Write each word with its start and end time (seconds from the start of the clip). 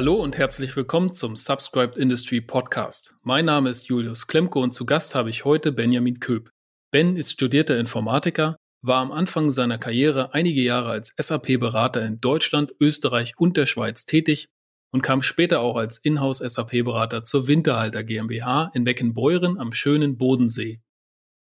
Hallo 0.00 0.14
und 0.14 0.38
herzlich 0.38 0.74
willkommen 0.76 1.12
zum 1.12 1.36
Subscribed 1.36 1.98
Industry 1.98 2.40
Podcast. 2.40 3.16
Mein 3.22 3.44
Name 3.44 3.68
ist 3.68 3.88
Julius 3.88 4.26
Klemko 4.26 4.62
und 4.62 4.72
zu 4.72 4.86
Gast 4.86 5.14
habe 5.14 5.28
ich 5.28 5.44
heute 5.44 5.72
Benjamin 5.72 6.20
Köb. 6.20 6.48
Ben 6.90 7.18
ist 7.18 7.32
studierter 7.32 7.78
Informatiker, 7.78 8.56
war 8.80 9.02
am 9.02 9.12
Anfang 9.12 9.50
seiner 9.50 9.76
Karriere 9.76 10.32
einige 10.32 10.62
Jahre 10.62 10.88
als 10.88 11.14
SAP-Berater 11.18 12.02
in 12.06 12.18
Deutschland, 12.18 12.72
Österreich 12.80 13.34
und 13.36 13.58
der 13.58 13.66
Schweiz 13.66 14.06
tätig 14.06 14.48
und 14.90 15.02
kam 15.02 15.20
später 15.20 15.60
auch 15.60 15.76
als 15.76 15.98
Inhouse-SAP-Berater 15.98 17.22
zur 17.22 17.46
Winterhalter 17.46 18.02
GmbH 18.02 18.70
in 18.72 18.84
Beckenbeuren 18.84 19.58
am 19.58 19.74
schönen 19.74 20.16
Bodensee. 20.16 20.80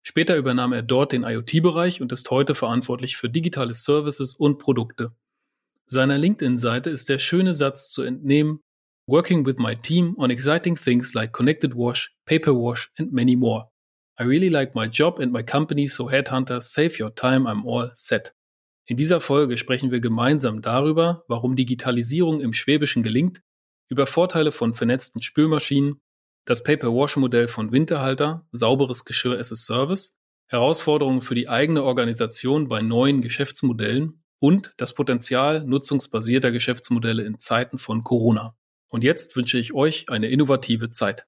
Später 0.02 0.36
übernahm 0.36 0.74
er 0.74 0.82
dort 0.82 1.12
den 1.12 1.26
IoT-Bereich 1.26 2.02
und 2.02 2.12
ist 2.12 2.32
heute 2.32 2.56
verantwortlich 2.56 3.18
für 3.18 3.30
digitale 3.30 3.76
Services 3.76 4.34
und 4.34 4.58
Produkte. 4.58 5.12
Seiner 5.90 6.18
LinkedIn-Seite 6.18 6.90
ist 6.90 7.08
der 7.08 7.18
schöne 7.18 7.54
Satz 7.54 7.92
zu 7.92 8.04
entnehmen, 8.04 8.60
Working 9.10 9.46
with 9.46 9.56
my 9.58 9.74
team 9.74 10.16
on 10.18 10.30
exciting 10.30 10.76
things 10.76 11.14
like 11.14 11.32
connected 11.32 11.76
wash, 11.76 12.14
paper 12.26 12.54
wash 12.54 12.92
and 12.98 13.14
many 13.14 13.38
more. 13.38 13.72
I 14.20 14.24
really 14.24 14.50
like 14.50 14.76
my 14.76 14.88
job 14.88 15.20
and 15.20 15.32
my 15.32 15.44
company, 15.44 15.88
so 15.88 16.10
Headhunter, 16.10 16.60
save 16.60 17.00
your 17.00 17.16
time, 17.16 17.48
I'm 17.48 17.66
all 17.66 17.90
set. 17.94 18.34
In 18.86 18.98
dieser 18.98 19.22
Folge 19.22 19.58
sprechen 19.58 19.92
wir 19.92 20.02
gemeinsam 20.02 20.62
darüber, 20.62 21.24
warum 21.30 21.56
Digitalisierung 21.56 22.42
im 22.42 22.52
Schwäbischen 22.52 23.02
gelingt, 23.02 23.42
über 23.90 24.08
Vorteile 24.08 24.52
von 24.52 24.74
vernetzten 24.74 25.22
Spülmaschinen, 25.22 26.02
das 26.44 26.64
Paper-Wash-Modell 26.64 27.48
von 27.48 27.72
Winterhalter, 27.72 28.46
sauberes 28.52 29.06
Geschirr 29.06 29.40
as 29.40 29.54
a 29.54 29.56
Service, 29.56 30.18
Herausforderungen 30.48 31.22
für 31.22 31.36
die 31.36 31.48
eigene 31.48 31.84
Organisation 31.84 32.68
bei 32.68 32.82
neuen 32.82 33.22
Geschäftsmodellen 33.22 34.22
und 34.40 34.74
das 34.78 34.94
Potenzial 34.94 35.64
nutzungsbasierter 35.64 36.52
Geschäftsmodelle 36.52 37.24
in 37.24 37.40
Zeiten 37.40 37.78
von 37.78 38.04
Corona. 38.04 38.56
Und 38.90 39.04
jetzt 39.04 39.36
wünsche 39.36 39.60
ich 39.60 39.74
euch 39.74 40.10
eine 40.10 40.28
innovative 40.28 40.92
Zeit. 40.92 41.26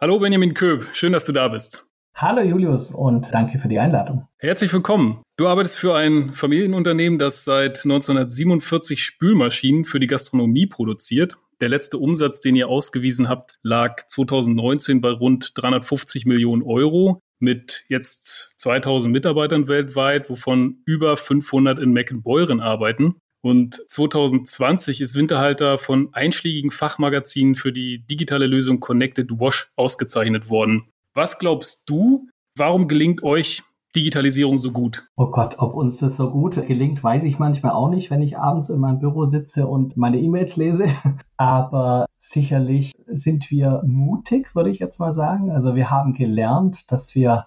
Hallo 0.00 0.18
Benjamin 0.18 0.54
Köb, 0.54 0.88
schön, 0.92 1.12
dass 1.12 1.26
du 1.26 1.32
da 1.32 1.48
bist. 1.48 1.86
Hallo 2.14 2.42
Julius 2.42 2.90
und 2.90 3.32
danke 3.32 3.58
für 3.60 3.68
die 3.68 3.78
Einladung. 3.78 4.26
Herzlich 4.38 4.72
willkommen. 4.72 5.22
Du 5.36 5.46
arbeitest 5.46 5.78
für 5.78 5.94
ein 5.94 6.32
Familienunternehmen, 6.32 7.18
das 7.18 7.44
seit 7.44 7.84
1947 7.84 9.02
Spülmaschinen 9.02 9.84
für 9.84 10.00
die 10.00 10.08
Gastronomie 10.08 10.66
produziert. 10.66 11.38
Der 11.60 11.68
letzte 11.68 11.98
Umsatz, 11.98 12.40
den 12.40 12.56
ihr 12.56 12.68
ausgewiesen 12.68 13.28
habt, 13.28 13.58
lag 13.62 14.04
2019 14.06 15.00
bei 15.00 15.10
rund 15.10 15.52
350 15.54 16.26
Millionen 16.26 16.62
Euro 16.62 17.20
mit 17.40 17.84
jetzt 17.88 18.52
2000 18.56 19.12
Mitarbeitern 19.12 19.68
weltweit, 19.68 20.28
wovon 20.30 20.82
über 20.84 21.16
500 21.16 21.78
in 21.78 21.92
Meckenbeuren 21.92 22.60
arbeiten. 22.60 23.16
Und 23.40 23.74
2020 23.88 25.00
ist 25.00 25.14
Winterhalter 25.14 25.78
von 25.78 26.12
einschlägigen 26.12 26.70
Fachmagazinen 26.70 27.54
für 27.54 27.72
die 27.72 28.04
digitale 28.06 28.46
Lösung 28.46 28.80
Connected 28.80 29.30
Wash 29.30 29.70
ausgezeichnet 29.76 30.48
worden. 30.48 30.88
Was 31.14 31.38
glaubst 31.38 31.88
du, 31.88 32.28
warum 32.56 32.88
gelingt 32.88 33.22
euch 33.22 33.62
Digitalisierung 33.96 34.58
so 34.58 34.70
gut? 34.70 35.08
Oh 35.16 35.30
Gott, 35.30 35.56
ob 35.58 35.74
uns 35.74 35.98
das 35.98 36.16
so 36.16 36.30
gut 36.30 36.66
gelingt, 36.66 37.02
weiß 37.02 37.24
ich 37.24 37.38
manchmal 37.38 37.72
auch 37.72 37.88
nicht, 37.88 38.10
wenn 38.10 38.22
ich 38.22 38.38
abends 38.38 38.70
in 38.70 38.80
meinem 38.80 38.98
Büro 38.98 39.26
sitze 39.26 39.66
und 39.66 39.96
meine 39.96 40.18
E-Mails 40.18 40.56
lese. 40.56 40.88
Aber 41.36 42.06
sicherlich 42.18 42.92
sind 43.06 43.50
wir 43.50 43.82
mutig, 43.86 44.54
würde 44.54 44.70
ich 44.70 44.78
jetzt 44.78 44.98
mal 44.98 45.14
sagen. 45.14 45.50
Also 45.50 45.74
wir 45.74 45.90
haben 45.90 46.12
gelernt, 46.12 46.92
dass 46.92 47.14
wir 47.14 47.46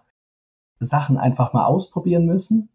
Sachen 0.80 1.18
einfach 1.18 1.54
mal 1.54 1.66
ausprobieren 1.66 2.26
müssen. 2.26 2.70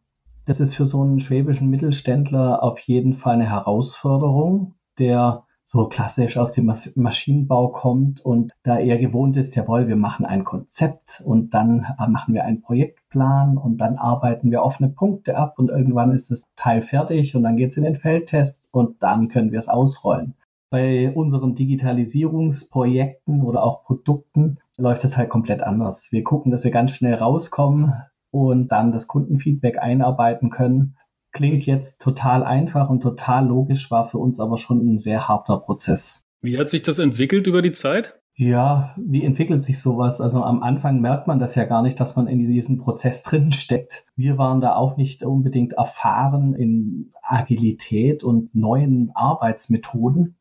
Das 0.45 0.61
ist 0.61 0.75
für 0.75 0.87
so 0.87 1.03
einen 1.03 1.19
schwäbischen 1.19 1.69
Mittelständler 1.69 2.63
auf 2.63 2.79
jeden 2.79 3.15
Fall 3.15 3.35
eine 3.35 3.51
Herausforderung, 3.51 4.75
der 4.99 5.46
so 5.69 5.89
klassisch 5.89 6.39
aus 6.39 6.53
dem 6.53 6.73
Maschinenbau 6.95 7.69
kommt 7.69 8.25
und 8.25 8.53
da 8.63 8.79
eher 8.79 8.99
gewohnt 8.99 9.37
ist, 9.37 9.57
jawohl, 9.57 9.89
wir 9.89 9.97
machen 9.97 10.25
ein 10.25 10.45
Konzept 10.45 11.21
und 11.27 11.55
dann 11.55 11.85
äh, 11.99 12.09
machen 12.09 12.35
wir 12.35 12.45
einen 12.45 12.63
Projektplan 12.63 13.59
und 13.59 13.79
dann 13.79 13.97
arbeiten 13.97 14.53
wir 14.53 14.63
offene 14.63 14.89
Punkte 14.89 15.37
ab 15.37 15.59
und 15.59 15.69
irgendwann 15.69 16.13
ist 16.13 16.31
das 16.31 16.45
Teil 16.55 16.83
fertig 16.83 17.35
und 17.35 17.43
dann 17.43 17.57
geht 17.57 17.73
es 17.73 17.79
in 17.79 17.83
den 17.83 17.97
Feldtest 17.97 18.69
und 18.73 19.03
dann 19.03 19.29
können 19.29 19.51
wir 19.51 19.59
es 19.59 19.69
ausrollen. 19.69 20.35
Bei 20.71 21.13
unseren 21.13 21.57
Digitalisierungsprojekten 21.57 23.43
oder 23.43 23.65
auch 23.65 23.83
Produkten 23.85 24.59
läuft 24.77 25.05
es 25.05 25.17
halt 25.17 25.31
komplett 25.31 25.63
anders. 25.63 26.13
Wir 26.13 26.23
gucken, 26.23 26.53
dass 26.53 26.63
wir 26.63 26.71
ganz 26.71 26.93
schnell 26.93 27.15
rauskommen 27.15 27.93
und 28.31 28.69
dann 28.69 28.93
das 28.93 29.09
Kundenfeedback 29.09 29.79
einarbeiten 29.81 30.51
können 30.51 30.97
klingt 31.37 31.67
jetzt 31.67 32.01
total 32.01 32.43
einfach 32.43 32.89
und 32.89 33.03
total 33.03 33.47
logisch, 33.47 33.91
war 33.91 34.09
für 34.09 34.19
uns 34.19 34.41
aber 34.41 34.57
schon 34.57 34.81
ein 34.81 34.99
sehr 34.99 35.29
harter 35.29 35.59
Prozess. 35.59 36.25
Wie 36.41 36.59
hat 36.59 36.71
sich 36.71 36.83
das 36.83 36.99
entwickelt 36.99 37.47
über 37.47 37.61
die 37.61 37.73
Zeit? 37.73 38.19
Ja, 38.39 38.95
wie 38.97 39.23
entwickelt 39.23 39.63
sich 39.63 39.81
sowas? 39.81 40.21
Also 40.21 40.43
am 40.43 40.63
Anfang 40.63 41.01
merkt 41.01 41.27
man 41.27 41.39
das 41.39 41.55
ja 41.55 41.65
gar 41.65 41.83
nicht, 41.83 42.01
dass 42.01 42.17
man 42.17 42.27
in 42.27 42.47
diesem 42.49 42.79
Prozess 42.79 43.23
drin 43.23 43.53
steckt. 43.53 44.07
Wir 44.17 44.39
waren 44.39 44.61
da 44.61 44.77
auch 44.77 44.97
nicht 44.97 45.23
unbedingt 45.25 45.75
erfahren 45.75 46.55
in 46.55 47.13
Agilität 47.23 48.25
und 48.25 48.55
neuen 48.55 49.11
Arbeitsmethoden 49.15 50.37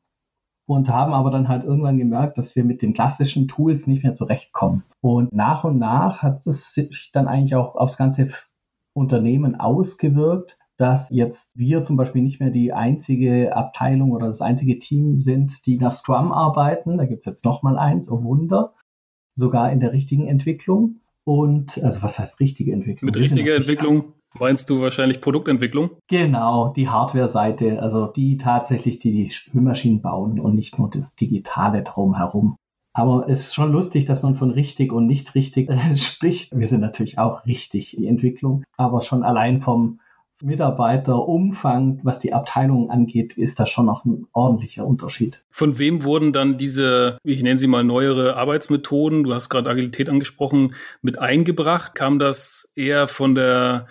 und 0.66 0.90
haben 0.90 1.14
aber 1.14 1.30
dann 1.30 1.48
halt 1.50 1.66
irgendwann 1.66 1.98
gemerkt, 1.98 2.38
dass 2.38 2.56
wir 2.56 2.64
mit 2.64 2.82
den 2.82 2.94
klassischen 2.94 3.48
Tools 3.48 3.86
nicht 3.86 4.04
mehr 4.04 4.16
zurechtkommen. 4.16 4.84
Und 5.02 5.34
nach 5.34 5.66
und 5.66 5.78
nach 5.78 6.22
hat 6.22 6.48
es 6.48 6.74
sich 6.74 7.12
dann 7.14 7.28
eigentlich 7.28 7.56
auch 7.56 7.76
aufs 7.76 7.98
ganze 7.98 8.30
Unternehmen 8.94 9.60
ausgewirkt, 9.60 10.60
dass 10.78 11.10
jetzt 11.10 11.58
wir 11.58 11.84
zum 11.84 11.96
Beispiel 11.96 12.22
nicht 12.22 12.40
mehr 12.40 12.50
die 12.50 12.74
einzige 12.74 13.56
Abteilung 13.56 14.12
oder 14.12 14.28
das 14.28 14.42
einzige 14.42 14.80
Team 14.80 15.20
sind, 15.20 15.66
die 15.66 15.78
nach 15.78 15.94
Scrum 15.94 16.32
arbeiten. 16.32 16.98
Da 16.98 17.06
gibt 17.06 17.20
es 17.20 17.26
jetzt 17.26 17.46
nochmal 17.46 17.78
eins, 17.78 18.10
oh 18.12 18.24
Wunder, 18.24 18.74
sogar 19.36 19.72
in 19.72 19.80
der 19.80 19.94
richtigen 19.94 20.28
Entwicklung. 20.28 20.98
Und 21.24 21.84
also 21.84 22.04
was 22.04 22.20
heißt 22.20 22.40
richtige 22.40 22.74
Entwicklung? 22.74 23.08
Mit 23.08 23.18
richtiger 23.18 23.56
Entwicklung 23.56 24.14
meinst 24.38 24.70
du 24.70 24.82
wahrscheinlich 24.82 25.22
Produktentwicklung? 25.22 25.92
Genau, 26.08 26.74
die 26.74 26.90
Hardware-Seite, 26.90 27.82
also 27.82 28.08
die 28.08 28.38
tatsächlich, 28.38 29.00
die 29.00 29.12
die 29.12 29.30
Spülmaschinen 29.30 30.02
bauen 30.02 30.40
und 30.40 30.56
nicht 30.56 30.78
nur 30.78 30.90
das 30.90 31.16
Digitale 31.16 31.84
drumherum. 31.84 32.58
Aber 32.94 33.28
es 33.28 33.48
ist 33.48 33.56
schon 33.56 33.74
lustig, 33.74 34.06
dass 34.06 34.24
man 34.24 34.36
von 34.36 34.52
richtig 34.52 34.94
und 34.94 35.06
nicht 35.06 35.36
richtig 35.36 35.70
äh, 35.70 35.98
spricht. 35.98 36.58
Wir 36.58 36.68
sind 36.68 36.82
natürlich 36.82 37.18
auch 37.18 37.46
richtig, 37.46 37.96
die 37.98 38.08
Entwicklung, 38.08 38.64
aber 38.78 39.02
schon 39.02 39.24
allein 39.24 39.62
vom 39.62 40.00
Mitarbeiterumfang, 40.46 42.00
was 42.04 42.20
die 42.20 42.34
Abteilung 42.34 42.92
angeht, 42.92 43.38
ist 43.38 43.60
da 43.60 43.66
schon 43.66 43.88
noch 43.88 44.06
ein 44.06 44.28
ordentlicher 44.32 44.86
Unterschied. 44.86 45.44
Von 45.50 45.78
wem 45.78 46.04
wurden 46.04 46.34
dann 46.34 46.58
diese, 46.58 47.18
ich 47.24 47.42
nenne 47.42 47.58
sie 47.58 47.68
mal 47.68 47.84
neuere 47.84 48.36
Arbeitsmethoden, 48.38 49.24
du 49.24 49.34
hast 49.34 49.50
gerade 49.50 49.70
Agilität 49.70 50.08
angesprochen, 50.08 50.76
mit 51.02 51.18
eingebracht? 51.20 51.96
Kam 51.96 52.20
das 52.20 52.72
eher 52.76 53.08
von 53.08 53.36
der 53.36 53.88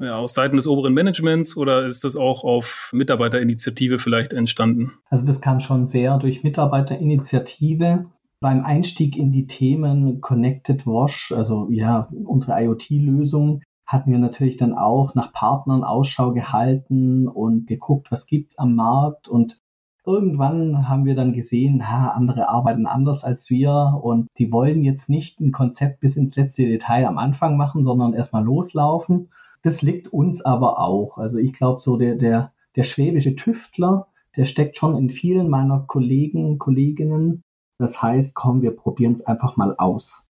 ja, 0.00 0.16
aus 0.16 0.34
Seiten 0.34 0.56
des 0.56 0.66
oberen 0.66 0.94
Managements 0.94 1.56
oder 1.56 1.86
ist 1.86 2.02
das 2.02 2.16
auch 2.16 2.42
auf 2.42 2.90
Mitarbeiterinitiative 2.92 3.98
vielleicht 3.98 4.32
entstanden? 4.32 4.92
Also 5.08 5.24
das 5.24 5.40
kam 5.40 5.60
schon 5.60 5.86
sehr 5.86 6.18
durch 6.18 6.42
Mitarbeiterinitiative. 6.42 8.06
Beim 8.40 8.64
Einstieg 8.64 9.16
in 9.16 9.30
die 9.30 9.46
Themen 9.46 10.20
Connected 10.20 10.86
Wash, 10.86 11.32
also 11.32 11.68
ja, 11.70 12.08
unsere 12.26 12.60
IoT-Lösung, 12.60 13.62
hatten 13.94 14.10
wir 14.12 14.18
natürlich 14.18 14.56
dann 14.56 14.74
auch 14.74 15.14
nach 15.14 15.32
Partnern 15.32 15.84
Ausschau 15.84 16.32
gehalten 16.32 17.28
und 17.28 17.66
geguckt, 17.66 18.10
was 18.10 18.26
gibt's 18.26 18.58
am 18.58 18.74
Markt 18.74 19.28
und 19.28 19.62
irgendwann 20.06 20.88
haben 20.88 21.04
wir 21.04 21.14
dann 21.14 21.32
gesehen, 21.32 21.88
ha, 21.90 22.08
andere 22.08 22.48
arbeiten 22.48 22.86
anders 22.86 23.24
als 23.24 23.48
wir 23.50 24.00
und 24.02 24.26
die 24.36 24.52
wollen 24.52 24.82
jetzt 24.82 25.08
nicht 25.08 25.40
ein 25.40 25.52
Konzept 25.52 26.00
bis 26.00 26.16
ins 26.16 26.36
letzte 26.36 26.66
Detail 26.66 27.06
am 27.06 27.18
Anfang 27.18 27.56
machen, 27.56 27.84
sondern 27.84 28.12
erstmal 28.12 28.44
loslaufen. 28.44 29.30
Das 29.62 29.80
liegt 29.80 30.08
uns 30.12 30.44
aber 30.44 30.78
auch. 30.78 31.16
Also 31.16 31.38
ich 31.38 31.54
glaube, 31.54 31.80
so 31.80 31.96
der, 31.96 32.16
der, 32.16 32.52
der 32.76 32.82
schwäbische 32.82 33.34
Tüftler, 33.34 34.08
der 34.36 34.44
steckt 34.44 34.76
schon 34.76 34.96
in 34.96 35.08
vielen 35.08 35.48
meiner 35.48 35.84
Kollegen, 35.86 36.58
Kolleginnen. 36.58 37.42
Das 37.78 38.02
heißt, 38.02 38.34
komm, 38.34 38.60
wir 38.60 38.76
probieren 38.76 39.14
es 39.14 39.26
einfach 39.26 39.56
mal 39.56 39.74
aus. 39.78 40.28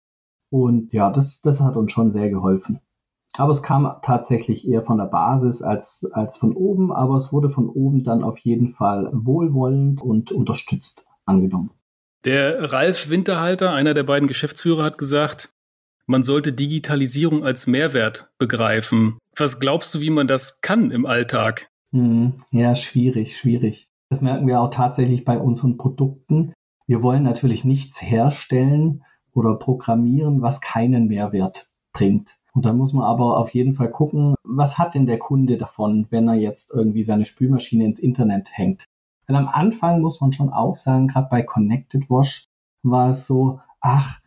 Und 0.51 0.93
ja, 0.93 1.11
das, 1.11 1.41
das 1.41 1.61
hat 1.61 1.75
uns 1.75 1.91
schon 1.91 2.11
sehr 2.11 2.29
geholfen. 2.29 2.79
Aber 3.33 3.51
es 3.51 3.61
kam 3.61 3.89
tatsächlich 4.01 4.67
eher 4.67 4.83
von 4.83 4.97
der 4.97 5.05
Basis 5.05 5.61
als, 5.61 6.09
als 6.13 6.37
von 6.37 6.53
oben, 6.53 6.91
aber 6.91 7.17
es 7.17 7.31
wurde 7.31 7.49
von 7.49 7.69
oben 7.69 8.03
dann 8.03 8.23
auf 8.23 8.39
jeden 8.39 8.73
Fall 8.73 9.09
wohlwollend 9.13 10.01
und 10.01 10.31
unterstützt 10.31 11.07
angenommen. 11.25 11.71
Der 12.25 12.73
Ralf 12.73 13.09
Winterhalter, 13.09 13.71
einer 13.71 13.93
der 13.93 14.03
beiden 14.03 14.27
Geschäftsführer, 14.27 14.83
hat 14.83 14.97
gesagt, 14.97 15.49
man 16.05 16.23
sollte 16.23 16.51
Digitalisierung 16.51 17.45
als 17.45 17.67
Mehrwert 17.67 18.31
begreifen. 18.39 19.19
Was 19.37 19.59
glaubst 19.59 19.93
du, 19.93 20.01
wie 20.01 20.09
man 20.09 20.27
das 20.27 20.59
kann 20.61 20.91
im 20.91 21.05
Alltag? 21.05 21.69
Hm, 21.91 22.43
ja, 22.51 22.75
schwierig, 22.75 23.37
schwierig. 23.37 23.89
Das 24.09 24.21
merken 24.21 24.47
wir 24.47 24.59
auch 24.59 24.71
tatsächlich 24.71 25.23
bei 25.23 25.37
unseren 25.37 25.77
Produkten. 25.77 26.53
Wir 26.87 27.03
wollen 27.03 27.23
natürlich 27.23 27.63
nichts 27.63 28.01
herstellen 28.01 29.03
oder 29.33 29.55
programmieren, 29.55 30.41
was 30.41 30.61
keinen 30.61 31.07
Mehrwert 31.07 31.69
bringt. 31.93 32.37
Und 32.59 32.65
dann 32.65 32.77
muss 32.77 32.91
man 32.91 33.05
aber 33.05 33.37
auf 33.37 33.53
jeden 33.53 33.73
Fall 33.73 33.89
gucken, 33.89 34.35
was 34.43 34.77
hat 34.77 34.93
denn 34.93 35.05
der 35.05 35.17
Kunde 35.17 35.57
davon, 35.57 36.07
wenn 36.09 36.27
er 36.27 36.33
jetzt 36.33 36.73
irgendwie 36.73 37.05
seine 37.05 37.23
Spülmaschine 37.23 37.85
ins 37.85 38.01
Internet 38.01 38.49
hängt? 38.51 38.83
Weil 39.25 39.37
am 39.37 39.47
Anfang 39.47 40.01
muss 40.01 40.19
man 40.19 40.33
schon 40.33 40.49
auch 40.49 40.75
sagen, 40.75 41.07
gerade 41.07 41.29
bei 41.31 41.41
Connected 41.41 42.09
Wash 42.09 42.47
war 42.83 43.11
es 43.11 43.25
so, 43.27 43.61
ach, 43.79 44.19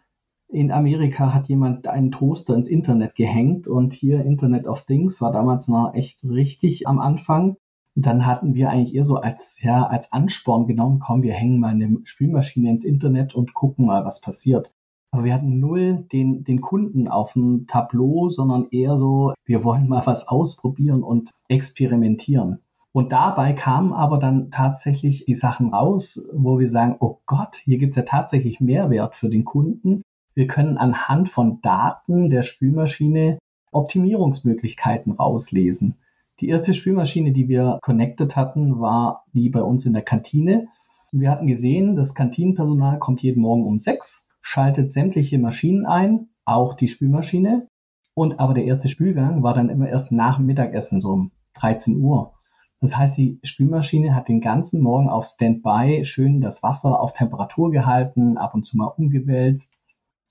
in 0.48 0.72
Amerika 0.72 1.34
hat 1.34 1.50
jemand 1.50 1.86
einen 1.86 2.10
Toaster 2.10 2.54
ins 2.54 2.68
Internet 2.68 3.16
gehängt 3.16 3.68
und 3.68 3.92
hier 3.92 4.24
Internet 4.24 4.66
of 4.66 4.86
Things 4.86 5.20
war 5.20 5.30
damals 5.30 5.68
noch 5.68 5.92
echt 5.92 6.24
richtig 6.24 6.88
am 6.88 7.00
Anfang. 7.00 7.56
Und 7.94 8.06
dann 8.06 8.24
hatten 8.24 8.54
wir 8.54 8.70
eigentlich 8.70 8.94
eher 8.94 9.04
so 9.04 9.16
als, 9.16 9.60
ja, 9.60 9.86
als 9.86 10.10
Ansporn 10.10 10.66
genommen, 10.66 11.00
komm, 11.00 11.22
wir 11.22 11.34
hängen 11.34 11.60
mal 11.60 11.72
eine 11.72 11.98
Spülmaschine 12.04 12.70
ins 12.70 12.86
Internet 12.86 13.34
und 13.34 13.52
gucken 13.52 13.84
mal, 13.84 14.06
was 14.06 14.22
passiert. 14.22 14.74
Aber 15.12 15.24
wir 15.24 15.34
hatten 15.34 15.60
null 15.60 16.06
den, 16.10 16.42
den 16.42 16.62
Kunden 16.62 17.06
auf 17.06 17.34
dem 17.34 17.66
Tableau, 17.66 18.30
sondern 18.30 18.68
eher 18.70 18.96
so, 18.96 19.34
wir 19.44 19.62
wollen 19.62 19.86
mal 19.86 20.06
was 20.06 20.26
ausprobieren 20.26 21.02
und 21.02 21.30
experimentieren. 21.48 22.60
Und 22.92 23.12
dabei 23.12 23.52
kamen 23.52 23.92
aber 23.92 24.18
dann 24.18 24.50
tatsächlich 24.50 25.26
die 25.26 25.34
Sachen 25.34 25.72
raus, 25.72 26.28
wo 26.32 26.58
wir 26.58 26.70
sagen, 26.70 26.96
oh 27.00 27.18
Gott, 27.26 27.56
hier 27.56 27.76
gibt 27.76 27.92
es 27.92 27.96
ja 27.96 28.02
tatsächlich 28.02 28.60
Mehrwert 28.60 29.14
für 29.14 29.28
den 29.28 29.44
Kunden. 29.44 30.02
Wir 30.34 30.46
können 30.46 30.78
anhand 30.78 31.28
von 31.28 31.60
Daten 31.60 32.30
der 32.30 32.42
Spülmaschine 32.42 33.38
Optimierungsmöglichkeiten 33.70 35.12
rauslesen. 35.12 35.96
Die 36.40 36.48
erste 36.48 36.72
Spülmaschine, 36.72 37.32
die 37.32 37.48
wir 37.48 37.78
connected 37.82 38.34
hatten, 38.34 38.80
war 38.80 39.24
die 39.34 39.50
bei 39.50 39.62
uns 39.62 39.84
in 39.84 39.92
der 39.92 40.02
Kantine. 40.02 40.68
wir 41.12 41.30
hatten 41.30 41.46
gesehen, 41.46 41.96
das 41.96 42.14
Kantinenpersonal 42.14 42.98
kommt 42.98 43.22
jeden 43.22 43.42
Morgen 43.42 43.66
um 43.66 43.78
sechs 43.78 44.28
schaltet 44.42 44.92
sämtliche 44.92 45.38
Maschinen 45.38 45.86
ein, 45.86 46.28
auch 46.44 46.74
die 46.74 46.88
Spülmaschine. 46.88 47.68
Und 48.14 48.38
aber 48.38 48.52
der 48.52 48.64
erste 48.64 48.88
Spülgang 48.88 49.42
war 49.42 49.54
dann 49.54 49.70
immer 49.70 49.88
erst 49.88 50.12
nach 50.12 50.36
dem 50.36 50.46
Mittagessen, 50.46 51.00
so 51.00 51.12
um 51.12 51.32
13 51.54 51.98
Uhr. 51.98 52.34
Das 52.80 52.96
heißt, 52.96 53.16
die 53.16 53.38
Spülmaschine 53.42 54.14
hat 54.14 54.28
den 54.28 54.40
ganzen 54.40 54.82
Morgen 54.82 55.08
auf 55.08 55.24
Standby 55.24 56.04
schön 56.04 56.40
das 56.40 56.62
Wasser 56.62 57.00
auf 57.00 57.14
Temperatur 57.14 57.70
gehalten, 57.70 58.36
ab 58.36 58.54
und 58.54 58.66
zu 58.66 58.76
mal 58.76 58.86
umgewälzt 58.86 59.82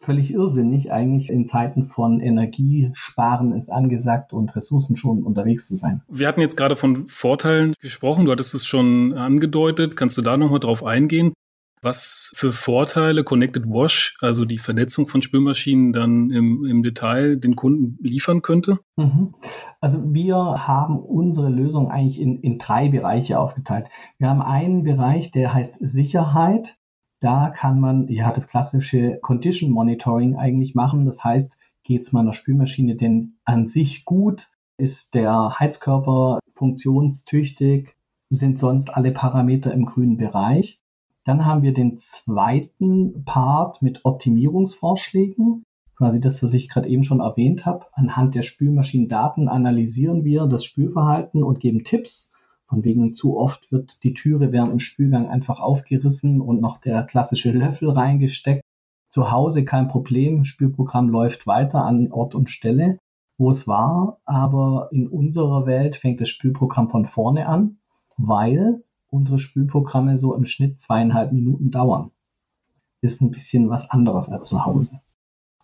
völlig 0.02 0.34
irrsinnig, 0.34 0.92
eigentlich 0.92 1.30
in 1.30 1.48
Zeiten 1.48 1.86
von 1.86 2.20
Energiesparen 2.20 3.54
ist 3.54 3.70
angesagt 3.70 4.34
und 4.34 4.56
Ressourcen 4.56 4.98
schon 4.98 5.24
unterwegs 5.24 5.68
zu 5.68 5.76
sein. 5.76 6.02
Wir 6.10 6.28
hatten 6.28 6.42
jetzt 6.42 6.58
gerade 6.58 6.76
von 6.76 7.08
Vorteilen 7.08 7.74
gesprochen, 7.80 8.26
du 8.26 8.32
hattest 8.32 8.56
es 8.56 8.66
schon 8.66 9.14
angedeutet. 9.14 9.96
Kannst 9.96 10.18
du 10.18 10.22
da 10.22 10.38
nochmal 10.38 10.60
drauf 10.60 10.84
eingehen? 10.84 11.34
Was 11.84 12.32
für 12.36 12.54
Vorteile 12.54 13.24
Connected 13.24 13.66
Wash, 13.66 14.16
also 14.22 14.46
die 14.46 14.60
Vernetzung 14.60 15.08
von 15.08 15.24
Spülmaschinen, 15.24 15.94
dann 15.94 16.30
im, 16.30 16.64
im 16.64 16.84
Detail 16.84 17.38
den 17.38 17.56
Kunden 17.56 17.98
liefern 18.02 18.44
könnte? 18.44 18.78
Mhm. 18.98 19.34
Also 19.80 20.14
wir 20.14 20.36
haben 20.36 21.00
unsere 21.00 21.50
Lösung 21.50 21.90
eigentlich 21.90 22.20
in, 22.20 22.40
in 22.42 22.60
drei 22.60 22.90
Bereiche 22.90 23.40
aufgeteilt. 23.40 23.88
Wir 24.20 24.30
haben 24.30 24.44
einen 24.44 24.84
Bereich, 24.84 25.32
der 25.32 25.56
heißt 25.56 25.80
Sicherheit. 25.80 26.78
Da 27.20 27.50
kann 27.50 27.80
man 27.80 28.08
ja 28.10 28.32
das 28.32 28.48
klassische 28.48 29.18
Condition 29.22 29.72
Monitoring 29.72 30.36
eigentlich 30.36 30.76
machen. 30.76 31.06
Das 31.06 31.24
heißt, 31.24 31.60
geht 31.84 32.04
es 32.04 32.12
meiner 32.12 32.34
Spülmaschine 32.34 32.96
denn 32.96 33.38
an 33.44 33.68
sich 33.68 34.06
gut? 34.06 34.50
Ist 34.78 35.16
der 35.16 35.60
Heizkörper 35.60 36.40
funktionstüchtig? 36.54 37.96
Sind 38.30 38.60
sonst 38.60 38.96
alle 38.96 39.12
Parameter 39.12 39.74
im 39.74 39.86
grünen 39.86 40.18
Bereich? 40.18 40.82
Dann 41.26 41.46
haben 41.46 41.62
wir 41.62 41.74
den 41.74 41.98
zweiten 42.00 43.24
Part 43.26 43.82
mit 43.82 44.06
Optimierungsvorschlägen. 44.06 45.64
Quasi 45.96 46.20
das, 46.20 46.42
was 46.42 46.54
ich 46.54 46.68
gerade 46.68 46.90
eben 46.90 47.04
schon 47.04 47.20
erwähnt 47.20 47.66
habe. 47.66 47.86
Anhand 47.94 48.34
der 48.34 48.44
Spülmaschinendaten 48.44 49.48
analysieren 49.48 50.24
wir 50.24 50.48
das 50.48 50.66
Spülverhalten 50.66 51.44
und 51.44 51.60
geben 51.60 51.84
Tipps 51.84 52.32
von 52.72 52.86
wegen 52.86 53.14
zu 53.14 53.38
oft 53.38 53.70
wird 53.74 54.02
die 54.06 54.14
Türe 54.14 54.54
während 54.54 54.72
dem 54.72 54.80
Spülgang 54.80 55.28
einfach 55.28 55.60
aufgerissen 55.60 56.40
und 56.40 56.62
noch 56.62 56.80
der 56.80 57.04
klassische 57.04 57.52
Löffel 57.52 57.90
reingesteckt. 57.90 58.64
Zu 59.10 59.30
Hause 59.30 59.66
kein 59.66 59.90
Problem, 59.90 60.46
Spülprogramm 60.46 61.10
läuft 61.10 61.46
weiter 61.48 61.84
an 61.84 62.14
Ort 62.14 62.34
und 62.34 62.50
Stelle, 62.50 62.98
wo 63.38 63.50
es 63.50 63.68
war, 63.68 64.20
aber 64.24 64.88
in 64.94 65.10
unserer 65.10 65.66
Welt 65.66 65.98
fängt 65.98 66.22
das 66.22 66.30
Spülprogramm 66.30 66.90
von 66.90 67.08
vorne 67.08 67.46
an, 67.46 67.80
weil 68.16 68.86
unsere 69.12 69.38
Spülprogramme 69.38 70.18
so 70.18 70.34
im 70.34 70.46
Schnitt 70.46 70.82
zweieinhalb 70.82 71.32
Minuten 71.32 71.70
dauern. 71.70 72.10
Ist 73.02 73.22
ein 73.22 73.32
bisschen 73.32 73.70
was 73.70 73.90
anderes 73.92 74.30
als 74.30 74.48
zu 74.48 74.66
Hause. 74.66 75.02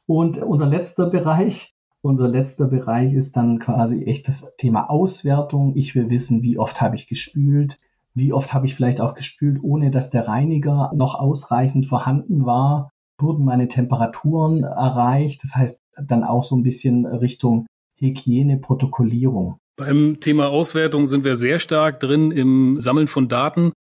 Und 0.06 0.38
unser 0.40 0.68
letzter 0.68 1.10
Bereich 1.10 1.76
unser 2.02 2.28
letzter 2.28 2.68
Bereich 2.68 3.14
ist 3.14 3.36
dann 3.36 3.60
quasi 3.60 4.04
echt 4.04 4.28
das 4.28 4.56
Thema 4.58 4.90
Auswertung. 4.90 5.76
Ich 5.76 5.96
will 5.96 6.10
wissen, 6.10 6.42
wie 6.42 6.58
oft 6.58 6.82
habe 6.82 6.96
ich 6.96 7.08
gespült, 7.08 7.80
wie 8.14 8.34
oft 8.34 8.54
habe 8.54 8.68
ich 8.68 8.76
vielleicht 8.76 9.02
auch 9.02 9.14
gespült, 9.14 9.60
ohne 9.62 9.92
dass 9.92 10.10
der 10.10 10.28
Reiniger 10.28 10.92
noch 10.96 11.16
ausreichend 11.16 11.88
vorhanden 11.88 12.46
war. 12.46 12.92
Wurden 13.20 13.46
meine 13.46 13.68
Temperaturen 13.68 14.64
erreicht? 14.64 15.44
Das 15.44 15.56
heißt 15.56 15.84
dann 16.02 16.24
auch 16.24 16.44
so 16.44 16.56
ein 16.56 16.64
bisschen 16.64 17.06
Richtung 17.06 17.66
Hygiene, 17.96 18.58
Protokollierung. 18.58 19.58
Beim 19.78 20.20
Thema 20.20 20.48
Auswertung 20.48 21.08
sind 21.08 21.24
wir 21.24 21.36
sehr 21.36 21.60
stark 21.60 22.00
drin 22.00 22.32
im 22.32 22.82
Sammeln 22.82 23.08
von 23.08 23.30
Daten. 23.30 23.72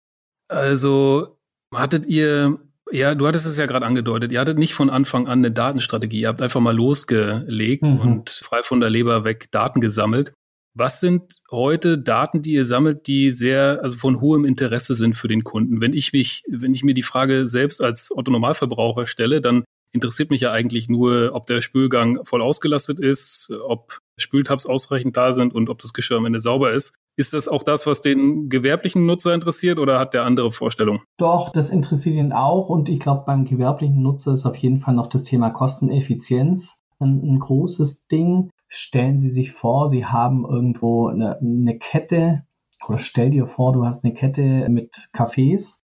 Also 0.49 1.39
hattet 1.75 2.07
ihr 2.07 2.61
ja, 2.93 3.15
du 3.15 3.27
hattest 3.27 3.47
es 3.47 3.57
ja 3.57 3.67
gerade 3.67 3.85
angedeutet. 3.85 4.31
Ihr 4.31 4.41
hattet 4.41 4.59
nicht 4.59 4.75
von 4.75 4.91
Anfang 4.91 5.27
an 5.27 5.41
eine 5.41 5.51
Datenstrategie. 5.51 6.21
Ihr 6.21 6.29
habt 6.29 6.41
einfach 6.41 6.61
mal 6.61 6.75
losgelegt 6.77 7.83
mhm. 7.83 7.99
und 7.99 8.31
frei 8.31 8.63
von 8.63 8.81
der 8.81 8.91
Leber 8.91 9.25
weg 9.25 9.51
Daten 9.51 9.81
gesammelt. 9.81 10.33
Was 10.75 11.01
sind 11.01 11.41
heute 11.51 11.99
Daten, 11.99 12.43
die 12.43 12.53
ihr 12.53 12.65
sammelt, 12.65 13.07
die 13.07 13.33
sehr, 13.33 13.81
also 13.83 13.97
von 13.97 14.21
hohem 14.21 14.45
Interesse 14.45 14.95
sind 14.95 15.17
für 15.17 15.27
den 15.27 15.43
Kunden? 15.43 15.81
Wenn 15.81 15.95
ich 15.95 16.13
mich, 16.13 16.45
wenn 16.49 16.75
ich 16.75 16.85
mir 16.85 16.95
die 16.95 17.03
Frage 17.03 17.47
selbst 17.47 17.83
als 17.83 18.13
Otto 18.15 18.31
Normalverbraucher 18.31 19.07
stelle, 19.07 19.41
dann 19.41 19.65
interessiert 19.93 20.31
mich 20.31 20.43
ja 20.43 20.53
eigentlich 20.53 20.89
nur, 20.89 21.31
ob 21.33 21.47
der 21.47 21.63
Spülgang 21.63 22.25
voll 22.25 22.43
ausgelastet 22.43 23.01
ist, 23.01 23.51
ob 23.67 24.01
Spültabs 24.19 24.67
ausreichend 24.67 25.17
da 25.17 25.33
sind 25.33 25.55
und 25.55 25.69
ob 25.69 25.79
das 25.79 25.93
Geschirr 25.93 26.19
am 26.19 26.27
Ende 26.27 26.41
sauber 26.41 26.73
ist. 26.73 26.95
Ist 27.17 27.33
das 27.33 27.49
auch 27.49 27.63
das, 27.63 27.87
was 27.87 28.01
den 28.01 28.49
gewerblichen 28.49 29.07
Nutzer 29.07 29.35
interessiert 29.35 29.79
oder 29.79 29.99
hat 29.99 30.15
der 30.15 30.25
andere 30.25 30.53
Vorstellungen? 30.53 31.03
Doch, 31.19 31.51
das 31.51 31.71
interessiert 31.71 32.17
ihn 32.17 32.33
auch 32.33 32.69
und 32.69 32.89
ich 32.89 33.01
glaube, 33.01 33.25
beim 33.27 33.45
gewerblichen 33.45 34.03
Nutzer 34.03 34.35
ist 34.35 34.47
auf 34.47 34.57
jeden 34.57 34.81
Fall 34.81 34.95
noch 34.95 35.09
das 35.09 35.23
Thema 35.23 35.51
Kosteneffizienz 35.51 36.83
ein, 36.99 37.23
ein 37.23 37.39
großes 37.39 38.07
Ding. 38.07 38.51
Stellen 38.69 39.21
Sie 39.21 39.31
sich 39.31 39.53
vor, 39.53 39.89
Sie 39.89 40.05
haben 40.05 40.45
irgendwo 40.45 41.09
eine, 41.09 41.39
eine 41.39 41.79
Kette 41.79 42.45
oder 42.87 42.99
stell 42.99 43.31
dir 43.31 43.47
vor, 43.47 43.73
du 43.73 43.85
hast 43.85 44.05
eine 44.05 44.15
Kette 44.15 44.69
mit 44.69 45.09
Cafés 45.15 45.83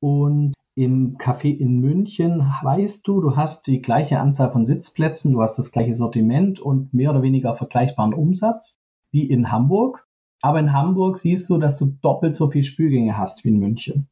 und 0.00 0.54
im 0.78 1.18
Café 1.18 1.48
in 1.48 1.80
München 1.80 2.38
weißt 2.62 3.08
du, 3.08 3.20
du 3.20 3.34
hast 3.34 3.66
die 3.66 3.82
gleiche 3.82 4.20
Anzahl 4.20 4.52
von 4.52 4.64
Sitzplätzen, 4.64 5.32
du 5.32 5.42
hast 5.42 5.58
das 5.58 5.72
gleiche 5.72 5.96
Sortiment 5.96 6.60
und 6.60 6.94
mehr 6.94 7.10
oder 7.10 7.22
weniger 7.22 7.56
vergleichbaren 7.56 8.14
Umsatz 8.14 8.76
wie 9.10 9.28
in 9.28 9.50
Hamburg. 9.50 10.06
Aber 10.40 10.60
in 10.60 10.72
Hamburg 10.72 11.18
siehst 11.18 11.50
du, 11.50 11.58
dass 11.58 11.78
du 11.78 11.86
doppelt 12.00 12.36
so 12.36 12.48
viel 12.48 12.62
Spülgänge 12.62 13.18
hast 13.18 13.44
wie 13.44 13.48
in 13.48 13.58
München. 13.58 14.06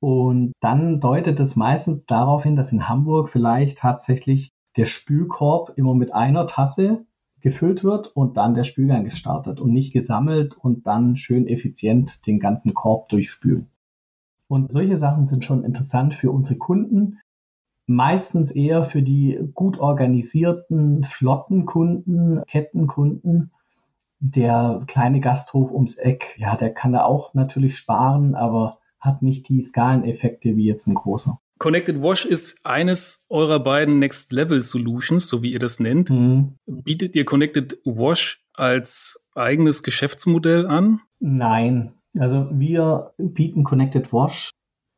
Und 0.00 0.52
dann 0.60 1.00
deutet 1.00 1.38
es 1.38 1.54
meistens 1.54 2.06
darauf 2.06 2.44
hin, 2.44 2.56
dass 2.56 2.72
in 2.72 2.88
Hamburg 2.88 3.28
vielleicht 3.28 3.76
tatsächlich 3.76 4.48
der 4.78 4.86
Spülkorb 4.86 5.74
immer 5.76 5.94
mit 5.94 6.14
einer 6.14 6.46
Tasse 6.46 7.04
gefüllt 7.42 7.84
wird 7.84 8.06
und 8.06 8.38
dann 8.38 8.54
der 8.54 8.64
Spülgang 8.64 9.04
gestartet 9.04 9.60
und 9.60 9.74
nicht 9.74 9.92
gesammelt 9.92 10.56
und 10.56 10.86
dann 10.86 11.18
schön 11.18 11.46
effizient 11.46 12.26
den 12.26 12.40
ganzen 12.40 12.72
Korb 12.72 13.10
durchspülen. 13.10 13.68
Und 14.50 14.72
solche 14.72 14.96
Sachen 14.96 15.26
sind 15.26 15.44
schon 15.44 15.62
interessant 15.62 16.12
für 16.12 16.32
unsere 16.32 16.58
Kunden. 16.58 17.20
Meistens 17.86 18.50
eher 18.50 18.82
für 18.82 19.00
die 19.00 19.38
gut 19.54 19.78
organisierten, 19.78 21.04
flotten 21.04 21.66
Kunden, 21.66 22.42
Kettenkunden, 22.48 23.52
der 24.18 24.82
kleine 24.88 25.20
Gasthof 25.20 25.70
ums 25.70 25.98
Eck, 25.98 26.36
ja, 26.36 26.56
der 26.56 26.74
kann 26.74 26.92
da 26.92 27.04
auch 27.04 27.32
natürlich 27.32 27.78
sparen, 27.78 28.34
aber 28.34 28.78
hat 28.98 29.22
nicht 29.22 29.48
die 29.48 29.62
Skaleneffekte 29.62 30.56
wie 30.56 30.66
jetzt 30.66 30.88
ein 30.88 30.96
großer. 30.96 31.38
Connected 31.58 32.02
Wash 32.02 32.24
ist 32.24 32.66
eines 32.66 33.26
eurer 33.28 33.60
beiden 33.60 34.00
Next 34.00 34.32
Level 34.32 34.60
Solutions, 34.60 35.28
so 35.28 35.44
wie 35.44 35.52
ihr 35.52 35.60
das 35.60 35.78
nennt. 35.78 36.10
Mhm. 36.10 36.56
Bietet 36.66 37.14
ihr 37.14 37.24
Connected 37.24 37.78
Wash 37.84 38.44
als 38.52 39.30
eigenes 39.36 39.84
Geschäftsmodell 39.84 40.66
an? 40.66 41.02
Nein. 41.20 41.92
Also 42.18 42.48
wir 42.50 43.12
bieten 43.18 43.64
Connected 43.64 44.12
Wash 44.12 44.50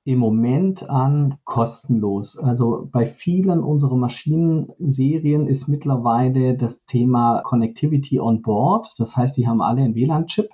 im 0.04 0.19
Moment 0.19 0.88
an 0.88 1.38
kostenlos. 1.45 2.38
Also 2.38 2.88
bei 2.90 3.07
vielen 3.07 3.61
unserer 3.61 3.97
Maschinenserien 3.97 5.47
ist 5.47 5.69
mittlerweile 5.69 6.57
das 6.57 6.85
Thema 6.85 7.42
Connectivity 7.42 8.19
on 8.19 8.42
Board. 8.42 8.95
Das 8.99 9.16
heißt, 9.16 9.37
die 9.37 9.47
haben 9.47 9.62
alle 9.62 9.83
einen 9.83 9.95
WLAN-Chip 9.95 10.49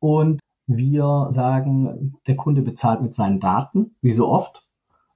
und 0.00 0.40
wir 0.66 1.28
sagen, 1.30 2.16
der 2.26 2.36
Kunde 2.36 2.62
bezahlt 2.62 3.00
mit 3.00 3.14
seinen 3.14 3.40
Daten, 3.40 3.94
wie 4.02 4.12
so 4.12 4.28
oft. 4.28 4.66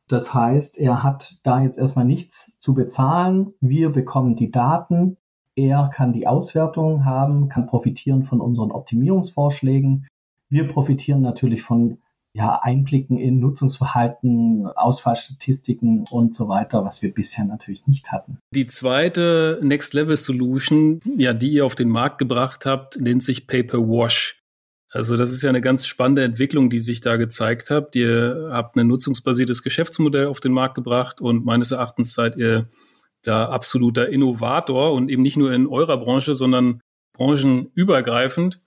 Das 0.09 0.33
heißt, 0.33 0.79
er 0.79 1.03
hat 1.03 1.39
da 1.43 1.63
jetzt 1.63 1.79
erstmal 1.79 2.05
nichts 2.05 2.59
zu 2.61 2.75
bezahlen. 2.75 3.55
Wir 3.61 3.91
bekommen 3.91 4.37
die 4.37 4.51
Daten. 4.51 5.17
Er 5.55 5.91
kann 5.93 6.13
die 6.13 6.27
Auswertung 6.27 7.05
haben, 7.05 7.49
kann 7.49 7.67
profitieren 7.67 8.25
von 8.25 8.41
unseren 8.41 8.71
Optimierungsvorschlägen. 8.71 10.07
Wir 10.53 10.69
profitieren 10.69 11.23
natürlich 11.23 11.63
von 11.63 11.97
ja, 12.35 12.61
Einblicken 12.63 13.19
in 13.19 13.41
Nutzungsverhalten, 13.41 14.67
Ausfallstatistiken 14.67 16.07
und 16.11 16.35
so 16.35 16.47
weiter, 16.47 16.85
was 16.85 17.03
wir 17.03 17.15
bisher 17.15 17.47
natürlich 17.47 17.87
nicht 17.87 18.13
hatten. 18.13 18.39
Die 18.55 18.67
zweite 18.67 19.59
Next 19.63 19.95
Level 19.95 20.17
Solution, 20.17 21.01
ja, 21.17 21.33
die 21.33 21.53
ihr 21.53 21.65
auf 21.65 21.75
den 21.75 21.89
Markt 21.89 22.19
gebracht 22.19 22.67
habt, 22.67 23.01
nennt 23.01 23.23
sich 23.23 23.47
Paper 23.47 23.79
Wash. 23.79 24.43
Also 24.91 25.17
das 25.17 25.31
ist 25.31 25.43
ja 25.43 25.49
eine 25.49 25.63
ganz 25.63 25.87
spannende 25.87 26.23
Entwicklung, 26.23 26.69
die 26.69 26.81
sich 26.81 27.01
da 27.01 27.17
gezeigt 27.17 27.71
hat. 27.71 27.97
Ihr 27.97 28.51
habt 28.53 28.77
ein 28.77 28.89
nutzungsbasiertes 28.89 29.63
Geschäftsmodell 29.63 30.27
auf 30.27 30.41
den 30.41 30.53
Markt 30.53 30.75
gebracht 30.75 31.23
und 31.23 31.47
meines 31.47 31.71
Erachtens 31.71 32.13
seid 32.13 32.37
ihr 32.37 32.69
da 33.23 33.49
absoluter 33.49 34.11
Innovator 34.11 34.93
und 34.93 35.09
eben 35.09 35.23
nicht 35.23 35.39
nur 35.39 35.51
in 35.51 35.67
eurer 35.67 35.97
Branche, 35.97 36.35
sondern 36.35 36.83
branchenübergreifend. 37.15 38.61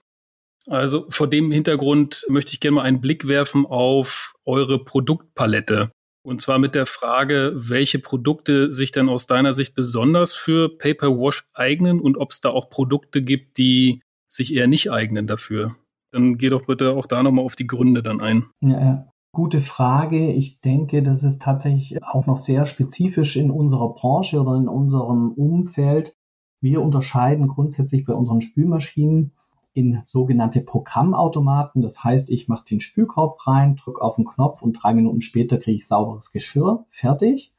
Also 0.68 1.06
vor 1.10 1.28
dem 1.28 1.52
Hintergrund 1.52 2.24
möchte 2.28 2.52
ich 2.52 2.60
gerne 2.60 2.76
mal 2.76 2.82
einen 2.82 3.00
Blick 3.00 3.28
werfen 3.28 3.66
auf 3.66 4.34
eure 4.44 4.82
Produktpalette. 4.82 5.90
Und 6.24 6.40
zwar 6.40 6.58
mit 6.58 6.74
der 6.74 6.86
Frage, 6.86 7.52
welche 7.54 8.00
Produkte 8.00 8.72
sich 8.72 8.90
dann 8.90 9.08
aus 9.08 9.28
deiner 9.28 9.52
Sicht 9.52 9.76
besonders 9.76 10.34
für 10.34 10.76
Paper 10.76 11.16
Wash 11.18 11.44
eignen 11.54 12.00
und 12.00 12.16
ob 12.16 12.32
es 12.32 12.40
da 12.40 12.50
auch 12.50 12.68
Produkte 12.68 13.22
gibt, 13.22 13.58
die 13.58 14.02
sich 14.28 14.52
eher 14.52 14.66
nicht 14.66 14.90
eignen 14.90 15.28
dafür. 15.28 15.76
Dann 16.10 16.36
geh 16.36 16.48
doch 16.48 16.66
bitte 16.66 16.94
auch 16.94 17.06
da 17.06 17.22
nochmal 17.22 17.44
auf 17.44 17.54
die 17.54 17.66
Gründe 17.66 18.02
dann 18.02 18.20
ein. 18.20 18.46
Ja. 18.60 19.06
Gute 19.32 19.60
Frage. 19.60 20.32
Ich 20.32 20.62
denke, 20.62 21.02
das 21.02 21.22
ist 21.22 21.42
tatsächlich 21.42 22.02
auch 22.02 22.26
noch 22.26 22.38
sehr 22.38 22.64
spezifisch 22.64 23.36
in 23.36 23.50
unserer 23.50 23.92
Branche 23.92 24.40
oder 24.40 24.56
in 24.56 24.66
unserem 24.66 25.30
Umfeld. 25.30 26.16
Wir 26.62 26.80
unterscheiden 26.80 27.46
grundsätzlich 27.46 28.06
bei 28.06 28.14
unseren 28.14 28.40
Spülmaschinen 28.40 29.35
in 29.76 30.00
sogenannte 30.04 30.62
Programmautomaten. 30.62 31.82
Das 31.82 32.02
heißt, 32.02 32.30
ich 32.30 32.48
mache 32.48 32.64
den 32.64 32.80
Spülkorb 32.80 33.46
rein, 33.46 33.76
drücke 33.76 34.00
auf 34.00 34.16
den 34.16 34.24
Knopf 34.24 34.62
und 34.62 34.72
drei 34.72 34.94
Minuten 34.94 35.20
später 35.20 35.58
kriege 35.58 35.76
ich 35.76 35.86
sauberes 35.86 36.32
Geschirr. 36.32 36.86
Fertig. 36.90 37.54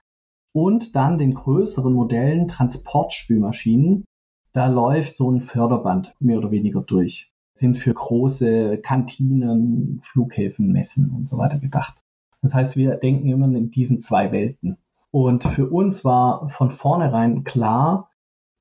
Und 0.52 0.96
dann 0.96 1.20
den 1.20 1.36
größeren 1.36 1.94
Modellen 1.94 2.48
Transportspülmaschinen. 2.48 4.04
Da 4.52 4.66
läuft 4.66 5.16
so 5.16 5.30
ein 5.30 5.42
Förderband 5.42 6.16
mehr 6.20 6.40
oder 6.40 6.50
weniger 6.50 6.82
durch. 6.82 7.32
Sind 7.54 7.78
für 7.78 7.94
große 7.94 8.80
Kantinen, 8.80 10.02
Flughäfen, 10.04 10.72
Messen 10.72 11.12
und 11.12 11.30
so 11.30 11.38
weiter 11.38 11.60
gedacht. 11.60 12.04
Das 12.42 12.56
heißt, 12.56 12.78
wir 12.78 12.96
denken 12.96 13.28
immer 13.30 13.46
in 13.46 13.70
diesen 13.70 14.00
zwei 14.00 14.32
Welten. 14.32 14.78
Und 15.12 15.44
für 15.44 15.70
uns 15.70 16.04
war 16.04 16.50
von 16.50 16.72
vornherein 16.72 17.44
klar, 17.44 18.07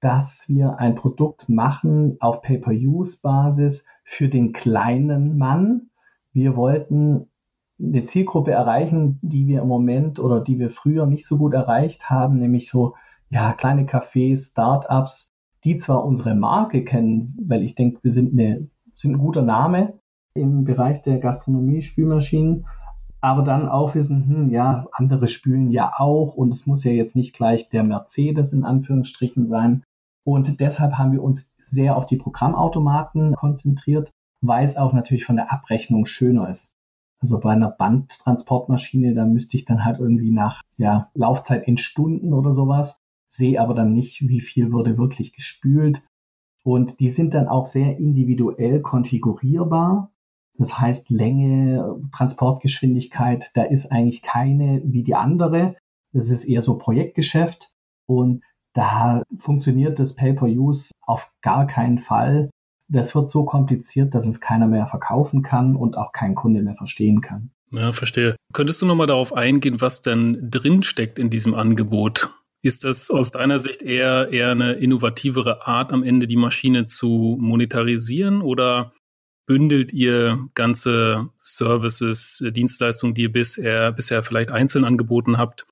dass 0.07 0.49
wir 0.49 0.79
ein 0.79 0.95
Produkt 0.95 1.49
machen 1.49 2.17
auf 2.21 2.41
Pay-per-Use-Basis 2.41 3.89
für 4.05 4.29
den 4.29 4.53
kleinen 4.53 5.37
Mann. 5.37 5.91
Wir 6.33 6.55
wollten 6.55 7.27
eine 7.81 8.05
Zielgruppe 8.05 8.53
erreichen, 8.53 9.19
die 9.21 9.49
wir 9.49 9.63
im 9.63 9.67
Moment 9.67 10.21
oder 10.21 10.41
die 10.41 10.61
wir 10.61 10.71
früher 10.71 11.07
nicht 11.07 11.27
so 11.27 11.39
gut 11.39 11.55
erreicht 11.55 12.09
haben, 12.09 12.39
nämlich 12.39 12.71
so 12.71 12.95
ja 13.31 13.53
kleine 13.53 13.83
Cafés, 13.83 14.53
Startups, 14.53 15.33
die 15.65 15.77
zwar 15.79 16.05
unsere 16.05 16.37
Marke 16.37 16.85
kennen, 16.85 17.37
weil 17.45 17.65
ich 17.65 17.75
denke, 17.75 17.99
wir 18.05 18.13
sind 18.13 18.33
eine 18.33 18.69
sind 18.93 19.17
ein 19.17 19.19
guter 19.19 19.43
Name 19.43 19.95
im 20.35 20.63
Bereich 20.63 21.03
der 21.03 21.19
Gastronomie, 21.19 21.83
Spülmaschinen, 21.83 22.65
aber 23.21 23.43
dann 23.43 23.69
auch 23.69 23.97
wissen, 23.97 24.29
hm, 24.29 24.51
ja, 24.51 24.87
andere 24.93 25.27
spülen 25.27 25.73
ja 25.73 25.95
auch 25.99 26.37
und 26.37 26.51
es 26.51 26.65
muss 26.65 26.85
ja 26.85 26.93
jetzt 26.93 27.17
nicht 27.17 27.35
gleich 27.35 27.69
der 27.71 27.83
Mercedes 27.83 28.53
in 28.53 28.63
Anführungsstrichen 28.63 29.49
sein, 29.49 29.83
und 30.27 30.59
deshalb 30.59 30.95
haben 30.95 31.13
wir 31.13 31.23
uns 31.23 31.55
sehr 31.59 31.97
auf 31.97 32.05
die 32.05 32.17
Programmautomaten 32.17 33.37
konzentriert, 33.37 34.11
weil 34.41 34.65
es 34.65 34.77
auch 34.77 34.93
natürlich 34.93 35.25
von 35.25 35.37
der 35.37 35.53
Abrechnung 35.53 36.05
schöner 36.05 36.51
ist. 36.51 36.75
Also 37.21 37.39
bei 37.39 37.53
einer 37.53 37.71
Bandtransportmaschine, 37.71 39.15
da 39.15 39.25
müsste 39.25 39.57
ich 39.57 39.67
dann 39.67 39.85
halt 39.85 40.01
irgendwie 40.01 40.33
nach 40.33 40.63
ja, 40.79 41.11
Laufzeit 41.15 41.69
in 41.69 41.79
Stunden 41.79 42.33
oder 42.33 42.53
sowas, 42.53 42.99
sehe 43.29 43.61
aber 43.61 43.73
dann 43.73 43.93
nicht, 43.93 44.29
wie 44.29 44.41
viel 44.41 44.73
wurde 44.73 44.99
wirklich 44.99 45.33
gespült. 45.33 46.05
Und 46.65 46.99
die 46.99 47.11
sind 47.11 47.33
dann 47.35 47.47
auch 47.47 47.67
sehr 47.67 47.97
individuell 47.97 48.83
konfigurierbar. 48.83 50.11
Das 50.59 50.81
heißt, 50.81 51.09
Länge, 51.09 52.01
Transportgeschwindigkeit, 52.11 53.53
da 53.55 53.63
ist 53.63 53.93
eigentlich 53.93 54.23
keine 54.23 54.83
wie 54.85 55.05
die 55.05 55.15
andere. 55.15 55.77
Das 56.13 56.31
ist 56.31 56.47
eher 56.47 56.63
so 56.63 56.79
Projektgeschäft. 56.79 57.77
Und 58.07 58.43
da 58.77 59.23
funktioniert 59.39 59.99
das 59.99 60.15
Pay-per-Use 60.17 60.91
auf 61.03 61.31
gar 61.43 61.67
keinen 61.67 61.99
Fall. 61.99 62.51
Das 62.89 63.15
wird 63.15 63.31
so 63.31 63.45
kompliziert, 63.45 64.15
dass 64.15 64.27
es 64.27 64.41
keiner 64.41 64.67
mehr 64.67 64.87
verkaufen 64.87 65.43
kann 65.43 65.77
und 65.77 65.97
auch 65.97 66.13
kein 66.13 66.35
Kunde 66.35 66.63
mehr 66.63 66.75
verstehen 66.75 67.21
kann. 67.21 67.51
Ja, 67.73 67.93
verstehe. 67.93 68.37
Könntest 68.53 68.81
du 68.81 68.87
nochmal 68.87 69.07
darauf 69.07 69.33
eingehen, 69.33 69.81
was 69.81 70.03
denn 70.03 70.51
drinsteckt 70.51 71.19
in 71.19 71.31
diesem 71.31 71.55
Angebot? 71.55 72.31
Ist 72.63 72.85
das 72.85 73.11
aus 73.11 73.31
deiner 73.31 73.59
Sicht 73.59 73.83
eher, 73.83 74.33
eher 74.33 74.51
eine 74.51 74.75
innovativere 74.75 75.67
Art, 75.67 75.93
am 75.93 76.03
Ende 76.03 76.27
die 76.27 76.37
Maschine 76.37 76.87
zu 76.87 77.37
monetarisieren 77.41 78.41
oder 78.41 78.93
bündelt 79.47 79.93
ihr 79.93 80.49
ganze 80.55 81.31
Services, 81.39 82.45
Dienstleistungen, 82.55 83.15
die 83.15 83.23
ihr 83.23 83.33
bisher, 83.33 83.93
bisher 83.93 84.23
vielleicht 84.23 84.51
einzeln 84.51 84.85
angeboten 84.85 85.39
habt? 85.39 85.67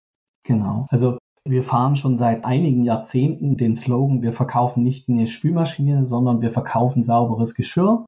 Genau. 0.44 0.87
Also 0.90 1.18
wir 1.46 1.62
fahren 1.62 1.94
schon 1.94 2.16
seit 2.16 2.44
einigen 2.44 2.84
Jahrzehnten 2.84 3.56
den 3.56 3.76
Slogan, 3.76 4.22
wir 4.22 4.32
verkaufen 4.32 4.82
nicht 4.82 5.08
eine 5.08 5.26
Spülmaschine, 5.26 6.06
sondern 6.06 6.40
wir 6.40 6.52
verkaufen 6.52 7.02
sauberes 7.02 7.54
Geschirr. 7.54 8.06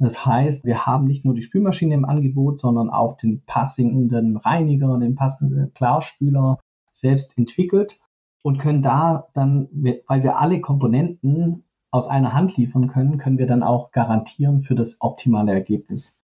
Das 0.00 0.26
heißt, 0.26 0.64
wir 0.64 0.84
haben 0.84 1.06
nicht 1.06 1.24
nur 1.24 1.34
die 1.34 1.42
Spülmaschine 1.42 1.94
im 1.94 2.04
Angebot, 2.04 2.58
sondern 2.58 2.90
auch 2.90 3.16
den 3.16 3.42
passenden 3.46 4.36
Reiniger, 4.36 4.98
den 4.98 5.14
passenden 5.14 5.72
Klarspüler 5.72 6.58
selbst 6.92 7.38
entwickelt 7.38 8.00
und 8.42 8.58
können 8.58 8.82
da 8.82 9.28
dann, 9.34 9.68
weil 10.06 10.24
wir 10.24 10.38
alle 10.38 10.60
Komponenten 10.60 11.62
aus 11.92 12.08
einer 12.08 12.32
Hand 12.32 12.56
liefern 12.56 12.88
können, 12.88 13.18
können 13.18 13.38
wir 13.38 13.46
dann 13.46 13.62
auch 13.62 13.92
garantieren 13.92 14.64
für 14.64 14.74
das 14.74 15.00
optimale 15.00 15.52
Ergebnis. 15.52 16.24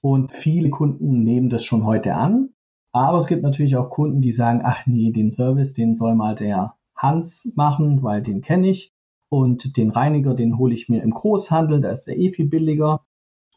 Und 0.00 0.32
viele 0.32 0.70
Kunden 0.70 1.22
nehmen 1.22 1.50
das 1.50 1.64
schon 1.64 1.84
heute 1.84 2.14
an 2.14 2.51
aber 2.92 3.18
es 3.18 3.26
gibt 3.26 3.42
natürlich 3.42 3.76
auch 3.76 3.88
Kunden, 3.88 4.20
die 4.20 4.32
sagen, 4.32 4.60
ach 4.62 4.86
nee, 4.86 5.10
den 5.12 5.30
Service, 5.30 5.72
den 5.72 5.96
soll 5.96 6.14
mal 6.14 6.34
der 6.34 6.74
Hans 6.94 7.52
machen, 7.56 8.02
weil 8.02 8.22
den 8.22 8.42
kenne 8.42 8.68
ich. 8.68 8.90
Und 9.30 9.78
den 9.78 9.90
Reiniger, 9.90 10.34
den 10.34 10.58
hole 10.58 10.74
ich 10.74 10.90
mir 10.90 11.02
im 11.02 11.10
Großhandel, 11.10 11.80
da 11.80 11.90
ist 11.90 12.06
der 12.06 12.18
eh 12.18 12.32
viel 12.32 12.48
billiger. 12.48 13.00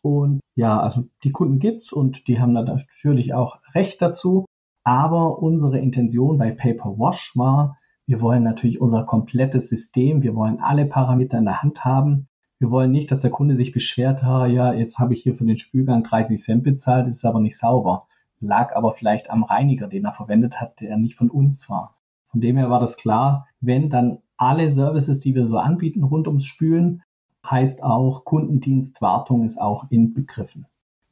Und 0.01 0.39
ja, 0.55 0.79
also 0.79 1.03
die 1.25 1.33
Kunden 1.33 1.59
gibt's 1.59 1.91
und 1.91 2.29
die 2.29 2.39
haben 2.39 2.53
natürlich 2.53 3.33
auch 3.33 3.59
Recht 3.73 4.01
dazu. 4.01 4.45
Aber 4.85 5.39
unsere 5.39 5.79
Intention 5.79 6.37
bei 6.37 6.51
Paper 6.51 6.97
Wash 6.97 7.33
war, 7.35 7.77
wir 8.07 8.21
wollen 8.21 8.43
natürlich 8.43 8.79
unser 8.79 9.03
komplettes 9.03 9.67
System, 9.67 10.21
wir 10.21 10.35
wollen 10.35 10.59
alle 10.61 10.85
Parameter 10.85 11.39
in 11.39 11.45
der 11.45 11.61
Hand 11.61 11.83
haben. 11.83 12.27
Wir 12.59 12.71
wollen 12.71 12.91
nicht, 12.91 13.11
dass 13.11 13.19
der 13.19 13.31
Kunde 13.31 13.57
sich 13.57 13.73
beschwert, 13.73 14.21
ja, 14.21 14.73
jetzt 14.73 14.97
habe 14.97 15.13
ich 15.13 15.23
hier 15.23 15.35
für 15.35 15.43
den 15.43 15.57
Spülgang 15.57 16.03
30 16.03 16.41
Cent 16.41 16.63
bezahlt, 16.63 17.07
das 17.07 17.15
ist 17.15 17.25
aber 17.25 17.41
nicht 17.41 17.57
sauber 17.57 18.07
lag 18.47 18.75
aber 18.75 18.91
vielleicht 18.91 19.29
am 19.29 19.43
Reiniger, 19.43 19.87
den 19.87 20.05
er 20.05 20.13
verwendet 20.13 20.61
hat, 20.61 20.81
der 20.81 20.97
nicht 20.97 21.15
von 21.15 21.29
uns 21.29 21.69
war. 21.69 21.95
Von 22.27 22.41
dem 22.41 22.57
her 22.57 22.69
war 22.69 22.79
das 22.79 22.97
klar, 22.97 23.47
wenn 23.61 23.89
dann 23.89 24.19
alle 24.37 24.69
Services, 24.69 25.19
die 25.19 25.35
wir 25.35 25.47
so 25.47 25.57
anbieten 25.57 26.03
rund 26.03 26.27
ums 26.27 26.45
Spülen, 26.45 27.01
heißt 27.49 27.83
auch 27.83 28.25
Kundendienst, 28.25 29.01
Wartung 29.01 29.45
ist 29.45 29.61
auch 29.61 29.89
inbegriffen. 29.89 30.65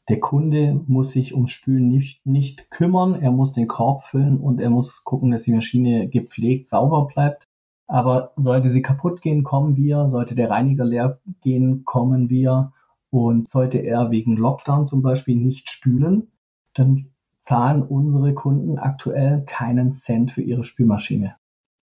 Der 0.09 0.19
Kunde 0.19 0.81
muss 0.87 1.11
sich 1.11 1.33
ums 1.33 1.51
Spülen 1.51 1.87
nicht, 1.87 2.25
nicht 2.25 2.71
kümmern, 2.71 3.15
er 3.15 3.31
muss 3.31 3.53
den 3.53 3.69
Korb 3.69 4.03
füllen 4.03 4.37
und 4.37 4.59
er 4.59 4.69
muss 4.69 5.05
gucken, 5.05 5.31
dass 5.31 5.43
die 5.43 5.53
Maschine 5.53 6.09
gepflegt, 6.09 6.67
sauber 6.67 7.07
bleibt. 7.07 7.47
Aber 7.87 8.33
sollte 8.35 8.69
sie 8.69 8.81
kaputt 8.81 9.21
gehen, 9.21 9.43
kommen 9.43 9.77
wir. 9.77 10.09
Sollte 10.09 10.35
der 10.35 10.49
Reiniger 10.49 10.83
leer 10.83 11.19
gehen, 11.41 11.85
kommen 11.85 12.29
wir. 12.29 12.73
Und 13.11 13.47
sollte 13.47 13.77
er 13.77 14.09
wegen 14.09 14.35
Lockdown 14.35 14.87
zum 14.87 15.01
Beispiel 15.01 15.35
nicht 15.35 15.69
spülen, 15.69 16.31
dann 16.73 17.12
zahlen 17.43 17.83
unsere 17.83 18.33
Kunden 18.33 18.79
aktuell 18.79 19.43
keinen 19.45 19.93
Cent 19.93 20.31
für 20.31 20.41
ihre 20.41 20.63
Spülmaschine. 20.63 21.35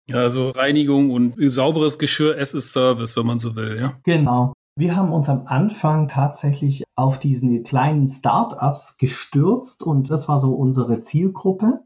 Ja, 0.06 0.16
also 0.16 0.50
Reinigung 0.50 1.10
und 1.10 1.34
sauberes 1.50 1.98
Geschirr 1.98 2.38
as 2.38 2.54
a 2.54 2.60
Service, 2.60 3.16
wenn 3.16 3.26
man 3.26 3.38
so 3.38 3.56
will, 3.56 3.78
ja. 3.78 3.98
Genau. 4.04 4.54
Wir 4.78 4.94
haben 4.94 5.12
uns 5.12 5.28
am 5.28 5.46
Anfang 5.46 6.06
tatsächlich 6.06 6.84
auf 6.96 7.18
diesen 7.18 7.64
kleinen 7.64 8.06
Startups 8.06 8.96
gestürzt 8.96 9.82
und 9.82 10.08
das 10.08 10.28
war 10.28 10.38
so 10.38 10.54
unsere 10.54 11.02
Zielgruppe. 11.02 11.80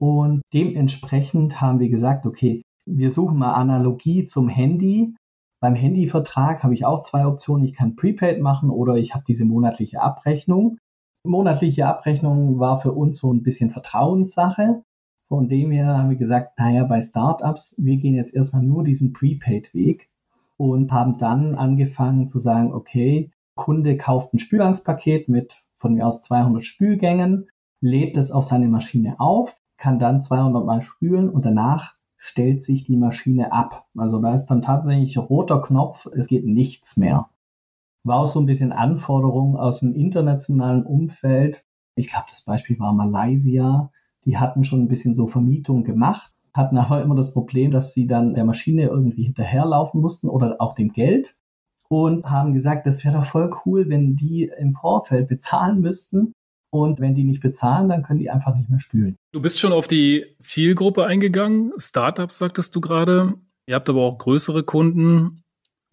Und 0.00 0.40
dementsprechend 0.54 1.60
haben 1.60 1.80
wir 1.80 1.88
gesagt, 1.88 2.24
okay, 2.24 2.62
wir 2.86 3.10
suchen 3.10 3.36
mal 3.36 3.52
Analogie 3.52 4.26
zum 4.26 4.48
Handy. 4.48 5.14
Beim 5.60 5.74
Handyvertrag 5.74 6.62
habe 6.62 6.72
ich 6.72 6.86
auch 6.86 7.02
zwei 7.02 7.26
Optionen. 7.26 7.66
Ich 7.66 7.74
kann 7.74 7.96
Prepaid 7.96 8.40
machen 8.40 8.70
oder 8.70 8.94
ich 8.94 9.12
habe 9.12 9.24
diese 9.26 9.44
monatliche 9.44 10.00
Abrechnung. 10.00 10.78
Monatliche 11.24 11.86
Abrechnung 11.86 12.58
war 12.58 12.80
für 12.80 12.92
uns 12.92 13.18
so 13.18 13.32
ein 13.32 13.42
bisschen 13.42 13.70
Vertrauenssache. 13.70 14.82
Von 15.28 15.48
dem 15.48 15.70
her 15.70 15.98
haben 15.98 16.10
wir 16.10 16.16
gesagt, 16.16 16.58
naja, 16.58 16.84
bei 16.84 17.00
Startups, 17.00 17.76
wir 17.78 17.98
gehen 17.98 18.14
jetzt 18.14 18.34
erstmal 18.34 18.62
nur 18.62 18.82
diesen 18.82 19.12
Prepaid-Weg 19.12 20.10
und 20.56 20.92
haben 20.92 21.18
dann 21.18 21.54
angefangen 21.54 22.26
zu 22.26 22.38
sagen, 22.38 22.72
okay, 22.72 23.30
Kunde 23.54 23.96
kauft 23.96 24.32
ein 24.32 24.38
Spülgangspaket 24.38 25.28
mit 25.28 25.62
von 25.76 25.94
mir 25.94 26.06
aus 26.06 26.22
200 26.22 26.64
Spülgängen, 26.64 27.48
lädt 27.80 28.16
es 28.16 28.32
auf 28.32 28.44
seine 28.44 28.68
Maschine 28.68 29.20
auf, 29.20 29.56
kann 29.76 29.98
dann 29.98 30.22
200 30.22 30.64
Mal 30.64 30.82
spülen 30.82 31.28
und 31.28 31.44
danach 31.44 31.96
stellt 32.16 32.64
sich 32.64 32.84
die 32.84 32.96
Maschine 32.96 33.52
ab. 33.52 33.86
Also 33.96 34.20
da 34.20 34.34
ist 34.34 34.46
dann 34.46 34.62
tatsächlich 34.62 35.16
roter 35.18 35.62
Knopf, 35.62 36.06
es 36.06 36.28
geht 36.28 36.44
nichts 36.44 36.96
mehr. 36.96 37.28
War 38.04 38.20
auch 38.20 38.28
so 38.28 38.40
ein 38.40 38.46
bisschen 38.46 38.72
Anforderung 38.72 39.56
aus 39.56 39.80
dem 39.80 39.94
internationalen 39.94 40.84
Umfeld. 40.84 41.64
Ich 41.96 42.08
glaube, 42.08 42.26
das 42.30 42.44
Beispiel 42.44 42.78
war 42.78 42.92
Malaysia. 42.92 43.90
Die 44.24 44.38
hatten 44.38 44.64
schon 44.64 44.82
ein 44.82 44.88
bisschen 44.88 45.14
so 45.14 45.26
Vermietung 45.26 45.84
gemacht, 45.84 46.32
hatten 46.52 46.76
aber 46.78 47.02
immer 47.02 47.14
das 47.14 47.32
Problem, 47.32 47.70
dass 47.70 47.92
sie 47.92 48.06
dann 48.06 48.34
der 48.34 48.44
Maschine 48.44 48.84
irgendwie 48.84 49.24
hinterherlaufen 49.24 50.00
mussten 50.00 50.28
oder 50.28 50.56
auch 50.60 50.74
dem 50.74 50.92
Geld 50.92 51.36
und 51.88 52.30
haben 52.30 52.54
gesagt, 52.54 52.86
das 52.86 53.04
wäre 53.04 53.18
doch 53.18 53.26
voll 53.26 53.52
cool, 53.64 53.88
wenn 53.88 54.14
die 54.14 54.50
im 54.58 54.74
Vorfeld 54.74 55.28
bezahlen 55.28 55.80
müssten 55.80 56.32
und 56.72 57.00
wenn 57.00 57.14
die 57.14 57.24
nicht 57.24 57.42
bezahlen, 57.42 57.88
dann 57.88 58.04
können 58.04 58.20
die 58.20 58.30
einfach 58.30 58.54
nicht 58.54 58.70
mehr 58.70 58.78
spülen. 58.78 59.16
Du 59.32 59.42
bist 59.42 59.58
schon 59.58 59.72
auf 59.72 59.88
die 59.88 60.24
Zielgruppe 60.38 61.04
eingegangen. 61.04 61.72
Startups 61.78 62.38
sagtest 62.38 62.76
du 62.76 62.80
gerade. 62.80 63.34
Ihr 63.66 63.74
habt 63.74 63.88
aber 63.88 64.02
auch 64.02 64.18
größere 64.18 64.62
Kunden, 64.62 65.42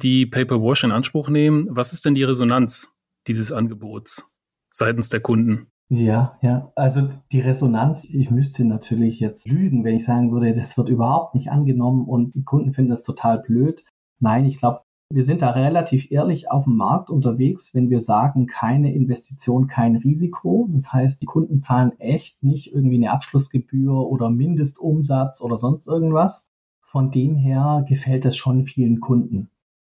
die 0.01 0.25
Paper 0.25 0.61
Wash 0.61 0.83
in 0.83 0.91
Anspruch 0.91 1.29
nehmen. 1.29 1.67
Was 1.69 1.93
ist 1.93 2.05
denn 2.05 2.15
die 2.15 2.23
Resonanz 2.23 2.99
dieses 3.27 3.51
Angebots 3.51 4.39
seitens 4.71 5.09
der 5.09 5.21
Kunden? 5.21 5.67
Ja, 5.89 6.37
ja. 6.41 6.71
Also 6.75 7.09
die 7.31 7.39
Resonanz, 7.39 8.03
ich 8.09 8.29
müsste 8.29 8.65
natürlich 8.65 9.19
jetzt 9.19 9.49
lügen, 9.49 9.83
wenn 9.83 9.95
ich 9.95 10.05
sagen 10.05 10.31
würde, 10.31 10.53
das 10.53 10.77
wird 10.77 10.89
überhaupt 10.89 11.33
nicht 11.33 11.49
angenommen 11.49 12.05
und 12.05 12.35
die 12.35 12.43
Kunden 12.43 12.73
finden 12.73 12.91
das 12.91 13.03
total 13.03 13.39
blöd. 13.39 13.85
Nein, 14.19 14.45
ich 14.45 14.57
glaube, 14.57 14.81
wir 15.09 15.23
sind 15.23 15.41
da 15.41 15.51
relativ 15.51 16.11
ehrlich 16.11 16.51
auf 16.51 16.65
dem 16.65 16.75
Markt 16.75 17.09
unterwegs, 17.09 17.73
wenn 17.73 17.89
wir 17.89 18.01
sagen, 18.01 18.45
keine 18.45 18.93
Investition, 18.93 19.67
kein 19.67 19.95
Risiko. 19.95 20.67
Das 20.73 20.91
heißt, 20.91 21.21
die 21.21 21.25
Kunden 21.25 21.61
zahlen 21.61 21.97
echt 21.99 22.43
nicht 22.43 22.73
irgendwie 22.73 22.97
eine 22.97 23.11
Abschlussgebühr 23.11 23.93
oder 23.93 24.29
Mindestumsatz 24.29 25.39
oder 25.39 25.55
sonst 25.55 25.87
irgendwas. 25.87 26.49
Von 26.81 27.11
dem 27.11 27.37
her 27.37 27.85
gefällt 27.87 28.25
es 28.25 28.35
schon 28.35 28.65
vielen 28.65 28.99
Kunden. 28.99 29.49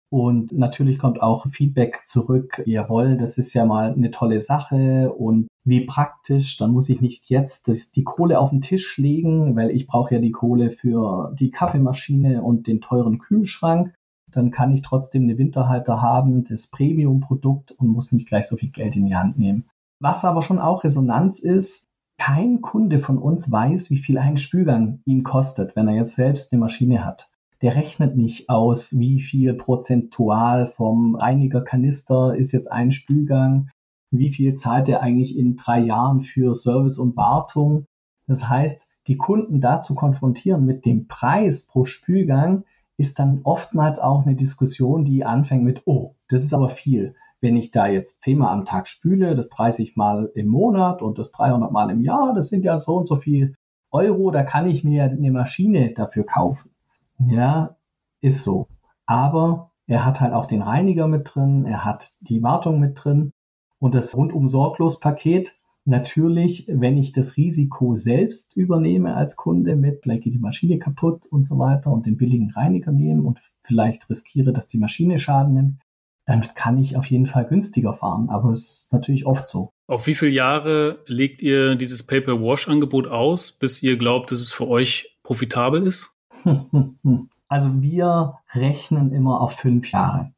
Und 0.09 0.53
natürlich 0.53 0.99
kommt 0.99 1.21
auch 1.21 1.49
Feedback 1.51 2.05
zurück, 2.07 2.63
jawohl, 2.65 3.17
das 3.17 3.39
ist 3.39 3.53
ja 3.55 3.65
mal 3.65 3.93
eine 3.93 4.13
tolle 4.13 4.41
Sache 4.41 5.13
und 5.13 5.49
wie 5.65 5.85
praktisch, 5.85 6.57
dann 6.59 6.71
muss 6.71 6.89
ich 6.89 7.01
nicht 7.01 7.29
jetzt 7.29 7.67
das, 7.67 7.91
die 7.91 8.05
Kohle 8.05 8.39
auf 8.39 8.51
den 8.51 8.61
Tisch 8.61 8.99
legen, 8.99 9.57
weil 9.57 9.71
ich 9.71 9.89
brauche 9.89 10.15
ja 10.15 10.21
die 10.21 10.31
Kohle 10.31 10.71
für 10.71 11.35
die 11.37 11.51
Kaffeemaschine 11.51 12.43
und 12.43 12.69
den 12.69 12.81
teuren 12.81 13.19
Kühlschrank 13.19 13.95
dann 14.37 14.51
kann 14.51 14.73
ich 14.73 14.83
trotzdem 14.83 15.25
eine 15.25 15.39
Winterhalter 15.39 16.03
haben, 16.03 16.45
das 16.45 16.69
Premium-Produkt 16.69 17.73
und 17.73 17.89
muss 17.89 18.13
nicht 18.13 18.29
gleich 18.29 18.47
so 18.47 18.57
viel 18.57 18.71
Geld 18.71 18.97
in 18.97 19.07
die 19.07 19.17
Hand 19.17 19.39
nehmen. 19.39 19.69
Was 20.01 20.25
aber 20.25 20.43
schon 20.43 20.59
auch 20.59 20.85
Resonanz 20.85 21.41
ist, 21.41 21.87
kein 22.19 22.61
Kunde 22.61 22.99
von 22.99 23.19
uns 23.19 23.51
weiß, 23.51 23.91
wie 23.91 23.99
viel 23.99 24.19
ein 24.19 24.37
Spülgang 24.37 25.01
ihn 25.05 25.23
kostet, 25.23 25.77
wenn 25.77 25.89
er 25.89 25.95
jetzt 25.95 26.17
selbst 26.17 26.53
eine 26.53 26.61
Maschine 26.61 27.05
hat. 27.05 27.31
Der 27.63 27.75
rechnet 27.75 28.17
nicht 28.17 28.51
aus, 28.51 28.99
wie 28.99 29.21
viel 29.21 29.55
prozentual 29.55 30.67
vom 30.67 31.15
Reinigerkanister 31.15 32.37
ist 32.37 32.53
jetzt 32.53 32.71
ein 32.71 32.93
Spülgang, 32.93 33.71
wie 34.11 34.29
viel 34.29 34.57
zahlt 34.57 34.89
er 34.89 35.01
eigentlich 35.01 35.39
in 35.39 35.57
drei 35.57 35.81
Jahren 35.81 36.23
für 36.23 36.55
Service 36.55 36.99
und 36.99 37.17
Wartung. 37.17 37.87
Das 38.27 38.49
heißt, 38.49 38.91
die 39.07 39.17
Kunden 39.17 39.61
dazu 39.61 39.95
konfrontieren 39.95 40.67
mit 40.67 40.85
dem 40.85 41.07
Preis 41.07 41.67
pro 41.67 41.85
Spülgang, 41.85 42.65
ist 42.99 43.19
dann 43.19 43.41
oftmals 43.45 43.99
auch 43.99 44.25
eine 44.25 44.37
Diskussion, 44.37 45.05
die 45.05 45.25
anfängt 45.25 45.65
mit, 45.65 45.83
oh, 45.87 46.15
das 46.29 46.43
ist 46.43 46.55
aber 46.55 46.69
viel. 46.69 47.15
Wenn 47.41 47.57
ich 47.57 47.71
da 47.71 47.87
jetzt 47.87 48.23
zehnmal 48.23 48.53
am 48.53 48.65
Tag 48.65 48.89
spüle, 48.89 49.37
das 49.37 49.51
30 49.51 49.97
Mal 49.97 50.31
im 50.35 50.49
Monat 50.49 51.03
und 51.03 51.19
das 51.19 51.31
300 51.33 51.71
Mal 51.71 51.91
im 51.91 52.03
Jahr, 52.03 52.35
das 52.35 52.49
sind 52.49 52.65
ja 52.65 52.79
so 52.79 52.97
und 52.97 53.09
so 53.09 53.17
viel 53.17 53.55
Euro, 53.91 54.31
da 54.31 54.43
kann 54.43 54.67
ich 54.67 54.83
mir 54.83 55.05
eine 55.05 55.31
Maschine 55.31 55.93
dafür 55.93 56.25
kaufen. 56.25 56.71
Ja, 57.19 57.77
ist 58.21 58.43
so. 58.43 58.69
Aber 59.07 59.73
er 59.87 60.05
hat 60.05 60.21
halt 60.21 60.33
auch 60.33 60.47
den 60.47 60.63
Reiniger 60.63 61.09
mit 61.09 61.35
drin, 61.35 61.65
er 61.65 61.85
hat 61.85 62.17
die 62.21 62.43
Wartung 62.43 62.81
mit 62.81 63.03
drin 63.03 63.33
und 63.79 63.95
das 63.95 64.17
rundum 64.17 64.49
sorglos 64.49 65.01
Paket 65.01 65.57
Natürlich, 65.89 66.67
wenn 66.69 66.99
ich 66.99 67.13
das 67.13 67.37
Risiko 67.37 67.97
selbst 67.97 68.57
übernehme 68.57 69.15
als 69.15 69.37
Kunde 69.37 69.77
mit, 69.77 70.01
vielleicht 70.03 70.25
geht 70.25 70.35
die 70.35 70.41
Maschine 70.41 70.81
kaputt 70.81 71.27
und 71.31 71.47
so 71.47 71.61
weiter 71.61 71.93
und 71.93 72.07
den 72.07 72.17
billigen 72.17 72.51
Reiniger 72.51 72.91
nehme 72.91 73.23
und 73.23 73.41
vielleicht 73.63 74.11
riskiere, 74.11 74.53
dass 74.53 74.67
die 74.67 74.79
Maschine 74.79 75.21
Schaden 75.21 75.55
nimmt, 75.55 75.81
damit 76.25 76.57
kann 76.57 76.77
ich 76.79 76.97
auf 76.97 77.07
jeden 77.07 77.27
Fall 77.27 77.47
günstiger 77.47 77.95
fahren. 77.95 78.31
Aber 78.31 78.51
es 78.51 78.63
ist 78.63 78.93
natürlich 78.93 79.27
oft 79.27 79.49
so. 79.49 79.71
Auf 79.87 80.09
wie 80.09 80.15
viele 80.15 80.33
Jahre 80.33 81.05
legt 81.07 81.41
ihr 81.41 81.77
dieses 81.77 82.05
Paper-Wash-Angebot 82.05 83.07
aus, 83.07 83.53
bis 83.53 83.81
ihr 83.81 83.97
glaubt, 83.97 84.33
dass 84.33 84.41
es 84.41 84.51
für 84.51 84.67
euch 84.67 85.17
profitabel 85.23 85.87
ist? 85.87 86.16
Also 87.49 87.81
wir 87.81 88.39
rechnen 88.55 89.13
immer 89.13 89.41
auf 89.41 89.53
fünf 89.53 89.93
Jahre. 89.93 90.33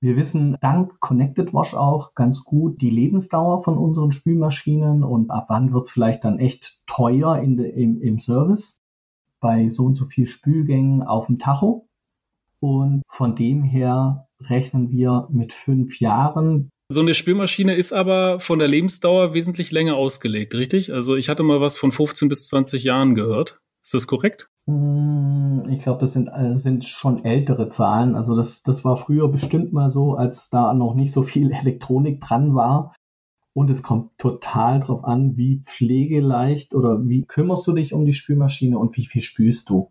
Wir 0.00 0.16
wissen 0.16 0.56
dank 0.60 1.00
Connected 1.00 1.52
Wash 1.52 1.74
auch 1.74 2.14
ganz 2.14 2.44
gut 2.44 2.80
die 2.80 2.90
Lebensdauer 2.90 3.62
von 3.62 3.76
unseren 3.76 4.12
Spülmaschinen 4.12 5.02
und 5.02 5.30
ab 5.30 5.46
wann 5.48 5.72
wird 5.72 5.86
es 5.86 5.92
vielleicht 5.92 6.24
dann 6.24 6.38
echt 6.38 6.80
teuer 6.86 7.38
in 7.38 7.56
de, 7.56 7.70
im, 7.70 8.00
im 8.00 8.20
Service 8.20 8.80
bei 9.40 9.68
so 9.68 9.86
und 9.86 9.96
so 9.96 10.06
viel 10.06 10.26
Spülgängen 10.26 11.02
auf 11.02 11.26
dem 11.26 11.38
Tacho. 11.38 11.88
Und 12.60 13.02
von 13.08 13.36
dem 13.36 13.62
her 13.62 14.28
rechnen 14.40 14.90
wir 14.90 15.28
mit 15.30 15.52
fünf 15.52 16.00
Jahren. 16.00 16.70
So 16.88 17.00
eine 17.00 17.14
Spülmaschine 17.14 17.74
ist 17.74 17.92
aber 17.92 18.40
von 18.40 18.58
der 18.58 18.68
Lebensdauer 18.68 19.34
wesentlich 19.34 19.70
länger 19.70 19.96
ausgelegt, 19.96 20.54
richtig? 20.54 20.92
Also 20.92 21.16
ich 21.16 21.28
hatte 21.28 21.42
mal 21.42 21.60
was 21.60 21.78
von 21.78 21.92
15 21.92 22.28
bis 22.28 22.48
20 22.48 22.82
Jahren 22.84 23.14
gehört. 23.14 23.60
Ist 23.82 23.94
das 23.94 24.06
korrekt? 24.06 24.48
Hm, 24.68 25.64
ich 25.70 25.82
glaube, 25.82 26.00
das 26.00 26.12
sind, 26.12 26.28
äh, 26.28 26.56
sind 26.56 26.84
schon 26.84 27.24
ältere 27.24 27.70
Zahlen. 27.70 28.14
Also 28.14 28.36
das, 28.36 28.62
das 28.62 28.84
war 28.84 28.98
früher 28.98 29.28
bestimmt 29.28 29.72
mal 29.72 29.90
so, 29.90 30.14
als 30.14 30.50
da 30.50 30.74
noch 30.74 30.94
nicht 30.94 31.12
so 31.12 31.22
viel 31.22 31.50
Elektronik 31.52 32.20
dran 32.20 32.54
war. 32.54 32.94
Und 33.54 33.70
es 33.70 33.82
kommt 33.82 34.16
total 34.18 34.80
drauf 34.80 35.04
an, 35.04 35.36
wie 35.36 35.62
pflegeleicht 35.64 36.74
oder 36.74 37.08
wie 37.08 37.24
kümmerst 37.24 37.66
du 37.66 37.72
dich 37.72 37.94
um 37.94 38.04
die 38.04 38.12
Spülmaschine 38.12 38.78
und 38.78 38.96
wie 38.96 39.06
viel 39.06 39.22
spülst 39.22 39.70
du. 39.70 39.90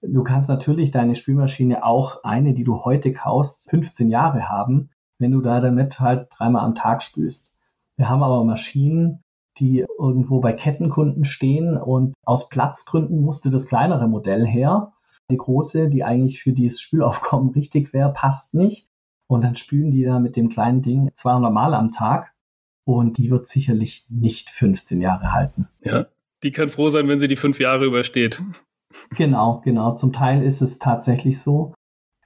Du 0.00 0.24
kannst 0.24 0.48
natürlich 0.48 0.90
deine 0.90 1.16
Spülmaschine 1.16 1.84
auch 1.84 2.24
eine, 2.24 2.54
die 2.54 2.64
du 2.64 2.84
heute 2.84 3.12
kaufst, 3.12 3.70
15 3.70 4.10
Jahre 4.10 4.48
haben, 4.48 4.90
wenn 5.18 5.32
du 5.32 5.42
da 5.42 5.60
damit 5.60 6.00
halt 6.00 6.28
dreimal 6.30 6.64
am 6.64 6.74
Tag 6.74 7.02
spülst. 7.02 7.58
Wir 7.96 8.08
haben 8.08 8.22
aber 8.22 8.42
Maschinen, 8.42 9.23
die 9.58 9.84
irgendwo 9.98 10.40
bei 10.40 10.52
Kettenkunden 10.52 11.24
stehen 11.24 11.76
und 11.76 12.14
aus 12.24 12.48
Platzgründen 12.48 13.20
musste 13.20 13.50
das 13.50 13.66
kleinere 13.66 14.08
Modell 14.08 14.46
her. 14.46 14.92
Die 15.30 15.36
große, 15.36 15.88
die 15.88 16.04
eigentlich 16.04 16.42
für 16.42 16.52
dieses 16.52 16.80
Spülaufkommen 16.80 17.50
richtig 17.50 17.92
wäre, 17.92 18.12
passt 18.12 18.54
nicht. 18.54 18.88
Und 19.26 19.42
dann 19.42 19.56
spülen 19.56 19.90
die 19.90 20.04
da 20.04 20.18
mit 20.18 20.36
dem 20.36 20.50
kleinen 20.50 20.82
Ding 20.82 21.10
200 21.14 21.52
Mal 21.52 21.74
am 21.74 21.92
Tag 21.92 22.34
und 22.84 23.16
die 23.16 23.30
wird 23.30 23.48
sicherlich 23.48 24.06
nicht 24.10 24.50
15 24.50 25.00
Jahre 25.00 25.32
halten. 25.32 25.68
Ja, 25.82 26.06
die 26.42 26.50
kann 26.50 26.68
froh 26.68 26.90
sein, 26.90 27.08
wenn 27.08 27.18
sie 27.18 27.28
die 27.28 27.36
fünf 27.36 27.58
Jahre 27.58 27.86
übersteht. 27.86 28.42
Genau, 29.16 29.62
genau. 29.64 29.96
Zum 29.96 30.12
Teil 30.12 30.42
ist 30.42 30.60
es 30.60 30.78
tatsächlich 30.78 31.40
so. 31.40 31.74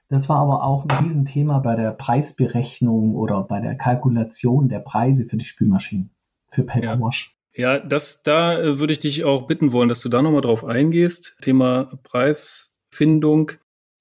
Das 0.09 0.27
war 0.27 0.37
aber 0.37 0.63
auch 0.63 0.85
ein 0.85 1.05
Riesenthema 1.05 1.59
bei 1.59 1.75
der 1.75 1.91
Preisberechnung 1.91 3.15
oder 3.15 3.43
bei 3.43 3.61
der 3.61 3.75
Kalkulation 3.75 4.67
der 4.67 4.79
Preise 4.79 5.25
für 5.25 5.37
die 5.37 5.45
Spülmaschinen 5.45 6.11
für 6.51 6.63
Paperwash. 6.63 7.35
Ja. 7.53 7.75
ja, 7.75 7.79
das, 7.79 8.23
da 8.23 8.59
äh, 8.59 8.79
würde 8.79 8.93
ich 8.93 8.99
dich 8.99 9.25
auch 9.25 9.47
bitten 9.47 9.71
wollen, 9.71 9.89
dass 9.89 10.01
du 10.01 10.09
da 10.09 10.21
nochmal 10.21 10.41
drauf 10.41 10.65
eingehst. 10.65 11.37
Thema 11.41 11.99
Preisfindung. 12.03 13.51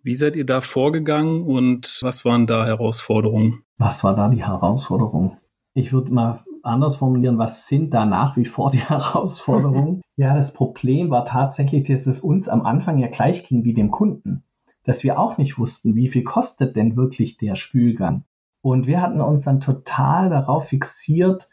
Wie 0.03 0.15
seid 0.15 0.37
ihr 0.37 0.47
da 0.47 0.61
vorgegangen 0.61 1.43
und 1.43 1.99
was 2.03 2.25
waren 2.25 2.47
da 2.47 2.65
Herausforderungen? 2.65 3.63
Was 3.77 4.05
war 4.05 4.15
da 4.15 4.29
die 4.29 4.45
Herausforderung? 4.45 5.39
Ich 5.75 5.93
würde 5.93 6.13
mal 6.13 6.45
anders 6.63 6.97
formulieren, 6.97 7.39
was 7.39 7.67
sind 7.67 7.95
da 7.95 8.05
nach 8.05 8.37
wie 8.37 8.45
vor 8.45 8.71
die 8.71 8.79
Herausforderungen? 8.89 10.03
ja, 10.17 10.35
das 10.35 10.53
Problem 10.53 11.11
war 11.11 11.25
tatsächlich, 11.25 11.85
dass 11.85 12.07
es 12.07 12.21
uns 12.21 12.49
am 12.49 12.65
Anfang 12.65 12.99
ja 12.99 13.09
gleich 13.09 13.47
ging 13.47 13.65
wie 13.65 13.75
dem 13.75 13.91
Kunden, 13.91 14.45
dass 14.85 15.05
wir 15.05 15.19
auch 15.19 15.39
nicht 15.39 15.59
wussten, 15.59 15.95
wie 15.95 16.09
viel 16.09 16.25
kostet 16.25 16.77
denn 16.77 16.97
wirklich 16.97 17.37
der 17.37 17.55
Spülgang. 17.55 18.25
Und 18.61 18.87
wir 18.87 19.01
hatten 19.01 19.21
uns 19.21 19.45
dann 19.45 19.61
total 19.61 20.31
darauf 20.31 20.69
fixiert, 20.69 21.49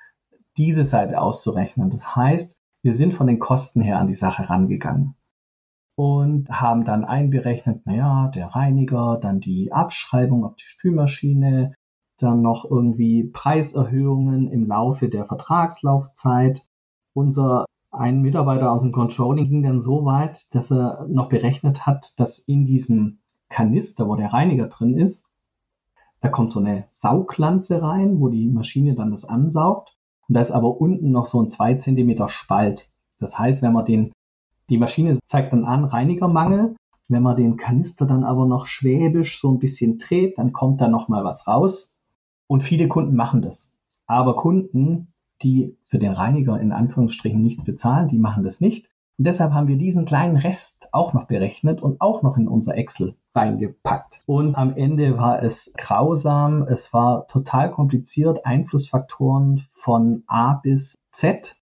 diese 0.58 0.86
Seite 0.86 1.22
auszurechnen. 1.22 1.90
Das 1.90 2.16
heißt, 2.16 2.62
wir 2.82 2.94
sind 2.94 3.14
von 3.14 3.28
den 3.28 3.40
Kosten 3.40 3.82
her 3.82 4.00
an 4.00 4.08
die 4.08 4.16
Sache 4.16 4.50
rangegangen 4.50 5.16
und 5.96 6.50
haben 6.50 6.86
dann 6.86 7.06
einberechnet, 7.06 7.86
naja, 7.86 8.30
der 8.34 8.48
Reiniger, 8.48 9.18
dann 9.22 9.40
die 9.40 9.72
Abschreibung 9.72 10.46
auf 10.46 10.56
die 10.56 10.66
Spülmaschine, 10.66 11.74
dann 12.18 12.42
noch 12.42 12.70
irgendwie 12.70 13.24
Preiserhöhungen 13.24 14.50
im 14.50 14.68
Laufe 14.68 15.10
der 15.10 15.26
Vertragslaufzeit. 15.26 16.68
Unser 17.14 17.66
ein 17.92 18.22
Mitarbeiter 18.22 18.72
aus 18.72 18.82
dem 18.82 18.92
Controlling 18.92 19.50
ging 19.50 19.64
dann 19.64 19.82
so 19.82 20.04
weit, 20.06 20.54
dass 20.54 20.72
er 20.72 21.06
noch 21.10 21.30
berechnet 21.30 21.86
hat, 21.86 22.20
dass 22.20 22.40
in 22.40 22.66
diesem 22.66 23.20
Kanister, 23.50 24.08
wo 24.08 24.16
der 24.16 24.34
Reiniger 24.34 24.68
drin 24.68 24.98
ist, 24.98 25.32
da 26.20 26.30
kommt 26.30 26.54
so 26.54 26.60
eine 26.60 26.86
Sauglanze 26.92 27.82
rein, 27.82 28.20
wo 28.20 28.30
die 28.30 28.50
Maschine 28.50 28.96
dann 28.96 29.12
das 29.12 29.26
ansaugt. 29.26 29.95
Und 30.28 30.36
da 30.36 30.42
ist 30.42 30.52
aber 30.52 30.80
unten 30.80 31.12
noch 31.12 31.28
so 31.28 31.42
ein 31.42 31.50
zwei 31.50 31.76
Zentimeter 31.76 32.30
Spalt. 32.30 32.92
Das 33.20 33.38
heißt, 33.38 33.62
wenn 33.62 33.74
man 33.74 33.86
den, 33.86 34.12
die 34.70 34.78
Maschine 34.78 35.18
zeigt 35.26 35.54
dann 35.54 35.66
an, 35.66 35.86
Reinigermangel. 35.86 36.76
Wenn 37.08 37.22
man 37.22 37.36
den 37.36 37.56
Kanister 37.58 38.08
dann 38.08 38.24
aber 38.24 38.48
noch 38.48 38.66
schwäbisch 38.66 39.40
so 39.40 39.52
ein 39.52 39.60
bisschen 39.60 40.00
dreht, 40.00 40.40
dann 40.40 40.54
kommt 40.54 40.82
da 40.82 40.88
noch 40.88 41.08
mal 41.08 41.24
was 41.24 41.48
raus. 41.48 42.00
Und 42.48 42.64
viele 42.64 42.88
Kunden 42.88 43.16
machen 43.16 43.44
das. 43.44 43.74
Aber 44.08 44.36
Kunden, 44.36 45.14
die 45.44 45.78
für 45.88 46.00
den 46.00 46.14
Reiniger 46.14 46.60
in 46.60 46.72
Anführungsstrichen 46.72 47.42
nichts 47.42 47.64
bezahlen, 47.64 48.08
die 48.08 48.18
machen 48.18 48.44
das 48.44 48.60
nicht. 48.60 48.90
Und 49.18 49.28
deshalb 49.28 49.54
haben 49.54 49.68
wir 49.68 49.78
diesen 49.78 50.06
kleinen 50.06 50.36
Rest 50.36 50.88
auch 50.92 51.14
noch 51.14 51.26
berechnet 51.26 51.82
und 51.82 52.02
auch 52.02 52.24
noch 52.24 52.38
in 52.38 52.48
unser 52.48 52.76
Excel 52.76 53.16
reingepackt. 53.36 54.24
Und 54.26 54.56
am 54.56 54.76
Ende 54.76 55.18
war 55.18 55.44
es 55.44 55.74
grausam, 55.78 56.64
es 56.64 56.94
war 56.94 57.28
total 57.28 57.72
kompliziert, 57.72 58.46
Einflussfaktoren 58.46 59.66
von 59.72 60.24
A 60.28 60.54
bis 60.54 60.96
Z. 61.12 61.58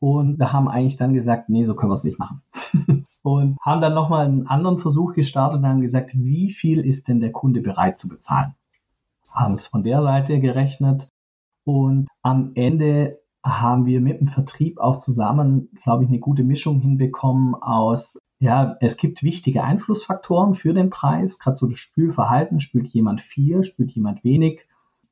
Und 0.00 0.38
wir 0.38 0.52
haben 0.52 0.68
eigentlich 0.68 0.96
dann 0.96 1.14
gesagt, 1.14 1.48
nee, 1.48 1.66
so 1.66 1.74
können 1.74 1.90
wir 1.90 1.94
es 1.94 2.04
nicht 2.04 2.18
machen. 2.18 2.42
und 3.22 3.56
haben 3.60 3.80
dann 3.80 3.94
nochmal 3.94 4.26
einen 4.26 4.46
anderen 4.46 4.78
Versuch 4.78 5.14
gestartet 5.14 5.60
und 5.60 5.68
haben 5.68 5.80
gesagt, 5.80 6.12
wie 6.14 6.50
viel 6.50 6.84
ist 6.84 7.08
denn 7.08 7.20
der 7.20 7.32
Kunde 7.32 7.60
bereit 7.60 7.98
zu 7.98 8.08
bezahlen? 8.08 8.54
Haben 9.30 9.54
es 9.54 9.66
von 9.66 9.82
der 9.82 10.02
Seite 10.02 10.40
gerechnet 10.40 11.10
und 11.64 12.08
am 12.22 12.52
Ende 12.54 13.18
haben 13.44 13.86
wir 13.86 14.00
mit 14.00 14.20
dem 14.20 14.28
Vertrieb 14.28 14.78
auch 14.78 15.00
zusammen, 15.00 15.68
glaube 15.82 16.04
ich, 16.04 16.08
eine 16.08 16.18
gute 16.18 16.44
Mischung 16.44 16.80
hinbekommen 16.80 17.54
aus, 17.54 18.18
ja, 18.40 18.76
es 18.80 18.96
gibt 18.96 19.22
wichtige 19.22 19.64
Einflussfaktoren 19.64 20.54
für 20.54 20.72
den 20.72 20.90
Preis, 20.90 21.38
gerade 21.38 21.56
so 21.56 21.66
das 21.66 21.78
Spülverhalten, 21.78 22.60
spült 22.60 22.88
jemand 22.88 23.20
viel, 23.20 23.64
spült 23.64 23.90
jemand 23.90 24.22
wenig, 24.22 24.66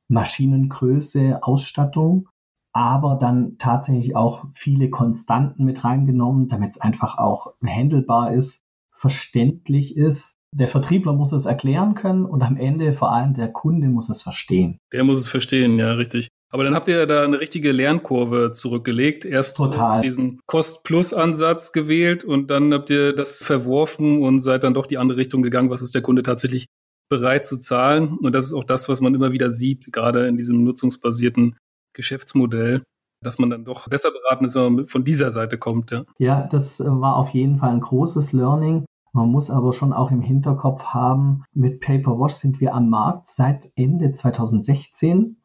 Maschinengröße, 0.07 1.39
Ausstattung, 1.41 2.29
aber 2.71 3.15
dann 3.15 3.57
tatsächlich 3.57 4.15
auch 4.15 4.45
viele 4.53 4.89
Konstanten 4.89 5.65
mit 5.65 5.83
reingenommen, 5.83 6.47
damit 6.47 6.75
es 6.75 6.81
einfach 6.81 7.17
auch 7.17 7.53
handelbar 7.65 8.33
ist, 8.33 8.65
verständlich 8.91 9.97
ist. 9.97 10.37
Der 10.53 10.69
Vertriebler 10.69 11.11
muss 11.11 11.33
es 11.33 11.45
erklären 11.45 11.93
können 11.95 12.25
und 12.25 12.41
am 12.43 12.55
Ende 12.55 12.93
vor 12.93 13.11
allem 13.11 13.33
der 13.33 13.51
Kunde 13.51 13.89
muss 13.89 14.09
es 14.09 14.21
verstehen. 14.21 14.79
Der 14.93 15.03
muss 15.03 15.19
es 15.19 15.27
verstehen, 15.27 15.77
ja, 15.77 15.91
richtig. 15.93 16.29
Aber 16.49 16.63
dann 16.63 16.75
habt 16.75 16.87
ihr 16.87 17.05
da 17.05 17.23
eine 17.23 17.39
richtige 17.39 17.71
Lernkurve 17.71 18.51
zurückgelegt. 18.53 19.25
Erst 19.25 19.57
Total. 19.57 20.01
diesen 20.01 20.39
Cost-Plus-Ansatz 20.47 21.73
gewählt 21.73 22.23
und 22.23 22.49
dann 22.49 22.73
habt 22.73 22.89
ihr 22.89 23.13
das 23.13 23.43
verworfen 23.43 24.21
und 24.23 24.39
seid 24.39 24.63
dann 24.63 24.73
doch 24.73 24.85
die 24.85 24.97
andere 24.97 25.17
Richtung 25.17 25.41
gegangen. 25.41 25.69
Was 25.69 25.81
ist 25.81 25.93
der 25.93 26.01
Kunde 26.01 26.23
tatsächlich 26.23 26.67
bereit 27.09 27.45
zu 27.45 27.57
zahlen? 27.57 28.17
Und 28.17 28.33
das 28.33 28.45
ist 28.45 28.53
auch 28.53 28.63
das, 28.63 28.87
was 28.87 29.01
man 29.01 29.13
immer 29.13 29.33
wieder 29.33 29.51
sieht, 29.51 29.91
gerade 29.91 30.27
in 30.27 30.37
diesem 30.37 30.63
nutzungsbasierten 30.63 31.57
Geschäftsmodell, 31.93 32.83
dass 33.21 33.39
man 33.39 33.49
dann 33.49 33.65
doch 33.65 33.89
besser 33.89 34.11
beraten 34.11 34.45
ist, 34.45 34.55
wenn 34.55 34.75
man 34.75 34.87
von 34.87 35.03
dieser 35.03 35.33
Seite 35.33 35.57
kommt. 35.57 35.91
Ja, 35.91 36.05
ja 36.17 36.47
das 36.49 36.79
war 36.79 37.17
auf 37.17 37.29
jeden 37.29 37.57
Fall 37.57 37.71
ein 37.71 37.81
großes 37.81 38.31
Learning. 38.31 38.85
Man 39.11 39.29
muss 39.29 39.49
aber 39.49 39.73
schon 39.73 39.91
auch 39.93 40.11
im 40.11 40.21
Hinterkopf 40.21 40.83
haben, 40.83 41.43
mit 41.53 41.81
Paper 41.81 42.19
Wash 42.19 42.33
sind 42.33 42.61
wir 42.61 42.73
am 42.73 42.89
Markt 42.89 43.27
seit 43.27 43.71
Ende 43.75 44.13
2016 44.13 45.37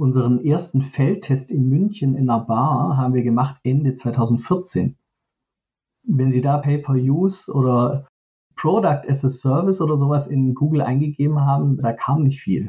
Unseren 0.00 0.42
ersten 0.42 0.80
Feldtest 0.80 1.50
in 1.50 1.68
München 1.68 2.16
in 2.16 2.30
einer 2.30 2.40
Bar 2.40 2.96
haben 2.96 3.12
wir 3.12 3.22
gemacht 3.22 3.60
Ende 3.64 3.96
2014. 3.96 4.96
Wenn 6.04 6.32
Sie 6.32 6.40
da 6.40 6.56
Pay-per-Use 6.56 7.52
oder 7.52 8.06
Product 8.56 9.02
as 9.06 9.26
a 9.26 9.28
Service 9.28 9.82
oder 9.82 9.98
sowas 9.98 10.26
in 10.26 10.54
Google 10.54 10.80
eingegeben 10.80 11.42
haben, 11.42 11.76
da 11.82 11.92
kam 11.92 12.22
nicht 12.22 12.40
viel. 12.40 12.66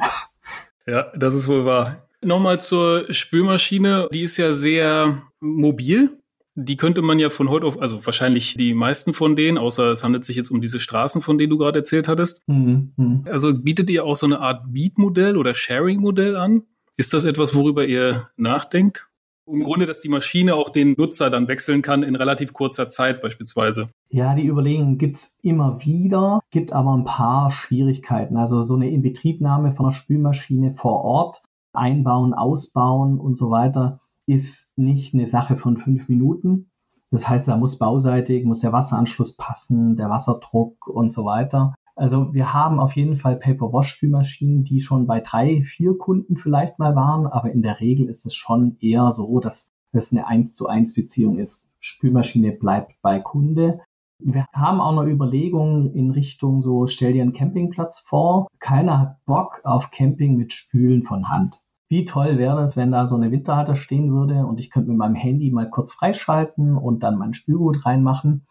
Ja, 0.88 1.12
das 1.15 1.36
ist 1.36 1.48
wohl 1.48 1.63
wahr. 1.63 2.08
Nochmal 2.22 2.62
zur 2.62 3.06
Spülmaschine. 3.13 4.10
Die 4.12 4.24
ist 4.24 4.36
ja 4.36 4.52
sehr 4.52 5.22
mobil. 5.39 6.17
Die 6.56 6.76
könnte 6.76 7.02
man 7.02 7.20
ja 7.20 7.30
von 7.30 7.50
heute 7.50 7.67
auf, 7.67 7.80
also 7.80 8.06
wahrscheinlich 8.06 8.56
die 8.56 8.74
meisten 8.74 9.13
von 9.13 9.36
denen, 9.36 9.58
außer 9.58 9.91
es 9.91 10.04
handelt 10.04 10.26
sich 10.26 10.36
jetzt 10.36 10.50
um 10.50 10.60
diese 10.60 10.82
Straßen, 10.82 11.22
von 11.22 11.38
denen 11.38 11.52
du 11.52 11.58
gerade 11.58 11.80
erzählt 11.80 12.10
hattest. 12.10 12.46
Mhm. 12.50 12.94
mhm. 12.98 13.26
Also 13.30 13.54
bietet 13.54 13.89
ihr 13.89 14.04
auch 14.04 14.17
so 14.17 14.26
eine 14.26 14.41
Art 14.41 14.74
Beat-Modell 14.74 15.38
oder 15.38 15.56
Sharing-Modell 15.56 16.36
an? 16.36 16.63
Ist 17.02 17.16
das 17.16 17.24
etwas, 17.24 17.56
worüber 17.56 17.84
ihr 17.84 18.30
nachdenkt? 18.38 19.10
Im 19.48 19.64
Grunde, 19.64 19.88
dass 19.88 20.02
die 20.02 20.08
Maschine 20.08 20.54
auch 20.54 20.70
den 20.70 20.94
Nutzer 21.00 21.32
dann 21.32 21.48
wechseln 21.48 21.82
kann 21.82 22.04
in 22.04 22.16
relativ 22.16 22.54
kurzer 22.54 22.92
Zeit 22.92 23.24
beispielsweise. 23.24 23.90
Ja, 24.10 24.36
die 24.36 24.46
Überlegungen 24.46 25.00
gibt 25.00 25.18
es 25.18 25.36
immer 25.42 25.84
wieder, 25.84 26.42
gibt 26.52 26.72
aber 26.74 26.96
ein 26.96 27.04
paar 27.04 27.50
Schwierigkeiten. 27.50 28.38
Also 28.38 28.62
so 28.62 28.76
eine 28.76 28.92
Inbetriebnahme 28.92 29.74
von 29.74 29.88
einer 29.88 29.96
Spülmaschine 29.96 30.76
vor 30.76 31.04
Ort, 31.04 31.42
einbauen, 31.74 32.36
ausbauen 32.36 33.20
und 33.20 33.36
so 33.36 33.50
weiter, 33.50 33.98
ist 34.28 34.72
nicht 34.78 35.16
eine 35.16 35.26
Sache 35.26 35.58
von 35.58 35.78
fünf 35.78 36.08
Minuten. 36.08 36.70
Das 37.10 37.28
heißt, 37.28 37.48
da 37.48 37.58
muss 37.58 37.80
bauseitig, 37.80 38.46
muss 38.46 38.60
der 38.60 38.74
Wasseranschluss 38.74 39.38
passen, 39.38 39.96
der 39.96 40.12
Wasserdruck 40.12 40.86
und 40.86 41.14
so 41.14 41.26
weiter. 41.26 41.74
Also 41.95 42.34
wir 42.34 42.54
haben 42.54 42.80
auf 42.80 42.95
jeden 42.95 43.17
Fall 43.17 43.36
Paper-Wash-Spülmaschinen, 43.36 44.63
die 44.63 44.80
schon 44.80 45.08
bei 45.08 45.19
drei, 45.19 45.63
vier 45.63 45.97
Kunden 45.97 46.38
vielleicht 46.38 46.80
mal 46.80 46.95
waren, 46.95 47.27
aber 47.27 47.51
in 47.51 47.62
der 47.62 47.80
Regel 47.80 48.08
ist 48.08 48.25
es 48.25 48.36
schon 48.36 48.77
eher 48.80 49.12
so, 49.12 49.39
dass 49.39 49.71
es 49.91 50.12
eine 50.12 50.27
1 50.27 50.56
zu 50.56 50.67
1 50.67 50.93
Beziehung 50.93 51.38
ist. 51.38 51.67
Spülmaschine 51.80 52.51
bleibt 52.51 52.93
bei 53.01 53.19
Kunde. 53.19 53.82
Wir 54.19 54.45
haben 54.54 54.80
auch 54.80 54.93
noch 54.93 55.06
Überlegungen 55.06 55.93
in 55.93 56.12
Richtung 56.12 56.62
so, 56.62 56.86
stell 56.86 57.13
dir 57.13 57.23
einen 57.23 57.34
Campingplatz 57.34 57.99
vor. 57.99 58.47
Keiner 58.60 58.99
hat 58.99 59.25
Bock 59.25 59.62
auf 59.63 59.89
Camping 59.91 60.38
mit 60.38 60.54
Spülen 60.54 61.01
von 61.01 61.30
Hand. 61.30 61.62
Wie 61.89 62.06
toll 62.06 62.38
wäre 62.38 62.63
es, 62.63 62.77
wenn 62.77 62.91
da 62.91 63.06
so 63.06 63.15
eine 63.15 63.32
Winterhalter 63.32 63.75
stehen 63.75 64.13
würde 64.13 64.45
und 64.45 64.60
ich 64.60 64.69
könnte 64.69 64.89
mit 64.89 64.97
meinem 64.97 65.15
Handy 65.15 65.51
mal 65.51 65.69
kurz 65.69 65.91
freischalten 65.91 66.77
und 66.77 67.04
dann 67.04 67.17
mein 67.17 67.34
Spülgut 67.34 67.86
reinmachen. 67.86 68.45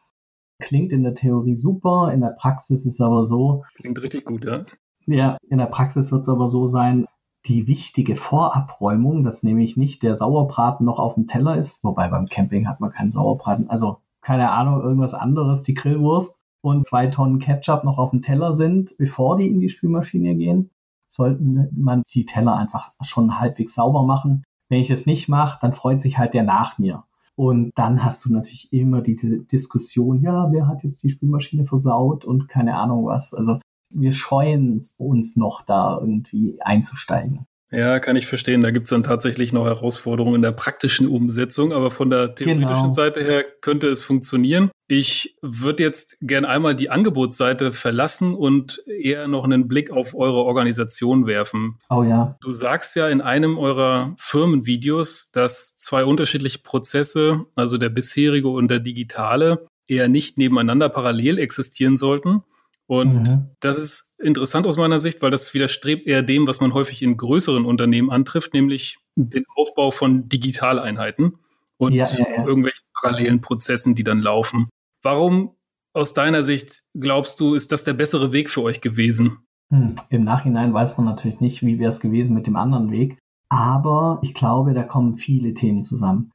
Klingt 0.60 0.92
in 0.92 1.02
der 1.02 1.14
Theorie 1.14 1.56
super, 1.56 2.12
in 2.12 2.20
der 2.20 2.36
Praxis 2.38 2.86
ist 2.86 2.94
es 2.94 3.00
aber 3.00 3.24
so. 3.24 3.64
Klingt 3.74 4.00
richtig 4.00 4.24
gut, 4.24 4.44
ja. 4.44 4.64
Ja, 5.06 5.38
in 5.48 5.58
der 5.58 5.66
Praxis 5.66 6.12
wird 6.12 6.22
es 6.22 6.28
aber 6.28 6.48
so 6.48 6.68
sein, 6.68 7.06
die 7.46 7.66
wichtige 7.66 8.16
Vorabräumung, 8.16 9.22
dass 9.22 9.42
nämlich 9.42 9.76
nicht 9.76 10.02
der 10.02 10.14
Sauerbraten 10.14 10.84
noch 10.84 10.98
auf 10.98 11.14
dem 11.14 11.26
Teller 11.26 11.56
ist, 11.56 11.82
wobei 11.82 12.08
beim 12.08 12.26
Camping 12.26 12.68
hat 12.68 12.80
man 12.80 12.92
keinen 12.92 13.10
Sauerbraten, 13.10 13.70
also 13.70 13.98
keine 14.20 14.50
Ahnung, 14.50 14.82
irgendwas 14.82 15.14
anderes, 15.14 15.62
die 15.62 15.74
Grillwurst 15.74 16.36
und 16.62 16.86
zwei 16.86 17.06
Tonnen 17.06 17.38
Ketchup 17.38 17.84
noch 17.84 17.98
auf 17.98 18.10
dem 18.10 18.20
Teller 18.20 18.52
sind, 18.52 18.94
bevor 18.98 19.38
die 19.38 19.48
in 19.48 19.60
die 19.60 19.70
Spülmaschine 19.70 20.36
gehen, 20.36 20.70
sollten 21.08 21.68
man 21.74 22.02
die 22.12 22.26
Teller 22.26 22.56
einfach 22.56 22.92
schon 23.00 23.40
halbwegs 23.40 23.74
sauber 23.74 24.04
machen. 24.04 24.44
Wenn 24.68 24.80
ich 24.80 24.88
das 24.88 25.06
nicht 25.06 25.28
mache, 25.28 25.58
dann 25.60 25.72
freut 25.72 26.02
sich 26.02 26.18
halt 26.18 26.34
der 26.34 26.44
nach 26.44 26.78
mir. 26.78 27.04
Und 27.40 27.72
dann 27.76 28.04
hast 28.04 28.26
du 28.26 28.32
natürlich 28.34 28.70
immer 28.70 29.00
diese 29.00 29.38
Diskussion, 29.38 30.20
ja, 30.20 30.52
wer 30.52 30.68
hat 30.68 30.84
jetzt 30.84 31.02
die 31.02 31.08
Spülmaschine 31.08 31.64
versaut 31.64 32.26
und 32.26 32.48
keine 32.48 32.76
Ahnung 32.76 33.06
was. 33.06 33.32
Also 33.32 33.60
wir 33.88 34.12
scheuen 34.12 34.78
uns 34.98 35.36
noch 35.36 35.62
da 35.62 35.96
irgendwie 35.98 36.60
einzusteigen. 36.60 37.46
Ja, 37.70 38.00
kann 38.00 38.16
ich 38.16 38.26
verstehen. 38.26 38.62
Da 38.62 38.70
gibt 38.70 38.86
es 38.86 38.90
dann 38.90 39.02
tatsächlich 39.02 39.52
noch 39.52 39.64
Herausforderungen 39.64 40.36
in 40.36 40.42
der 40.42 40.52
praktischen 40.52 41.06
Umsetzung, 41.06 41.72
aber 41.72 41.90
von 41.90 42.10
der 42.10 42.34
theoretischen 42.34 42.66
genau. 42.66 42.88
Seite 42.92 43.22
her 43.22 43.44
könnte 43.60 43.86
es 43.88 44.02
funktionieren. 44.02 44.70
Ich 44.88 45.36
würde 45.40 45.84
jetzt 45.84 46.16
gern 46.20 46.44
einmal 46.44 46.74
die 46.74 46.90
Angebotsseite 46.90 47.70
verlassen 47.70 48.34
und 48.34 48.82
eher 48.88 49.28
noch 49.28 49.44
einen 49.44 49.68
Blick 49.68 49.92
auf 49.92 50.16
eure 50.16 50.38
Organisation 50.38 51.26
werfen. 51.26 51.78
Oh 51.90 52.02
ja. 52.02 52.36
Du 52.40 52.52
sagst 52.52 52.96
ja 52.96 53.08
in 53.08 53.20
einem 53.20 53.56
eurer 53.56 54.14
Firmenvideos, 54.18 55.30
dass 55.32 55.76
zwei 55.76 56.04
unterschiedliche 56.04 56.58
Prozesse, 56.58 57.46
also 57.54 57.78
der 57.78 57.88
bisherige 57.88 58.48
und 58.48 58.68
der 58.68 58.80
digitale, 58.80 59.66
eher 59.86 60.08
nicht 60.08 60.38
nebeneinander 60.38 60.88
parallel 60.88 61.38
existieren 61.38 61.96
sollten. 61.96 62.42
Und 62.90 63.28
mhm. 63.28 63.50
das 63.60 63.78
ist 63.78 64.18
interessant 64.18 64.66
aus 64.66 64.76
meiner 64.76 64.98
Sicht, 64.98 65.22
weil 65.22 65.30
das 65.30 65.54
widerstrebt 65.54 66.08
eher 66.08 66.24
dem, 66.24 66.48
was 66.48 66.60
man 66.60 66.74
häufig 66.74 67.04
in 67.04 67.16
größeren 67.16 67.64
Unternehmen 67.64 68.10
antrifft, 68.10 68.52
nämlich 68.52 68.98
den 69.14 69.44
Aufbau 69.54 69.92
von 69.92 70.28
Digitaleinheiten 70.28 71.36
und 71.76 71.92
ja, 71.92 72.04
ja, 72.04 72.26
ja. 72.28 72.44
irgendwelchen 72.44 72.82
parallelen 73.00 73.40
Prozessen, 73.42 73.94
die 73.94 74.02
dann 74.02 74.18
laufen. 74.18 74.70
Warum 75.02 75.54
aus 75.92 76.14
deiner 76.14 76.42
Sicht 76.42 76.82
glaubst 76.98 77.38
du, 77.38 77.54
ist 77.54 77.70
das 77.70 77.84
der 77.84 77.92
bessere 77.92 78.32
Weg 78.32 78.50
für 78.50 78.62
euch 78.62 78.80
gewesen? 78.80 79.38
Hm. 79.72 79.94
Im 80.08 80.24
Nachhinein 80.24 80.74
weiß 80.74 80.98
man 80.98 81.06
natürlich 81.06 81.38
nicht, 81.38 81.62
wie 81.62 81.78
wäre 81.78 81.90
es 81.90 82.00
gewesen 82.00 82.34
mit 82.34 82.48
dem 82.48 82.56
anderen 82.56 82.90
Weg. 82.90 83.18
Aber 83.48 84.18
ich 84.22 84.34
glaube, 84.34 84.74
da 84.74 84.82
kommen 84.82 85.16
viele 85.16 85.54
Themen 85.54 85.84
zusammen. 85.84 86.32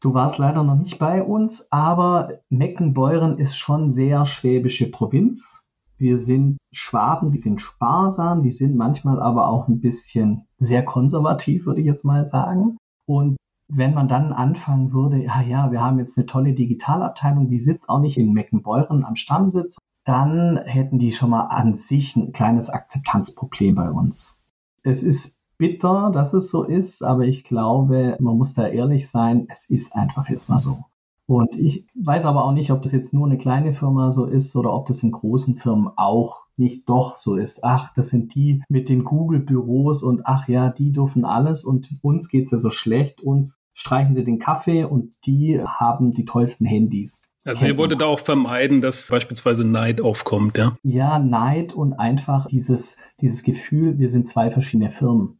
Du 0.00 0.14
warst 0.14 0.38
leider 0.38 0.64
noch 0.64 0.76
nicht 0.76 0.98
bei 0.98 1.22
uns, 1.22 1.70
aber 1.70 2.40
Meckenbeuren 2.48 3.36
ist 3.36 3.58
schon 3.58 3.92
sehr 3.92 4.24
schwäbische 4.24 4.90
Provinz. 4.90 5.65
Wir 5.98 6.18
sind 6.18 6.58
Schwaben, 6.72 7.30
die 7.30 7.38
sind 7.38 7.60
sparsam, 7.60 8.42
die 8.42 8.50
sind 8.50 8.76
manchmal 8.76 9.20
aber 9.20 9.48
auch 9.48 9.68
ein 9.68 9.80
bisschen 9.80 10.46
sehr 10.58 10.84
konservativ, 10.84 11.66
würde 11.66 11.80
ich 11.80 11.86
jetzt 11.86 12.04
mal 12.04 12.26
sagen. 12.26 12.76
Und 13.06 13.36
wenn 13.68 13.94
man 13.94 14.08
dann 14.08 14.32
anfangen 14.32 14.92
würde, 14.92 15.22
ja, 15.22 15.40
ja, 15.40 15.72
wir 15.72 15.80
haben 15.80 15.98
jetzt 15.98 16.16
eine 16.16 16.26
tolle 16.26 16.52
Digitalabteilung, 16.54 17.48
die 17.48 17.58
sitzt 17.58 17.88
auch 17.88 18.00
nicht 18.00 18.18
in 18.18 18.32
Meckenbeuren 18.32 19.04
am 19.04 19.16
Stammsitz, 19.16 19.78
dann 20.04 20.58
hätten 20.58 20.98
die 20.98 21.12
schon 21.12 21.30
mal 21.30 21.46
an 21.46 21.76
sich 21.76 22.14
ein 22.14 22.32
kleines 22.32 22.70
Akzeptanzproblem 22.70 23.74
bei 23.74 23.90
uns. 23.90 24.40
Es 24.84 25.02
ist 25.02 25.40
bitter, 25.58 26.12
dass 26.12 26.32
es 26.32 26.50
so 26.50 26.62
ist, 26.62 27.02
aber 27.02 27.24
ich 27.24 27.42
glaube, 27.42 28.16
man 28.20 28.36
muss 28.36 28.54
da 28.54 28.68
ehrlich 28.68 29.10
sein, 29.10 29.46
es 29.48 29.68
ist 29.68 29.96
einfach 29.96 30.28
jetzt 30.28 30.48
mal 30.48 30.60
so. 30.60 30.84
Und 31.26 31.56
ich 31.56 31.86
weiß 31.94 32.24
aber 32.24 32.44
auch 32.44 32.52
nicht, 32.52 32.70
ob 32.70 32.82
das 32.82 32.92
jetzt 32.92 33.12
nur 33.12 33.26
eine 33.26 33.36
kleine 33.36 33.74
Firma 33.74 34.12
so 34.12 34.26
ist 34.26 34.54
oder 34.54 34.72
ob 34.72 34.86
das 34.86 35.02
in 35.02 35.10
großen 35.10 35.56
Firmen 35.56 35.90
auch 35.96 36.44
nicht 36.56 36.88
doch 36.88 37.18
so 37.18 37.36
ist. 37.36 37.64
Ach, 37.64 37.92
das 37.94 38.08
sind 38.08 38.34
die 38.34 38.62
mit 38.68 38.88
den 38.88 39.02
Google-Büros 39.02 40.04
und 40.04 40.22
ach 40.24 40.48
ja, 40.48 40.70
die 40.70 40.92
dürfen 40.92 41.24
alles 41.24 41.64
und 41.64 41.90
uns 42.00 42.28
geht's 42.28 42.52
ja 42.52 42.58
so 42.58 42.70
schlecht, 42.70 43.20
uns 43.20 43.56
streichen 43.74 44.14
sie 44.14 44.24
den 44.24 44.38
Kaffee 44.38 44.84
und 44.84 45.14
die 45.26 45.60
haben 45.60 46.14
die 46.14 46.24
tollsten 46.24 46.64
Handys. 46.64 47.24
Also 47.44 47.66
ihr 47.66 47.76
wolltet 47.76 48.00
da 48.00 48.06
auch 48.06 48.18
vermeiden, 48.18 48.80
dass 48.80 49.08
beispielsweise 49.08 49.64
Neid 49.64 50.00
aufkommt, 50.00 50.58
ja? 50.58 50.76
Ja, 50.82 51.18
Neid 51.18 51.74
und 51.74 51.92
einfach 51.92 52.46
dieses, 52.46 52.96
dieses 53.20 53.44
Gefühl, 53.44 53.98
wir 53.98 54.08
sind 54.08 54.28
zwei 54.28 54.50
verschiedene 54.50 54.90
Firmen. 54.90 55.38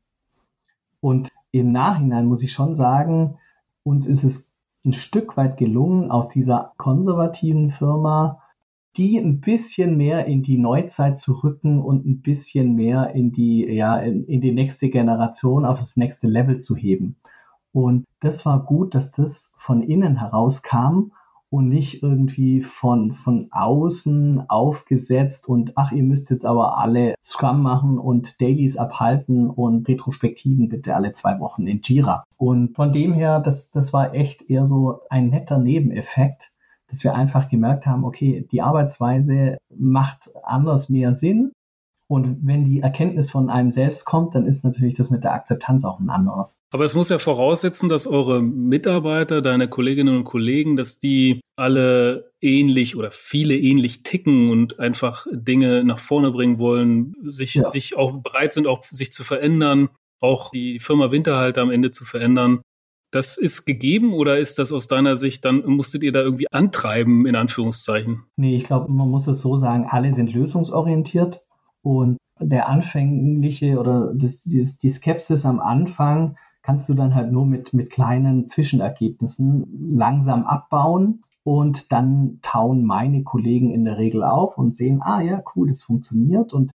Und 1.00 1.30
im 1.50 1.72
Nachhinein 1.72 2.26
muss 2.26 2.42
ich 2.42 2.52
schon 2.52 2.76
sagen, 2.76 3.38
uns 3.82 4.06
ist 4.06 4.22
es 4.22 4.52
ein 4.86 4.92
Stück 4.92 5.36
weit 5.36 5.58
gelungen, 5.58 6.10
aus 6.10 6.28
dieser 6.28 6.72
konservativen 6.78 7.70
Firma 7.70 8.40
die 8.96 9.18
ein 9.18 9.40
bisschen 9.40 9.96
mehr 9.96 10.24
in 10.26 10.42
die 10.42 10.56
Neuzeit 10.56 11.18
zu 11.20 11.32
rücken 11.34 11.82
und 11.82 12.06
ein 12.06 12.22
bisschen 12.22 12.74
mehr 12.74 13.14
in 13.14 13.30
die, 13.30 13.66
ja, 13.66 13.98
in, 13.98 14.24
in 14.24 14.40
die 14.40 14.52
nächste 14.52 14.88
Generation, 14.88 15.66
auf 15.66 15.78
das 15.78 15.96
nächste 15.96 16.28
Level 16.28 16.60
zu 16.60 16.76
heben. 16.76 17.16
Und 17.72 18.04
das 18.20 18.46
war 18.46 18.64
gut, 18.64 18.94
dass 18.94 19.12
das 19.12 19.54
von 19.58 19.82
innen 19.82 20.18
herauskam 20.18 21.12
und 21.50 21.68
nicht 21.68 22.02
irgendwie 22.02 22.62
von, 22.62 23.12
von 23.12 23.48
außen 23.50 24.48
aufgesetzt 24.48 25.48
und 25.48 25.72
ach, 25.76 25.92
ihr 25.92 26.02
müsst 26.02 26.30
jetzt 26.30 26.44
aber 26.44 26.78
alle 26.78 27.14
Scrum 27.24 27.62
machen 27.62 27.98
und 27.98 28.40
Dailies 28.40 28.76
abhalten 28.76 29.48
und 29.48 29.88
Retrospektiven 29.88 30.68
bitte 30.68 30.94
alle 30.96 31.12
zwei 31.12 31.38
Wochen 31.40 31.66
in 31.66 31.80
Jira. 31.82 32.24
Und 32.36 32.74
von 32.74 32.92
dem 32.92 33.12
her, 33.12 33.40
das, 33.40 33.70
das 33.70 33.92
war 33.92 34.14
echt 34.14 34.50
eher 34.50 34.66
so 34.66 35.00
ein 35.08 35.28
netter 35.28 35.58
Nebeneffekt, 35.58 36.52
dass 36.88 37.04
wir 37.04 37.14
einfach 37.14 37.48
gemerkt 37.48 37.86
haben, 37.86 38.04
okay, 38.04 38.46
die 38.50 38.62
Arbeitsweise 38.62 39.58
macht 39.74 40.30
anders 40.44 40.88
mehr 40.88 41.14
Sinn 41.14 41.52
und 42.08 42.38
wenn 42.46 42.64
die 42.64 42.80
Erkenntnis 42.80 43.32
von 43.32 43.50
einem 43.50 43.72
selbst 43.72 44.04
kommt, 44.04 44.34
dann 44.36 44.46
ist 44.46 44.64
natürlich 44.64 44.94
das 44.94 45.10
mit 45.10 45.24
der 45.24 45.32
Akzeptanz 45.32 45.84
auch 45.84 45.98
ein 45.98 46.08
anderes. 46.08 46.60
Aber 46.70 46.84
es 46.84 46.94
muss 46.94 47.08
ja 47.08 47.18
voraussetzen, 47.18 47.88
dass 47.88 48.06
eure 48.06 48.42
Mitarbeiter, 48.42 49.42
deine 49.42 49.68
Kolleginnen 49.68 50.16
und 50.16 50.24
Kollegen, 50.24 50.76
dass 50.76 51.00
die 51.00 51.40
alle 51.56 52.30
ähnlich 52.40 52.96
oder 52.96 53.10
viele 53.10 53.56
ähnlich 53.56 54.04
ticken 54.04 54.50
und 54.50 54.78
einfach 54.78 55.26
Dinge 55.32 55.82
nach 55.82 55.98
vorne 55.98 56.30
bringen 56.30 56.58
wollen, 56.58 57.14
sich, 57.24 57.54
ja. 57.54 57.64
sich 57.64 57.96
auch 57.96 58.12
bereit 58.22 58.52
sind, 58.52 58.68
auch 58.68 58.84
sich 58.84 59.10
zu 59.10 59.24
verändern, 59.24 59.88
auch 60.20 60.50
die 60.50 60.78
Firma 60.78 61.10
Winterhalter 61.10 61.62
am 61.62 61.70
Ende 61.70 61.90
zu 61.90 62.04
verändern. 62.04 62.60
Das 63.12 63.36
ist 63.36 63.64
gegeben 63.64 64.12
oder 64.12 64.38
ist 64.38 64.58
das 64.58 64.72
aus 64.72 64.86
deiner 64.86 65.16
Sicht, 65.16 65.44
dann 65.44 65.64
musstet 65.64 66.02
ihr 66.02 66.12
da 66.12 66.20
irgendwie 66.20 66.46
antreiben, 66.52 67.26
in 67.26 67.34
Anführungszeichen? 67.34 68.24
Nee, 68.36 68.56
ich 68.56 68.64
glaube, 68.64 68.92
man 68.92 69.08
muss 69.08 69.26
es 69.26 69.40
so 69.40 69.56
sagen, 69.56 69.86
alle 69.88 70.12
sind 70.12 70.32
lösungsorientiert 70.32 71.45
und 71.86 72.16
der 72.40 72.68
anfängliche 72.68 73.78
oder 73.78 74.12
das, 74.12 74.40
die, 74.40 74.68
die 74.82 74.90
Skepsis 74.90 75.46
am 75.46 75.60
Anfang 75.60 76.36
kannst 76.62 76.88
du 76.88 76.94
dann 76.94 77.14
halt 77.14 77.30
nur 77.30 77.46
mit, 77.46 77.74
mit 77.74 77.90
kleinen 77.90 78.48
Zwischenergebnissen 78.48 79.94
langsam 79.96 80.44
abbauen. 80.46 81.22
Und 81.44 81.92
dann 81.92 82.40
tauen 82.42 82.84
meine 82.84 83.22
Kollegen 83.22 83.70
in 83.70 83.84
der 83.84 83.98
Regel 83.98 84.24
auf 84.24 84.58
und 84.58 84.74
sehen, 84.74 85.00
ah 85.00 85.20
ja, 85.20 85.44
cool, 85.54 85.68
das 85.68 85.84
funktioniert. 85.84 86.52
Und 86.52 86.72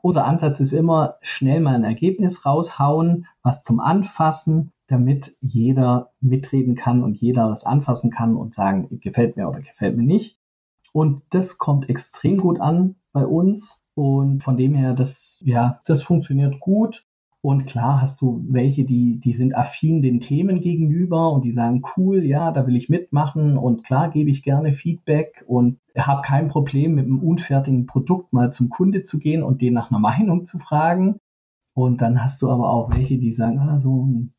unser 0.00 0.26
Ansatz 0.26 0.60
ist 0.60 0.72
immer, 0.72 1.16
schnell 1.22 1.58
mal 1.58 1.74
ein 1.74 1.82
Ergebnis 1.82 2.46
raushauen, 2.46 3.26
was 3.42 3.64
zum 3.64 3.80
Anfassen, 3.80 4.70
damit 4.86 5.32
jeder 5.40 6.12
mitreden 6.20 6.76
kann 6.76 7.02
und 7.02 7.20
jeder 7.20 7.48
das 7.48 7.66
anfassen 7.66 8.12
kann 8.12 8.36
und 8.36 8.54
sagen, 8.54 9.00
gefällt 9.00 9.36
mir 9.36 9.48
oder 9.48 9.58
gefällt 9.58 9.96
mir 9.96 10.04
nicht. 10.04 10.38
Und 10.92 11.22
das 11.30 11.58
kommt 11.58 11.90
extrem 11.90 12.38
gut 12.38 12.60
an 12.60 12.94
bei 13.12 13.26
uns. 13.26 13.84
Und 13.94 14.42
von 14.42 14.56
dem 14.56 14.74
her, 14.74 14.94
das, 14.94 15.42
ja, 15.44 15.80
das 15.86 16.02
funktioniert 16.02 16.60
gut. 16.60 17.04
Und 17.44 17.66
klar 17.66 18.00
hast 18.00 18.20
du 18.20 18.44
welche, 18.48 18.84
die, 18.84 19.18
die 19.18 19.32
sind 19.32 19.56
affin 19.56 20.00
den 20.00 20.20
Themen 20.20 20.60
gegenüber 20.60 21.32
und 21.32 21.44
die 21.44 21.52
sagen, 21.52 21.82
cool, 21.96 22.24
ja, 22.24 22.52
da 22.52 22.68
will 22.68 22.76
ich 22.76 22.88
mitmachen 22.88 23.58
und 23.58 23.82
klar 23.82 24.10
gebe 24.10 24.30
ich 24.30 24.44
gerne 24.44 24.72
Feedback 24.72 25.44
und 25.48 25.80
habe 25.98 26.22
kein 26.22 26.48
Problem 26.48 26.94
mit 26.94 27.06
einem 27.06 27.18
unfertigen 27.18 27.86
Produkt 27.86 28.32
mal 28.32 28.52
zum 28.52 28.70
Kunde 28.70 29.02
zu 29.02 29.18
gehen 29.18 29.42
und 29.42 29.60
den 29.60 29.74
nach 29.74 29.90
einer 29.90 29.98
Meinung 29.98 30.46
zu 30.46 30.60
fragen. 30.60 31.18
Und 31.74 32.00
dann 32.00 32.22
hast 32.22 32.42
du 32.42 32.50
aber 32.50 32.70
auch 32.70 32.94
welche, 32.94 33.18
die 33.18 33.32
sagen, 33.32 33.58
ah, 33.58 33.80
so 33.80 34.06
ein 34.06 34.34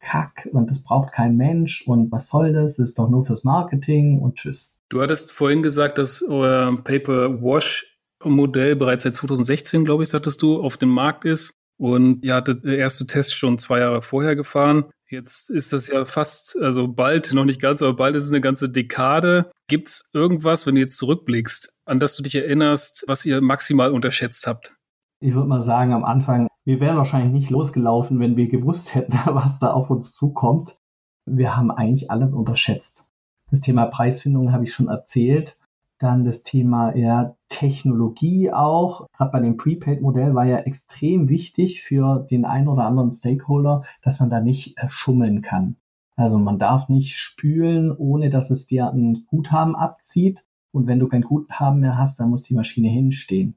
Kack 0.00 0.48
und 0.52 0.70
das 0.70 0.84
braucht 0.84 1.12
kein 1.12 1.36
Mensch 1.36 1.86
und 1.88 2.12
was 2.12 2.28
soll 2.28 2.52
das? 2.52 2.76
Das 2.76 2.90
ist 2.90 2.98
doch 3.00 3.08
nur 3.08 3.24
fürs 3.24 3.42
Marketing 3.42 4.20
und 4.20 4.36
tschüss. 4.36 4.80
Du 4.88 5.02
hattest 5.02 5.32
vorhin 5.32 5.62
gesagt, 5.62 5.98
dass 5.98 6.22
euer 6.22 6.76
Paper 6.84 7.42
Wash 7.42 7.97
Modell 8.24 8.76
bereits 8.76 9.04
seit 9.04 9.16
2016, 9.16 9.84
glaube 9.84 10.02
ich, 10.02 10.08
sagtest 10.08 10.42
du, 10.42 10.60
auf 10.60 10.76
dem 10.76 10.90
Markt 10.90 11.24
ist. 11.24 11.52
Und 11.78 12.24
ihr 12.24 12.34
hattet 12.34 12.64
der 12.64 12.78
erste 12.78 13.06
Test 13.06 13.34
schon 13.34 13.58
zwei 13.58 13.78
Jahre 13.80 14.02
vorher 14.02 14.34
gefahren. 14.34 14.86
Jetzt 15.10 15.48
ist 15.48 15.72
das 15.72 15.88
ja 15.88 16.04
fast, 16.04 16.58
also 16.60 16.88
bald, 16.88 17.32
noch 17.32 17.44
nicht 17.44 17.62
ganz, 17.62 17.80
aber 17.80 17.94
bald 17.94 18.16
ist 18.16 18.24
es 18.24 18.30
eine 18.30 18.40
ganze 18.40 18.68
Dekade. 18.68 19.50
Gibt 19.68 19.88
es 19.88 20.10
irgendwas, 20.12 20.66
wenn 20.66 20.74
du 20.74 20.80
jetzt 20.80 20.98
zurückblickst, 20.98 21.80
an 21.86 21.98
das 21.98 22.16
du 22.16 22.22
dich 22.22 22.34
erinnerst, 22.34 23.04
was 23.06 23.24
ihr 23.24 23.40
maximal 23.40 23.92
unterschätzt 23.92 24.46
habt? 24.46 24.74
Ich 25.20 25.34
würde 25.34 25.48
mal 25.48 25.62
sagen, 25.62 25.92
am 25.92 26.04
Anfang, 26.04 26.48
wir 26.64 26.80
wären 26.80 26.96
wahrscheinlich 26.96 27.32
nicht 27.32 27.50
losgelaufen, 27.50 28.20
wenn 28.20 28.36
wir 28.36 28.48
gewusst 28.48 28.94
hätten, 28.94 29.12
was 29.26 29.60
da 29.60 29.72
auf 29.72 29.88
uns 29.88 30.12
zukommt. 30.12 30.76
Wir 31.24 31.56
haben 31.56 31.70
eigentlich 31.70 32.10
alles 32.10 32.32
unterschätzt. 32.32 33.08
Das 33.50 33.60
Thema 33.60 33.86
Preisfindung 33.86 34.52
habe 34.52 34.64
ich 34.64 34.74
schon 34.74 34.88
erzählt. 34.88 35.57
Dann 35.98 36.24
das 36.24 36.42
Thema 36.44 36.94
ja, 36.94 37.34
Technologie 37.48 38.52
auch. 38.52 39.08
Gerade 39.12 39.32
bei 39.32 39.40
dem 39.40 39.56
Prepaid-Modell 39.56 40.34
war 40.34 40.44
ja 40.44 40.58
extrem 40.58 41.28
wichtig 41.28 41.82
für 41.82 42.26
den 42.30 42.44
einen 42.44 42.68
oder 42.68 42.84
anderen 42.84 43.12
Stakeholder, 43.12 43.82
dass 44.02 44.20
man 44.20 44.30
da 44.30 44.40
nicht 44.40 44.78
äh, 44.78 44.88
schummeln 44.88 45.42
kann. 45.42 45.76
Also 46.14 46.38
man 46.38 46.58
darf 46.58 46.88
nicht 46.88 47.16
spülen, 47.16 47.90
ohne 47.92 48.30
dass 48.30 48.50
es 48.50 48.66
dir 48.66 48.90
ein 48.90 49.24
Guthaben 49.26 49.76
abzieht. 49.76 50.46
Und 50.72 50.86
wenn 50.86 50.98
du 50.98 51.08
kein 51.08 51.22
Guthaben 51.22 51.80
mehr 51.80 51.96
hast, 51.96 52.20
dann 52.20 52.30
muss 52.30 52.42
die 52.42 52.54
Maschine 52.54 52.88
hinstehen. 52.88 53.56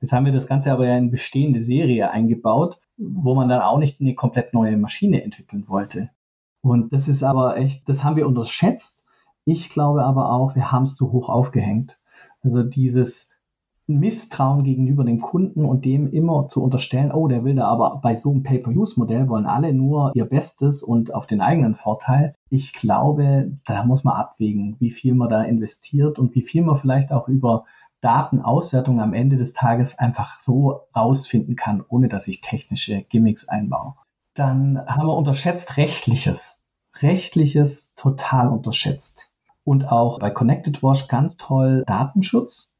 Jetzt 0.00 0.12
haben 0.12 0.26
wir 0.26 0.32
das 0.32 0.46
Ganze 0.46 0.72
aber 0.72 0.86
ja 0.86 0.96
in 0.96 1.10
bestehende 1.10 1.62
Serie 1.62 2.10
eingebaut, 2.10 2.80
wo 2.96 3.34
man 3.34 3.48
dann 3.48 3.62
auch 3.62 3.78
nicht 3.78 4.00
eine 4.00 4.14
komplett 4.14 4.54
neue 4.54 4.76
Maschine 4.76 5.22
entwickeln 5.22 5.64
wollte. 5.68 6.10
Und 6.60 6.92
das 6.92 7.08
ist 7.08 7.22
aber 7.22 7.56
echt, 7.56 7.88
das 7.88 8.04
haben 8.04 8.16
wir 8.16 8.26
unterschätzt 8.26 9.05
ich 9.46 9.70
glaube 9.70 10.04
aber 10.04 10.32
auch, 10.32 10.56
wir 10.56 10.72
haben 10.72 10.82
es 10.82 10.96
zu 10.96 11.12
hoch 11.12 11.28
aufgehängt. 11.28 12.00
Also 12.42 12.62
dieses 12.64 13.32
Misstrauen 13.86 14.64
gegenüber 14.64 15.04
dem 15.04 15.20
Kunden 15.20 15.64
und 15.64 15.84
dem 15.84 16.10
immer 16.10 16.48
zu 16.48 16.62
unterstellen, 16.62 17.12
oh, 17.12 17.28
der 17.28 17.44
will 17.44 17.54
da 17.54 17.68
aber 17.68 18.00
bei 18.02 18.16
so 18.16 18.32
einem 18.32 18.42
Pay-per-Use-Modell 18.42 19.28
wollen 19.28 19.46
alle 19.46 19.72
nur 19.72 20.10
ihr 20.16 20.24
Bestes 20.24 20.82
und 20.82 21.14
auf 21.14 21.26
den 21.28 21.40
eigenen 21.40 21.76
Vorteil. 21.76 22.34
Ich 22.50 22.72
glaube, 22.72 23.52
da 23.64 23.84
muss 23.84 24.02
man 24.02 24.16
abwägen, 24.16 24.74
wie 24.80 24.90
viel 24.90 25.14
man 25.14 25.30
da 25.30 25.42
investiert 25.44 26.18
und 26.18 26.34
wie 26.34 26.42
viel 26.42 26.62
man 26.62 26.78
vielleicht 26.78 27.12
auch 27.12 27.28
über 27.28 27.64
Datenauswertung 28.00 29.00
am 29.00 29.14
Ende 29.14 29.36
des 29.36 29.52
Tages 29.52 29.98
einfach 30.00 30.40
so 30.40 30.80
rausfinden 30.94 31.54
kann, 31.54 31.84
ohne 31.88 32.08
dass 32.08 32.26
ich 32.26 32.40
technische 32.40 33.02
Gimmicks 33.02 33.48
einbaue. 33.48 33.94
Dann 34.34 34.84
haben 34.86 35.06
wir 35.06 35.16
unterschätzt 35.16 35.76
Rechtliches. 35.76 36.60
Rechtliches 37.00 37.94
total 37.94 38.48
unterschätzt. 38.48 39.35
Und 39.66 39.88
auch 39.88 40.20
bei 40.20 40.30
Connected 40.30 40.80
Wash 40.84 41.08
ganz 41.08 41.36
toll 41.36 41.82
Datenschutz. 41.88 42.72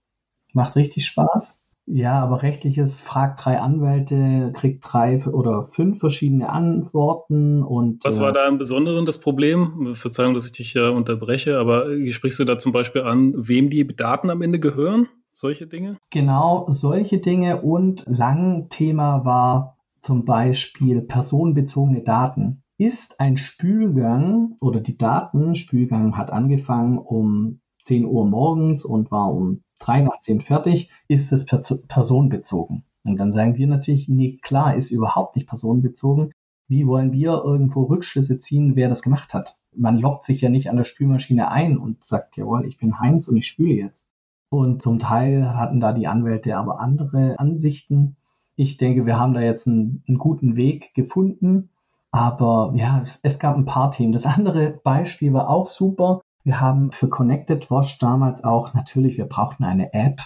Macht 0.53 0.77
richtig 0.77 1.05
Spaß. 1.07 1.67
Ja, 1.85 2.21
aber 2.23 2.43
rechtliches 2.43 3.01
fragt 3.01 3.45
drei 3.45 3.59
Anwälte, 3.59 4.53
kriegt 4.55 4.85
drei 4.87 5.25
oder 5.25 5.65
fünf 5.65 5.99
verschiedene 5.99 6.49
Antworten 6.49 7.65
und. 7.65 8.05
Was 8.05 8.21
war 8.21 8.31
äh, 8.31 8.35
da 8.35 8.47
im 8.47 8.59
Besonderen 8.59 9.05
das 9.05 9.19
Problem? 9.19 9.95
Verzeihung, 9.95 10.35
dass 10.35 10.47
ich 10.47 10.53
dich 10.53 10.75
ja 10.75 10.91
unterbreche, 10.91 11.59
aber 11.59 11.91
wie 11.91 12.13
sprichst 12.13 12.39
du 12.39 12.45
da 12.45 12.57
zum 12.57 12.71
Beispiel 12.71 13.03
an, 13.03 13.35
wem 13.37 13.69
die 13.69 13.85
Daten 13.87 14.31
am 14.31 14.43
Ende 14.43 14.61
gehören? 14.61 15.09
Solche 15.33 15.67
Dinge? 15.67 15.97
Genau, 16.11 16.67
solche 16.71 17.19
Dinge 17.19 17.63
und 17.63 18.05
lang 18.07 18.69
Thema 18.69 19.25
war 19.25 19.77
zum 20.03 20.25
Beispiel 20.25 21.03
personenbezogene 21.03 22.03
Daten 22.03 22.63
ist 22.79 23.21
ein 23.21 23.37
Spülgang 23.37 24.57
oder 24.61 24.81
die 24.81 24.99
Datenspülgang 24.99 26.17
hat 26.17 26.31
angefangen 26.31 26.99
um 26.99 27.61
10 27.83 28.05
Uhr 28.05 28.27
morgens 28.27 28.85
und 28.85 29.11
war 29.11 29.33
um 29.33 29.63
3 29.79 30.03
nach 30.03 30.21
10 30.21 30.41
fertig, 30.41 30.91
ist 31.09 31.33
es 31.33 31.47
personenbezogen. 31.89 32.85
Und 33.05 33.19
dann 33.19 33.33
sagen 33.33 33.57
wir 33.57 33.67
natürlich, 33.67 34.09
nee, 34.09 34.39
klar, 34.43 34.75
ist 34.75 34.91
überhaupt 34.91 35.37
nicht 35.37 35.49
personenbezogen. 35.49 36.33
Wie 36.69 36.87
wollen 36.87 37.13
wir 37.13 37.43
irgendwo 37.45 37.85
Rückschlüsse 37.85 38.41
ziehen, 38.41 38.75
wer 38.75 38.89
das 38.89 39.03
gemacht 39.03 39.33
hat? 39.33 39.61
Man 39.73 39.99
lockt 39.99 40.25
sich 40.25 40.41
ja 40.41 40.49
nicht 40.49 40.69
an 40.69 40.77
der 40.77 40.85
Spülmaschine 40.85 41.51
ein 41.51 41.79
und 41.79 42.03
sagt, 42.03 42.37
jawohl, 42.37 42.67
ich 42.67 42.79
bin 42.79 42.99
Heinz 42.99 43.29
und 43.29 43.37
ich 43.37 43.47
spüle 43.47 43.75
jetzt. 43.75 44.09
Und 44.49 44.83
zum 44.83 44.99
Teil 44.99 45.55
hatten 45.55 45.81
da 45.81 45.93
die 45.93 46.09
Anwälte 46.09 46.57
aber 46.57 46.81
andere 46.81 47.39
Ansichten. 47.39 48.17
Ich 48.57 48.79
denke, 48.79 49.07
wir 49.07 49.19
haben 49.19 49.35
da 49.35 49.41
jetzt 49.41 49.69
einen, 49.69 50.03
einen 50.09 50.19
guten 50.19 50.57
Weg 50.57 50.93
gefunden. 50.95 51.71
Aber 52.17 52.73
ja, 52.75 53.03
es, 53.05 53.21
es, 53.23 53.39
gab 53.39 53.57
ein 53.57 53.67
paar 53.67 53.91
Themen. 53.91 54.15
Das 54.15 54.25
andere 54.25 54.81
Beispiel 54.83 55.35
war 55.35 55.51
auch 55.51 55.69
super. 55.69 56.23
Wir 56.45 56.61
haben 56.61 56.91
für 56.91 57.09
Connected 57.09 57.71
Wash 57.71 57.99
damals 57.99 58.43
auch, 58.43 58.73
natürlich, 58.73 59.19
wir 59.19 59.27
brauchten 59.27 59.65
eine 59.65 59.93
App. 59.93 60.23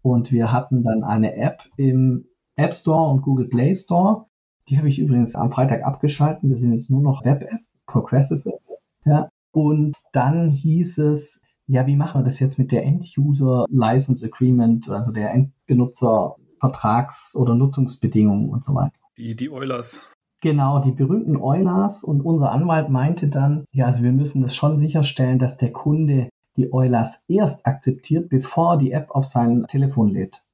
Und 0.00 0.32
wir 0.32 0.52
hatten 0.52 0.82
dann 0.82 1.04
eine 1.04 1.36
App 1.36 1.62
im 1.76 2.24
App 2.56 2.74
Store 2.74 3.10
und 3.10 3.20
Google 3.20 3.48
Play 3.48 3.76
Store. 3.76 4.24
Die 4.68 4.78
habe 4.78 4.88
ich 4.88 4.98
übrigens 4.98 5.34
am 5.34 5.52
Freitag 5.52 5.84
abgeschalten. 5.84 6.48
Wir 6.48 6.56
sind 6.56 6.72
jetzt 6.72 6.90
nur 6.90 7.02
noch 7.02 7.24
Web-App, 7.24 7.60
Progressive 7.86 8.42
Web. 8.46 8.60
Ja. 9.04 9.28
Und 9.52 9.96
dann 10.12 10.48
hieß 10.48 10.96
es, 10.98 11.42
ja, 11.66 11.86
wie 11.86 11.96
machen 11.96 12.22
wir 12.22 12.24
das 12.24 12.40
jetzt 12.40 12.58
mit 12.58 12.72
der 12.72 12.84
End-User 12.84 13.66
License 13.68 14.24
Agreement, 14.24 14.88
also 14.88 15.12
der 15.12 15.32
Endbenutzer 15.32 16.36
Vertrags- 16.58 17.36
oder 17.36 17.54
Nutzungsbedingungen 17.54 18.48
und 18.48 18.64
so 18.64 18.74
weiter. 18.74 18.98
Die, 19.18 19.36
die 19.36 19.50
Eulers. 19.50 20.10
Genau, 20.44 20.78
die 20.78 20.92
berühmten 20.92 21.38
Eulers. 21.38 22.04
Und 22.04 22.20
unser 22.20 22.52
Anwalt 22.52 22.90
meinte 22.90 23.30
dann, 23.30 23.64
ja, 23.72 23.86
also 23.86 24.02
wir 24.02 24.12
müssen 24.12 24.42
das 24.42 24.54
schon 24.54 24.76
sicherstellen, 24.76 25.38
dass 25.38 25.56
der 25.56 25.72
Kunde 25.72 26.28
die 26.58 26.70
Eulers 26.70 27.24
erst 27.28 27.64
akzeptiert, 27.66 28.28
bevor 28.28 28.76
die 28.76 28.92
App 28.92 29.12
auf 29.12 29.24
sein 29.24 29.66
Telefon 29.68 30.10
lädt. 30.10 30.44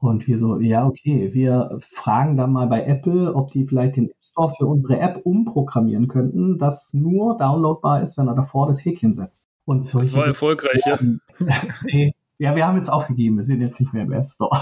Und 0.00 0.26
wir 0.28 0.38
so, 0.38 0.58
ja, 0.60 0.86
okay, 0.86 1.34
wir 1.34 1.78
fragen 1.92 2.38
dann 2.38 2.52
mal 2.52 2.68
bei 2.68 2.86
Apple, 2.86 3.34
ob 3.34 3.50
die 3.50 3.66
vielleicht 3.66 3.96
den 3.96 4.06
App 4.06 4.16
Store 4.22 4.54
für 4.56 4.64
unsere 4.64 4.98
App 4.98 5.20
umprogrammieren 5.26 6.08
könnten, 6.08 6.56
dass 6.56 6.94
nur 6.94 7.36
downloadbar 7.36 8.02
ist, 8.02 8.16
wenn 8.16 8.28
er 8.28 8.34
davor 8.34 8.66
das 8.66 8.82
Häkchen 8.82 9.12
setzt. 9.12 9.46
Und 9.66 9.92
das 9.92 10.14
war 10.14 10.26
erfolgreich, 10.26 10.80
ja. 10.86 10.98
nee, 11.84 12.14
ja, 12.38 12.54
wir 12.54 12.66
haben 12.66 12.78
jetzt 12.78 12.90
aufgegeben, 12.90 13.36
wir 13.36 13.44
sind 13.44 13.60
jetzt 13.60 13.80
nicht 13.80 13.92
mehr 13.92 14.04
im 14.04 14.12
App 14.12 14.24
Store. 14.24 14.56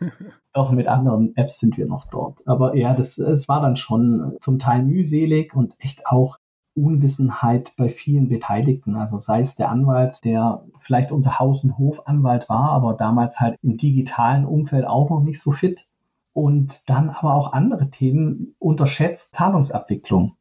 Doch 0.52 0.72
mit 0.72 0.88
anderen 0.88 1.36
Apps 1.36 1.60
sind 1.60 1.76
wir 1.76 1.86
noch 1.86 2.06
dort. 2.10 2.46
Aber 2.46 2.74
ja, 2.74 2.94
das, 2.94 3.18
es 3.18 3.48
war 3.48 3.60
dann 3.60 3.76
schon 3.76 4.36
zum 4.40 4.58
Teil 4.58 4.82
mühselig 4.82 5.54
und 5.54 5.74
echt 5.78 6.06
auch 6.06 6.38
Unwissenheit 6.74 7.72
bei 7.76 7.88
vielen 7.88 8.28
Beteiligten. 8.28 8.96
Also 8.96 9.18
sei 9.18 9.40
es 9.40 9.54
der 9.54 9.70
Anwalt, 9.70 10.24
der 10.24 10.64
vielleicht 10.78 11.12
unser 11.12 11.38
Haus- 11.38 11.62
und 11.62 11.78
Hofanwalt 11.78 12.48
war, 12.48 12.70
aber 12.70 12.94
damals 12.94 13.40
halt 13.40 13.56
im 13.62 13.76
digitalen 13.76 14.46
Umfeld 14.46 14.86
auch 14.86 15.10
noch 15.10 15.22
nicht 15.22 15.40
so 15.40 15.52
fit. 15.52 15.86
Und 16.32 16.88
dann 16.88 17.10
aber 17.10 17.34
auch 17.34 17.52
andere 17.52 17.90
Themen 17.90 18.54
unterschätzt 18.58 19.34
Zahlungsabwicklung 19.34 20.36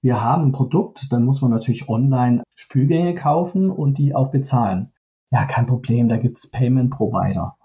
wir 0.00 0.22
haben 0.22 0.46
ein 0.46 0.52
Produkt, 0.52 1.12
dann 1.12 1.24
muss 1.24 1.42
man 1.42 1.50
natürlich 1.50 1.88
online 1.88 2.44
Spülgänge 2.54 3.14
kaufen 3.14 3.70
und 3.70 3.98
die 3.98 4.14
auch 4.14 4.30
bezahlen. 4.30 4.92
Ja, 5.30 5.44
kein 5.44 5.66
Problem, 5.66 6.08
da 6.08 6.16
gibt's 6.16 6.50
Payment 6.50 6.90
Provider. 6.90 7.56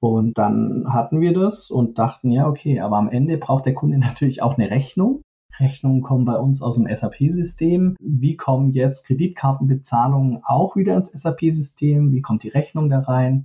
Und 0.00 0.38
dann 0.38 0.86
hatten 0.88 1.20
wir 1.20 1.34
das 1.34 1.70
und 1.70 1.98
dachten, 1.98 2.30
ja, 2.30 2.48
okay, 2.48 2.80
aber 2.80 2.96
am 2.96 3.10
Ende 3.10 3.36
braucht 3.36 3.66
der 3.66 3.74
Kunde 3.74 3.98
natürlich 3.98 4.42
auch 4.42 4.56
eine 4.56 4.70
Rechnung. 4.70 5.22
Rechnungen 5.58 6.02
kommen 6.02 6.24
bei 6.24 6.36
uns 6.36 6.62
aus 6.62 6.76
dem 6.76 6.94
SAP-System. 6.94 7.96
Wie 8.00 8.36
kommen 8.36 8.70
jetzt 8.70 9.06
Kreditkartenbezahlungen 9.06 10.40
auch 10.44 10.76
wieder 10.76 10.96
ins 10.96 11.10
SAP-System? 11.12 12.12
Wie 12.12 12.22
kommt 12.22 12.44
die 12.44 12.48
Rechnung 12.48 12.88
da 12.88 13.00
rein? 13.00 13.44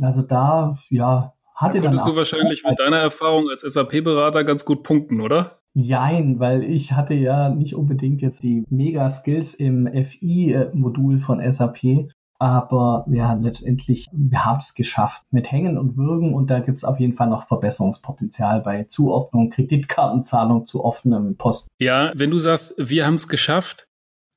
Also 0.00 0.22
da, 0.22 0.78
ja, 0.88 1.34
hatte 1.54 1.78
da 1.78 1.84
dann. 1.84 1.90
Konntest 1.90 2.06
du 2.06 2.16
wahrscheinlich 2.16 2.64
mit 2.64 2.78
deiner 2.78 2.98
Erfahrung 2.98 3.48
als 3.50 3.62
SAP-Berater 3.62 4.44
ganz 4.44 4.64
gut 4.64 4.84
punkten, 4.84 5.20
oder? 5.20 5.58
Jein, 5.74 6.40
weil 6.40 6.64
ich 6.64 6.92
hatte 6.92 7.14
ja 7.14 7.48
nicht 7.48 7.74
unbedingt 7.74 8.22
jetzt 8.22 8.42
die 8.42 8.64
Mega-Skills 8.70 9.54
im 9.54 9.86
FI-Modul 9.86 11.20
von 11.20 11.40
SAP, 11.52 12.08
aber 12.40 13.04
ja, 13.10 13.34
letztendlich, 13.34 14.08
wir 14.12 14.44
haben 14.44 14.58
es 14.58 14.74
geschafft 14.74 15.22
mit 15.30 15.52
Hängen 15.52 15.76
und 15.78 15.96
Würgen 15.96 16.34
und 16.34 16.50
da 16.50 16.60
gibt 16.60 16.78
es 16.78 16.84
auf 16.84 16.98
jeden 16.98 17.14
Fall 17.14 17.28
noch 17.28 17.46
Verbesserungspotenzial 17.46 18.62
bei 18.62 18.84
Zuordnung, 18.84 19.50
Kreditkartenzahlung 19.50 20.66
zu 20.66 20.82
offenem 20.84 21.36
Post. 21.36 21.68
Ja, 21.78 22.12
wenn 22.16 22.30
du 22.30 22.38
sagst, 22.38 22.74
wir 22.78 23.06
haben 23.06 23.14
es 23.14 23.28
geschafft, 23.28 23.86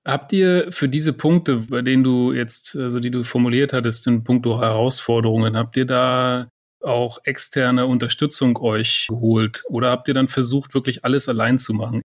Habt 0.05 0.33
ihr 0.33 0.69
für 0.69 0.89
diese 0.89 1.13
Punkte, 1.13 1.59
bei 1.69 1.81
denen 1.81 2.03
du 2.03 2.33
jetzt, 2.33 2.75
also 2.75 2.99
die 2.99 3.09
du 3.09 3.23
formuliert 3.23 3.71
hattest, 3.71 4.05
in 4.05 4.25
puncto 4.25 4.59
Herausforderungen, 4.59 5.55
habt 5.55 5.77
ihr 5.77 5.85
da 5.85 6.49
auch 6.83 7.19
externe 7.23 7.87
Unterstützung 7.87 8.57
euch 8.57 9.07
geholt 9.07 9.63
oder 9.69 9.91
habt 9.91 10.09
ihr 10.09 10.13
dann 10.13 10.27
versucht, 10.27 10.73
wirklich 10.73 11.05
alles 11.05 11.29
allein 11.29 11.57
zu 11.57 11.73
machen? 11.73 12.01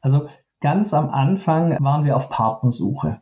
Also 0.00 0.28
ganz 0.60 0.94
am 0.94 1.10
Anfang 1.10 1.76
waren 1.82 2.04
wir 2.04 2.16
auf 2.16 2.30
Partnersuche 2.30 3.20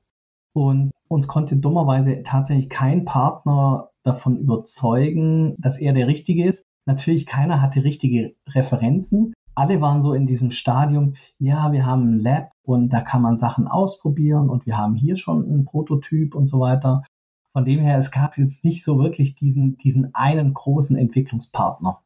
und 0.55 0.91
uns 1.13 1.29
konnte 1.29 1.57
dummerweise 1.57 2.23
tatsächlich 2.23 2.69
kein 2.69 3.05
Partner 3.05 3.91
davon 4.03 4.37
überzeugen, 4.37 5.55
dass 5.61 5.79
er 5.79 5.93
der 5.93 6.07
Richtige 6.07 6.47
ist. 6.47 6.65
Natürlich 6.87 7.27
keiner 7.27 7.61
hatte 7.61 7.85
richtige 7.85 8.35
Referenzen. 8.49 9.33
Alle 9.55 9.81
waren 9.81 10.03
so 10.03 10.15
in 10.15 10.27
diesem 10.27 10.51
Stadium, 10.51 11.15
ja, 11.39 11.73
wir 11.73 11.85
haben 11.85 12.15
ein 12.15 12.21
Lab 12.21 12.51
und 12.65 12.89
da 12.89 13.03
kann 13.03 13.23
man 13.23 13.37
Sachen 13.37 13.69
ausprobieren 13.69 14.49
und 14.49 14.67
wir 14.67 14.79
haben 14.79 14.95
hier 14.95 15.17
schon 15.17 15.45
einen 15.45 15.65
Prototyp 15.67 16.35
und 16.35 16.49
so 16.49 16.59
weiter. 16.59 17.05
Von 17.53 17.67
dem 17.67 17.81
her, 17.81 17.99
es 17.99 18.11
gab 18.11 18.39
jetzt 18.39 18.65
nicht 18.65 18.83
so 18.83 18.99
wirklich 18.99 19.37
diesen, 19.37 19.77
diesen 19.77 20.15
einen 20.15 20.55
großen 20.55 20.97
Entwicklungspartner. 20.97 22.01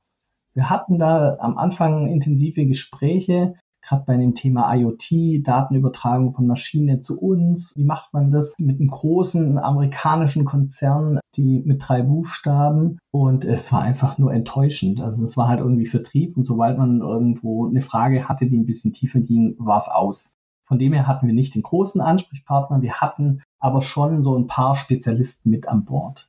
Wir 0.55 0.69
hatten 0.69 0.99
da 0.99 1.37
am 1.38 1.57
Anfang 1.57 2.09
intensive 2.09 2.66
Gespräche, 2.66 3.55
gerade 3.87 4.05
bei 4.07 4.16
dem 4.16 4.35
Thema 4.35 4.75
IoT, 4.75 5.46
Datenübertragung 5.46 6.33
von 6.33 6.46
Maschine 6.46 7.01
zu 7.01 7.20
uns. 7.20 7.72
Wie 7.77 7.85
macht 7.85 8.12
man 8.12 8.31
das 8.31 8.55
mit 8.59 8.81
einem 8.81 8.88
großen 8.88 9.59
amerikanischen 9.59 10.44
Konzern, 10.44 11.20
die 11.37 11.62
mit 11.64 11.87
drei 11.87 12.03
Buchstaben? 12.03 12.99
Und 13.12 13.44
es 13.44 13.72
war 13.72 13.83
einfach 13.83 14.18
nur 14.18 14.33
enttäuschend. 14.33 15.01
Also 15.01 15.25
es 15.25 15.37
war 15.37 15.49
halt 15.49 15.61
irgendwie 15.61 15.87
Vertrieb 15.87 16.37
und 16.37 16.44
sobald 16.44 16.79
man 16.79 17.01
irgendwo 17.01 17.66
eine 17.66 17.81
Frage 17.81 18.29
hatte, 18.29 18.46
die 18.46 18.59
ein 18.59 18.66
bisschen 18.66 18.92
tiefer 18.92 19.20
ging, 19.20 19.55
war 19.59 19.79
es 19.79 19.88
aus. 19.88 20.37
Von 20.64 20.81
dem 20.81 20.92
her 20.92 21.07
hatten 21.07 21.29
wir 21.29 21.35
nicht 21.35 21.55
den 21.55 21.62
großen 21.62 22.01
Ansprechpartner, 22.01 22.83
wir 22.83 22.94
hatten 22.94 23.42
aber 23.61 23.83
schon 23.83 24.22
so 24.22 24.37
ein 24.37 24.49
paar 24.49 24.75
Spezialisten 24.75 25.49
mit 25.49 25.68
an 25.68 25.85
Bord. 25.85 26.29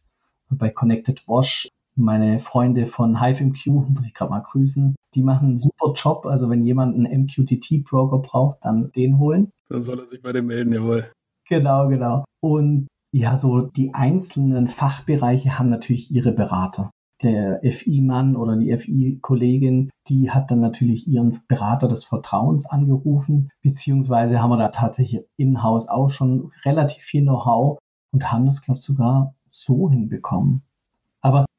Bei 0.50 0.70
Connected 0.70 1.28
Wash, 1.28 1.68
meine 1.98 2.40
Freunde 2.40 2.88
von 2.88 3.22
HiveMQ, 3.22 3.68
muss 3.68 4.06
ich 4.06 4.14
gerade 4.14 4.32
mal 4.32 4.40
grüßen, 4.40 4.96
die 5.16 5.24
machen 5.24 5.50
einen 5.50 5.58
super 5.58 5.94
Job. 5.96 6.26
Also 6.26 6.50
wenn 6.50 6.64
jemand 6.64 6.96
einen 6.96 7.24
MQTT-Broker 7.24 8.20
braucht, 8.20 8.60
dann 8.64 8.92
den 8.92 9.20
holen. 9.20 9.52
Dann 9.70 9.82
soll 9.82 10.00
er 10.00 10.06
sich 10.06 10.22
bei 10.22 10.32
dem 10.32 10.48
melden, 10.48 10.74
jawohl. 10.74 11.12
Genau, 11.50 11.88
genau. 11.88 12.26
Und 12.42 12.88
ja, 13.14 13.38
so 13.38 13.62
die 13.62 13.94
einzelnen 13.94 14.68
Fachbereiche 14.68 15.58
haben 15.58 15.70
natürlich 15.70 16.12
ihre 16.12 16.32
Berater 16.32 16.92
der 17.24 17.62
FI-Mann 17.64 18.36
oder 18.36 18.56
die 18.58 18.76
FI-Kollegin, 18.78 19.90
die 20.08 20.30
hat 20.30 20.52
dann 20.52 20.60
natürlich 20.60 21.08
ihren 21.08 21.42
Berater 21.48 21.88
des 21.88 22.04
Vertrauens 22.06 22.66
angerufen, 22.68 23.50
beziehungsweise 23.62 24.40
haben 24.40 24.52
wir 24.52 24.58
da 24.58 24.70
tatsächlich 24.70 25.24
in-house 25.36 25.88
auch 25.88 26.10
schon 26.10 26.52
relativ 26.64 27.04
viel 27.04 27.24
Know-how 27.24 27.80
und 28.12 28.32
haben 28.32 28.46
das, 28.46 28.62
glaube 28.62 28.80
ich, 28.80 28.86
sogar 28.86 29.34
so 29.50 29.90
hinbekommen. 29.90 30.62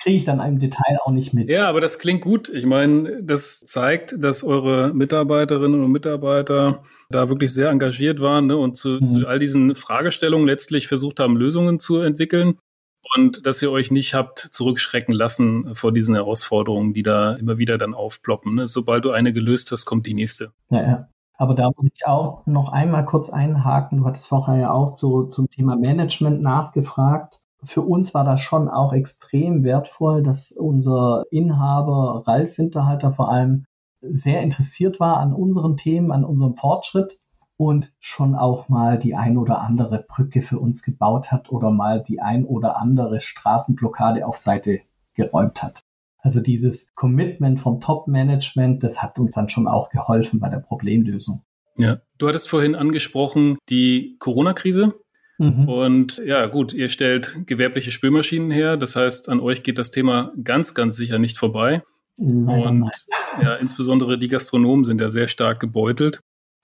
Kriege 0.00 0.16
ich 0.16 0.24
dann 0.24 0.40
im 0.40 0.58
Detail 0.58 0.98
auch 1.02 1.11
nicht 1.11 1.34
mit. 1.34 1.48
Ja, 1.48 1.68
aber 1.68 1.80
das 1.80 1.98
klingt 1.98 2.20
gut. 2.20 2.48
Ich 2.48 2.64
meine, 2.64 3.22
das 3.22 3.61
zeigt, 3.61 4.14
dass 4.16 4.44
eure 4.44 4.94
Mitarbeiterinnen 4.94 5.82
und 5.82 5.90
Mitarbeiter 5.90 6.84
da 7.11 7.28
wirklich 7.28 7.52
sehr 7.52 7.70
engagiert 7.70 8.20
waren 8.20 8.46
ne, 8.46 8.56
und 8.56 8.76
zu, 8.76 8.98
mhm. 9.00 9.08
zu 9.08 9.26
all 9.26 9.38
diesen 9.38 9.74
Fragestellungen 9.74 10.46
letztlich 10.46 10.87
versucht 10.87 11.18
haben, 11.18 11.37
Lösungen 11.37 11.80
zu 11.80 12.00
entwickeln 12.00 12.58
und 13.16 13.46
dass 13.46 13.62
ihr 13.62 13.72
euch 13.72 13.90
nicht 13.90 14.14
habt 14.14 14.38
zurückschrecken 14.38 15.14
lassen 15.14 15.74
vor 15.74 15.92
diesen 15.92 16.14
Herausforderungen, 16.14 16.92
die 16.92 17.02
da 17.02 17.34
immer 17.34 17.58
wieder 17.58 17.78
dann 17.78 17.94
aufploppen. 17.94 18.56
Ne? 18.56 18.68
Sobald 18.68 19.04
du 19.04 19.11
eine 19.11 19.32
gelöst 19.32 19.72
hast, 19.72 19.84
kommt 19.84 20.06
die 20.06 20.14
nächste. 20.14 20.52
Ja, 20.70 20.82
ja. 20.82 21.08
Aber 21.38 21.54
da 21.54 21.70
muss 21.76 21.90
ich 21.94 22.06
auch 22.06 22.44
noch 22.46 22.72
einmal 22.72 23.04
kurz 23.04 23.30
einhaken. 23.30 23.98
Du 23.98 24.04
hattest 24.04 24.26
vorher 24.26 24.56
ja 24.56 24.70
auch 24.72 24.98
so 24.98 25.24
zum 25.24 25.48
Thema 25.48 25.76
Management 25.76 26.42
nachgefragt. 26.42 27.40
Für 27.64 27.83
uns 27.83 28.14
war 28.14 28.25
das 28.25 28.40
schon 28.40 28.69
auch 28.69 28.92
extrem 28.92 29.65
wertvoll, 29.65 30.23
dass 30.23 30.52
unser 30.52 31.25
Inhaber 31.31 32.23
Ralf 32.27 32.56
Winterhalter 32.59 33.13
vor 33.13 33.31
allem 33.31 33.65
sehr 34.00 34.42
interessiert 34.42 35.00
war 35.00 35.19
an 35.19 35.33
unseren 35.33 35.77
Themen, 35.77 36.13
an 36.13 36.25
unserem 36.25 36.54
Fortschritt 36.54 37.19
und 37.56 37.92
schon 37.98 38.37
auch 38.37 38.69
mal 38.69 38.98
die 38.98 39.17
ein 39.17 39.37
oder 39.37 39.61
andere 39.61 40.04
Brücke 40.09 40.42
für 40.42 40.61
uns 40.61 40.83
gebaut 40.83 41.33
hat 41.33 41.50
oder 41.50 41.71
mal 41.71 42.02
die 42.02 42.21
ein 42.21 42.44
oder 42.44 42.79
andere 42.79 43.21
Straßenblockade 43.21 44.25
auf 44.25 44.38
Seite 44.38 44.81
geräumt 45.15 45.63
hat. 45.63 45.81
Also 46.21 46.40
dieses 46.40 46.94
Commitment 46.94 47.61
vom 47.61 47.81
Top-Management, 47.81 48.85
das 48.85 49.02
hat 49.02 49.19
uns 49.19 49.35
dann 49.35 49.48
schon 49.48 49.67
auch 49.67 49.90
geholfen 49.90 50.40
bei 50.40 50.48
der 50.48 50.59
Problemlösung. 50.59 51.42
Ja, 51.77 51.98
du 52.19 52.29
hattest 52.29 52.48
vorhin 52.48 52.75
angesprochen 52.75 53.59
die 53.69 54.17
Corona-Krise. 54.19 54.94
Mhm. 55.38 55.68
Und 55.68 56.22
ja, 56.24 56.46
gut, 56.46 56.72
ihr 56.72 56.88
stellt 56.88 57.46
gewerbliche 57.46 57.92
Spülmaschinen 57.92 58.50
her. 58.50 58.76
Das 58.76 58.96
heißt, 58.96 59.28
an 59.28 59.40
euch 59.40 59.62
geht 59.62 59.78
das 59.78 59.90
Thema 59.90 60.32
ganz, 60.42 60.74
ganz 60.74 60.96
sicher 60.96 61.18
nicht 61.18 61.38
vorbei. 61.38 61.82
Leider 62.16 62.68
und 62.68 62.90
ja, 63.42 63.54
insbesondere 63.54 64.18
die 64.18 64.28
Gastronomen 64.28 64.84
sind 64.84 65.00
ja 65.00 65.10
sehr 65.10 65.28
stark 65.28 65.60
gebeutelt. 65.60 66.20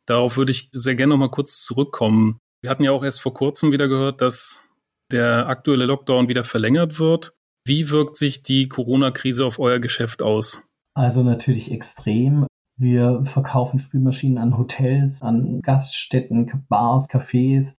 Darauf 0.07 0.37
würde 0.37 0.51
ich 0.51 0.69
sehr 0.73 0.97
gerne 0.97 1.11
noch 1.11 1.19
mal 1.19 1.31
kurz 1.31 1.65
zurückkommen. 1.65 2.39
Wir 2.61 2.71
hatten 2.71 2.83
ja 2.83 2.93
auch 2.93 3.05
erst 3.05 3.21
vor 3.21 3.33
kurzem 3.33 3.73
wieder 3.73 3.89
gehört, 3.89 4.21
dass 4.21 4.69
der 5.11 5.47
aktuelle 5.49 5.87
Lockdown 5.87 6.29
wieder 6.29 6.45
verlängert 6.45 6.99
wird. 6.99 7.33
Wie 7.65 7.91
wirkt 7.91 8.17
sich 8.17 8.43
die 8.43 8.69
Corona-Krise 8.69 9.47
auf 9.47 9.59
euer 9.59 9.79
Geschäft 9.79 10.23
aus? 10.23 10.75
Also 10.95 11.23
natürlich 11.23 11.71
extrem. 11.71 12.47
Wir 12.77 13.23
verkaufen 13.25 13.79
Spülmaschinen 13.79 14.39
an 14.39 14.59
Hotels, 14.59 15.23
an 15.23 15.61
Gaststätten, 15.63 16.65
Bars, 16.69 17.09
Cafés. 17.09 17.73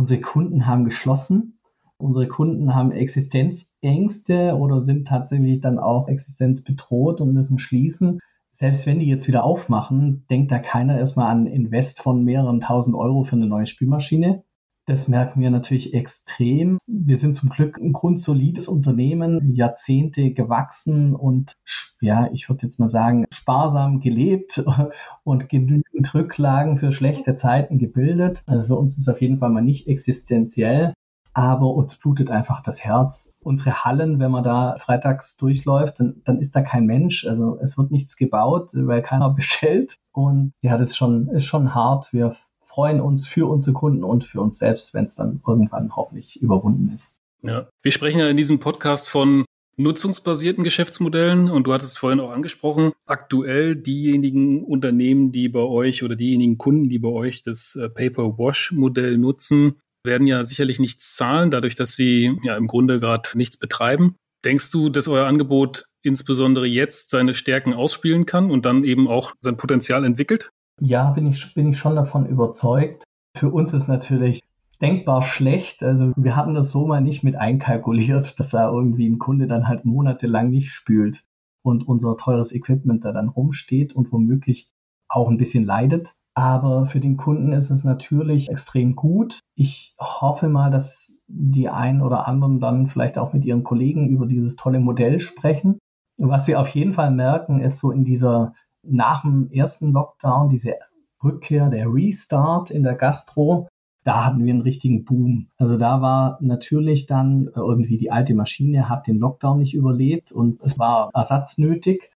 Unsere 0.00 0.22
Kunden 0.22 0.66
haben 0.66 0.86
geschlossen. 0.86 1.58
Unsere 1.98 2.26
Kunden 2.26 2.74
haben 2.74 2.90
Existenzängste 2.90 4.56
oder 4.56 4.80
sind 4.80 5.06
tatsächlich 5.06 5.60
dann 5.60 5.78
auch 5.78 6.08
existenzbedroht 6.08 7.20
und 7.20 7.34
müssen 7.34 7.58
schließen. 7.58 8.18
Selbst 8.50 8.86
wenn 8.86 9.00
die 9.00 9.08
jetzt 9.08 9.28
wieder 9.28 9.44
aufmachen, 9.44 10.24
denkt 10.30 10.52
da 10.52 10.58
keiner 10.58 10.98
erstmal 10.98 11.30
an 11.30 11.46
Invest 11.46 12.00
von 12.00 12.24
mehreren 12.24 12.60
tausend 12.60 12.96
Euro 12.96 13.24
für 13.24 13.36
eine 13.36 13.46
neue 13.46 13.66
Spülmaschine. 13.66 14.42
Das 14.90 15.06
merken 15.06 15.40
wir 15.40 15.52
natürlich 15.52 15.94
extrem. 15.94 16.78
Wir 16.88 17.16
sind 17.16 17.36
zum 17.36 17.48
Glück 17.48 17.78
ein 17.78 17.92
grundsolides 17.92 18.66
Unternehmen, 18.66 19.54
Jahrzehnte 19.54 20.32
gewachsen 20.32 21.14
und 21.14 21.52
ja, 22.00 22.28
ich 22.32 22.48
würde 22.48 22.66
jetzt 22.66 22.80
mal 22.80 22.88
sagen, 22.88 23.24
sparsam 23.30 24.00
gelebt 24.00 24.64
und 25.22 25.48
genügend 25.48 26.12
Rücklagen 26.12 26.76
für 26.76 26.90
schlechte 26.90 27.36
Zeiten 27.36 27.78
gebildet. 27.78 28.42
Also 28.48 28.66
für 28.66 28.74
uns 28.74 28.94
ist 28.94 29.06
es 29.06 29.14
auf 29.14 29.20
jeden 29.20 29.38
Fall 29.38 29.50
mal 29.50 29.62
nicht 29.62 29.86
existenziell 29.86 30.92
aber 31.32 31.72
uns 31.74 31.96
blutet 31.96 32.28
einfach 32.32 32.60
das 32.60 32.84
Herz. 32.84 33.32
Unsere 33.40 33.84
Hallen, 33.84 34.18
wenn 34.18 34.32
man 34.32 34.42
da 34.42 34.74
freitags 34.78 35.36
durchläuft, 35.36 36.00
dann, 36.00 36.22
dann 36.24 36.40
ist 36.40 36.56
da 36.56 36.60
kein 36.60 36.86
Mensch. 36.86 37.24
Also 37.24 37.56
es 37.62 37.78
wird 37.78 37.92
nichts 37.92 38.16
gebaut, 38.16 38.72
weil 38.74 39.00
keiner 39.00 39.30
bestellt. 39.34 39.94
Und 40.12 40.52
ja, 40.60 40.76
das 40.76 40.90
ist 40.90 40.96
schon, 40.96 41.28
ist 41.28 41.44
schon 41.44 41.72
hart. 41.72 42.12
Wir 42.12 42.34
freuen 42.70 43.00
uns 43.00 43.26
für 43.26 43.46
unsere 43.46 43.72
Kunden 43.72 44.04
und 44.04 44.24
für 44.24 44.40
uns 44.40 44.58
selbst, 44.58 44.94
wenn 44.94 45.06
es 45.06 45.16
dann 45.16 45.40
irgendwann 45.46 45.96
hoffentlich 45.96 46.40
überwunden 46.40 46.92
ist. 46.94 47.16
Ja, 47.42 47.68
wir 47.82 47.92
sprechen 47.92 48.20
ja 48.20 48.28
in 48.28 48.36
diesem 48.36 48.60
Podcast 48.60 49.08
von 49.08 49.44
nutzungsbasierten 49.76 50.62
Geschäftsmodellen 50.62 51.50
und 51.50 51.66
du 51.66 51.72
hattest 51.72 51.92
es 51.92 51.98
vorhin 51.98 52.20
auch 52.20 52.30
angesprochen, 52.30 52.92
aktuell 53.06 53.74
diejenigen 53.74 54.62
Unternehmen, 54.62 55.32
die 55.32 55.48
bei 55.48 55.60
euch 55.60 56.04
oder 56.04 56.14
diejenigen 56.14 56.58
Kunden, 56.58 56.88
die 56.88 56.98
bei 56.98 57.08
euch 57.08 57.42
das 57.42 57.76
äh, 57.76 57.88
Paper-Wash-Modell 57.88 59.18
nutzen, 59.18 59.80
werden 60.04 60.26
ja 60.26 60.44
sicherlich 60.44 60.78
nichts 60.78 61.16
zahlen, 61.16 61.50
dadurch, 61.50 61.74
dass 61.74 61.96
sie 61.96 62.38
ja 62.44 62.56
im 62.56 62.66
Grunde 62.66 63.00
gerade 63.00 63.30
nichts 63.34 63.56
betreiben. 63.56 64.16
Denkst 64.44 64.70
du, 64.70 64.90
dass 64.90 65.08
euer 65.08 65.26
Angebot 65.26 65.86
insbesondere 66.02 66.66
jetzt 66.66 67.10
seine 67.10 67.34
Stärken 67.34 67.74
ausspielen 67.74 68.26
kann 68.26 68.50
und 68.50 68.64
dann 68.64 68.84
eben 68.84 69.08
auch 69.08 69.34
sein 69.40 69.56
Potenzial 69.56 70.04
entwickelt? 70.04 70.50
Ja, 70.80 71.10
bin 71.10 71.26
ich, 71.26 71.54
bin 71.54 71.68
ich 71.68 71.78
schon 71.78 71.94
davon 71.94 72.26
überzeugt. 72.26 73.04
Für 73.36 73.50
uns 73.50 73.72
ist 73.74 73.88
natürlich 73.88 74.42
denkbar 74.80 75.22
schlecht. 75.22 75.82
Also 75.82 76.12
wir 76.16 76.36
hatten 76.36 76.54
das 76.54 76.72
so 76.72 76.86
mal 76.86 77.00
nicht 77.00 77.22
mit 77.22 77.36
einkalkuliert, 77.36 78.34
dass 78.38 78.50
da 78.50 78.70
irgendwie 78.70 79.08
ein 79.08 79.18
Kunde 79.18 79.46
dann 79.46 79.68
halt 79.68 79.84
monatelang 79.84 80.50
nicht 80.50 80.70
spült 80.70 81.24
und 81.62 81.86
unser 81.86 82.16
teures 82.16 82.52
Equipment 82.54 83.04
da 83.04 83.12
dann 83.12 83.28
rumsteht 83.28 83.94
und 83.94 84.10
womöglich 84.12 84.72
auch 85.08 85.28
ein 85.28 85.36
bisschen 85.36 85.64
leidet. 85.64 86.14
Aber 86.34 86.86
für 86.86 87.00
den 87.00 87.16
Kunden 87.16 87.52
ist 87.52 87.70
es 87.70 87.84
natürlich 87.84 88.48
extrem 88.48 88.94
gut. 88.96 89.40
Ich 89.56 89.94
hoffe 89.98 90.48
mal, 90.48 90.70
dass 90.70 91.20
die 91.26 91.68
einen 91.68 92.00
oder 92.00 92.26
anderen 92.26 92.60
dann 92.60 92.86
vielleicht 92.86 93.18
auch 93.18 93.32
mit 93.32 93.44
ihren 93.44 93.64
Kollegen 93.64 94.08
über 94.08 94.26
dieses 94.26 94.56
tolle 94.56 94.80
Modell 94.80 95.20
sprechen. 95.20 95.78
Was 96.18 96.46
wir 96.46 96.60
auf 96.60 96.68
jeden 96.68 96.94
Fall 96.94 97.10
merken, 97.10 97.60
ist 97.60 97.80
so 97.80 97.90
in 97.90 98.04
dieser 98.04 98.54
nach 98.82 99.22
dem 99.22 99.50
ersten 99.50 99.92
Lockdown, 99.92 100.48
diese 100.48 100.74
Rückkehr, 101.22 101.68
der 101.68 101.92
Restart 101.92 102.70
in 102.70 102.82
der 102.82 102.94
Gastro, 102.94 103.68
da 104.04 104.24
hatten 104.24 104.44
wir 104.44 104.52
einen 104.52 104.62
richtigen 104.62 105.04
Boom. 105.04 105.48
Also 105.58 105.76
da 105.76 106.00
war 106.00 106.38
natürlich 106.40 107.06
dann 107.06 107.50
irgendwie 107.54 107.98
die 107.98 108.10
alte 108.10 108.34
Maschine 108.34 108.88
hat 108.88 109.06
den 109.06 109.18
Lockdown 109.18 109.58
nicht 109.58 109.74
überlebt 109.74 110.32
und 110.32 110.60
es 110.62 110.78
war 110.78 111.10
Ersatz 111.14 111.58
nötig. 111.58 112.10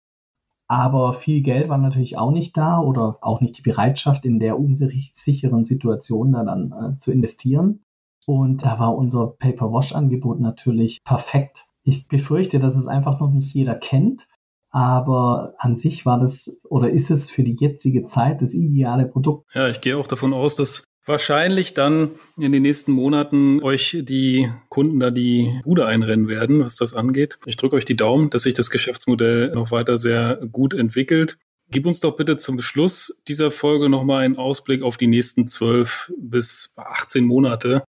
Aber 0.67 1.12
viel 1.12 1.43
Geld 1.43 1.69
war 1.69 1.77
natürlich 1.77 2.17
auch 2.17 2.31
nicht 2.31 2.57
da 2.57 2.81
oder 2.81 3.19
auch 3.21 3.43
nicht 3.43 3.59
die 3.59 3.62
Bereitschaft, 3.62 4.25
in 4.25 4.39
der 4.39 4.59
unsicheren 4.59 5.67
Situation 5.67 6.33
da 6.33 6.43
dann 6.43 6.73
äh, 6.73 6.99
zu 6.99 7.12
investieren. 7.12 7.83
Und 8.27 8.65
da 8.65 8.79
war 8.79 8.97
unser 8.97 9.27
Paper-Wash-Angebot 9.27 10.41
natürlich 10.41 11.05
perfekt. 11.05 11.67
Ich 11.83 12.09
befürchte, 12.09 12.61
dass 12.61 12.77
es 12.77 12.89
einfach 12.89 13.21
noch 13.21 13.31
nicht 13.31 13.53
jeder 13.53 13.75
kennt. 13.75 14.27
Aber 14.75 15.55
an 15.59 15.77
sich 15.77 16.05
war 16.05 16.18
das 16.18 16.61
oder 16.64 16.91
ist 16.91 17.09
es 17.09 17.31
für 17.31 17.45
die 17.45 17.55
jetzige 17.55 18.07
Zeit 18.07 18.43
das 18.43 18.55
ideale 18.55 19.07
Produkt. 19.07 19.47
Ja, 19.55 19.68
ich 19.68 19.81
gehe 19.81 19.97
auch 19.97 20.09
davon 20.09 20.33
aus, 20.33 20.57
dass 20.57 20.83
wahrscheinlich 21.07 21.75
dann 21.75 22.11
in 22.37 22.51
den 22.51 22.62
nächsten 22.62 22.91
Monaten 22.91 23.62
euch 23.62 23.97
die 24.03 24.51
Kunden 24.70 24.99
da 24.99 25.12
die 25.12 25.61
Bude 25.62 25.87
einrennen 25.87 26.27
werden, 26.27 26.59
was 26.59 26.75
das 26.75 26.93
angeht. 26.93 27.39
Ich 27.47 27.57
drücke 27.57 27.77
euch 27.77 27.85
die 27.85 27.95
Daumen, 27.95 28.31
dass 28.31 28.43
sich 28.43 28.55
das 28.55 28.68
Geschäftsmodell 28.68 29.53
noch 29.55 29.70
weiter 29.70 29.97
sehr 29.97 30.41
gut 30.51 30.75
entwickelt. 30.75 31.39
Gib 31.70 31.87
uns 31.87 32.01
doch 32.01 32.16
bitte 32.16 32.37
zum 32.37 32.61
Schluss 32.61 33.22
dieser 33.29 33.53
Folge 33.53 33.89
nochmal 33.89 34.25
einen 34.25 34.39
Ausblick 34.39 34.83
auf 34.83 34.97
die 34.97 35.07
nächsten 35.07 35.47
12 35.47 36.12
bis 36.18 36.75
18 36.77 37.25
Monate. 37.25 37.85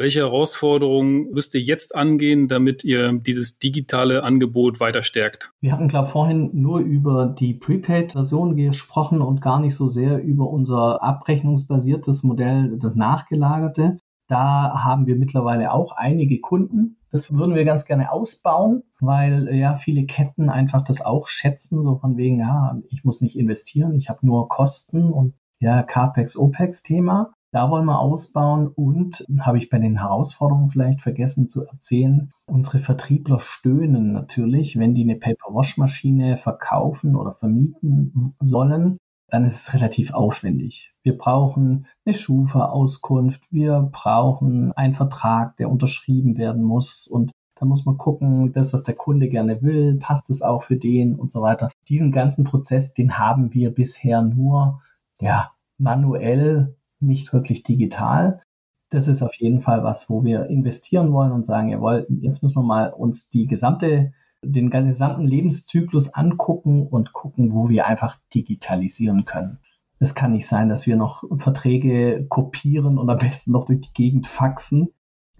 Welche 0.00 0.20
Herausforderungen 0.20 1.32
müsst 1.32 1.56
ihr 1.56 1.60
jetzt 1.60 1.96
angehen, 1.96 2.46
damit 2.46 2.84
ihr 2.84 3.14
dieses 3.14 3.58
digitale 3.58 4.22
Angebot 4.22 4.78
weiter 4.78 5.02
stärkt? 5.02 5.52
Wir 5.60 5.72
hatten, 5.72 5.88
glaube 5.88 6.06
ich, 6.06 6.12
vorhin 6.12 6.50
nur 6.52 6.78
über 6.78 7.26
die 7.26 7.54
Prepaid-Version 7.54 8.54
gesprochen 8.54 9.20
und 9.20 9.42
gar 9.42 9.58
nicht 9.58 9.74
so 9.74 9.88
sehr 9.88 10.22
über 10.22 10.48
unser 10.48 11.02
abrechnungsbasiertes 11.02 12.22
Modell, 12.22 12.78
das 12.78 12.94
nachgelagerte. 12.94 13.98
Da 14.28 14.84
haben 14.84 15.08
wir 15.08 15.16
mittlerweile 15.16 15.72
auch 15.72 15.90
einige 15.96 16.38
Kunden. 16.38 16.98
Das 17.10 17.32
würden 17.32 17.56
wir 17.56 17.64
ganz 17.64 17.84
gerne 17.84 18.12
ausbauen, 18.12 18.84
weil 19.00 19.52
ja 19.52 19.78
viele 19.78 20.06
Ketten 20.06 20.48
einfach 20.48 20.84
das 20.84 21.04
auch 21.04 21.26
schätzen, 21.26 21.82
so 21.82 21.96
von 21.96 22.16
wegen, 22.16 22.38
ja, 22.38 22.80
ich 22.90 23.02
muss 23.02 23.20
nicht 23.20 23.36
investieren, 23.36 23.96
ich 23.96 24.08
habe 24.08 24.24
nur 24.24 24.48
Kosten 24.48 25.12
und 25.12 25.34
ja, 25.58 25.82
CAPEX, 25.82 26.36
OPEX-Thema. 26.36 27.32
Da 27.50 27.70
wollen 27.70 27.86
wir 27.86 27.98
ausbauen 27.98 28.68
und 28.68 29.24
habe 29.40 29.56
ich 29.56 29.70
bei 29.70 29.78
den 29.78 29.98
Herausforderungen 30.00 30.68
vielleicht 30.68 31.00
vergessen 31.00 31.48
zu 31.48 31.64
erzählen, 31.64 32.30
unsere 32.46 32.80
Vertriebler 32.80 33.40
stöhnen 33.40 34.12
natürlich, 34.12 34.78
wenn 34.78 34.94
die 34.94 35.02
eine 35.02 35.16
Paper-Wash-Maschine 35.16 36.36
verkaufen 36.36 37.16
oder 37.16 37.32
vermieten 37.32 38.34
sollen, 38.40 38.98
dann 39.30 39.44
ist 39.44 39.60
es 39.60 39.74
relativ 39.74 40.12
aufwendig. 40.12 40.94
Wir 41.02 41.16
brauchen 41.16 41.86
eine 42.04 42.14
Schufa-Auskunft, 42.14 43.42
wir 43.50 43.88
brauchen 43.92 44.72
einen 44.72 44.94
Vertrag, 44.94 45.56
der 45.56 45.70
unterschrieben 45.70 46.36
werden 46.36 46.62
muss 46.62 47.06
und 47.06 47.32
da 47.58 47.66
muss 47.66 47.86
man 47.86 47.96
gucken, 47.96 48.52
das, 48.52 48.72
was 48.72 48.84
der 48.84 48.94
Kunde 48.94 49.28
gerne 49.28 49.62
will, 49.62 49.98
passt 49.98 50.30
es 50.30 50.42
auch 50.42 50.62
für 50.62 50.76
den 50.76 51.16
und 51.16 51.32
so 51.32 51.42
weiter. 51.42 51.70
Diesen 51.88 52.12
ganzen 52.12 52.44
Prozess, 52.44 52.94
den 52.94 53.18
haben 53.18 53.52
wir 53.52 53.74
bisher 53.74 54.22
nur, 54.22 54.80
ja, 55.18 55.50
manuell 55.76 56.76
nicht 57.00 57.32
wirklich 57.32 57.62
digital. 57.62 58.40
Das 58.90 59.08
ist 59.08 59.22
auf 59.22 59.34
jeden 59.34 59.60
Fall 59.60 59.84
was, 59.84 60.08
wo 60.08 60.24
wir 60.24 60.46
investieren 60.46 61.12
wollen 61.12 61.32
und 61.32 61.46
sagen, 61.46 61.68
jawohl, 61.68 62.06
jetzt 62.08 62.42
müssen 62.42 62.56
wir 62.56 62.62
mal 62.62 62.90
uns 62.90 63.28
die 63.28 63.46
gesamte, 63.46 64.12
den 64.42 64.70
gesamten 64.70 65.26
Lebenszyklus 65.26 66.14
angucken 66.14 66.86
und 66.86 67.12
gucken, 67.12 67.52
wo 67.52 67.68
wir 67.68 67.86
einfach 67.86 68.18
digitalisieren 68.34 69.24
können. 69.24 69.58
Es 70.00 70.14
kann 70.14 70.32
nicht 70.32 70.46
sein, 70.46 70.68
dass 70.68 70.86
wir 70.86 70.96
noch 70.96 71.24
Verträge 71.38 72.26
kopieren 72.28 72.98
und 72.98 73.10
am 73.10 73.18
besten 73.18 73.52
noch 73.52 73.66
durch 73.66 73.80
die 73.80 73.92
Gegend 73.92 74.26
faxen 74.26 74.88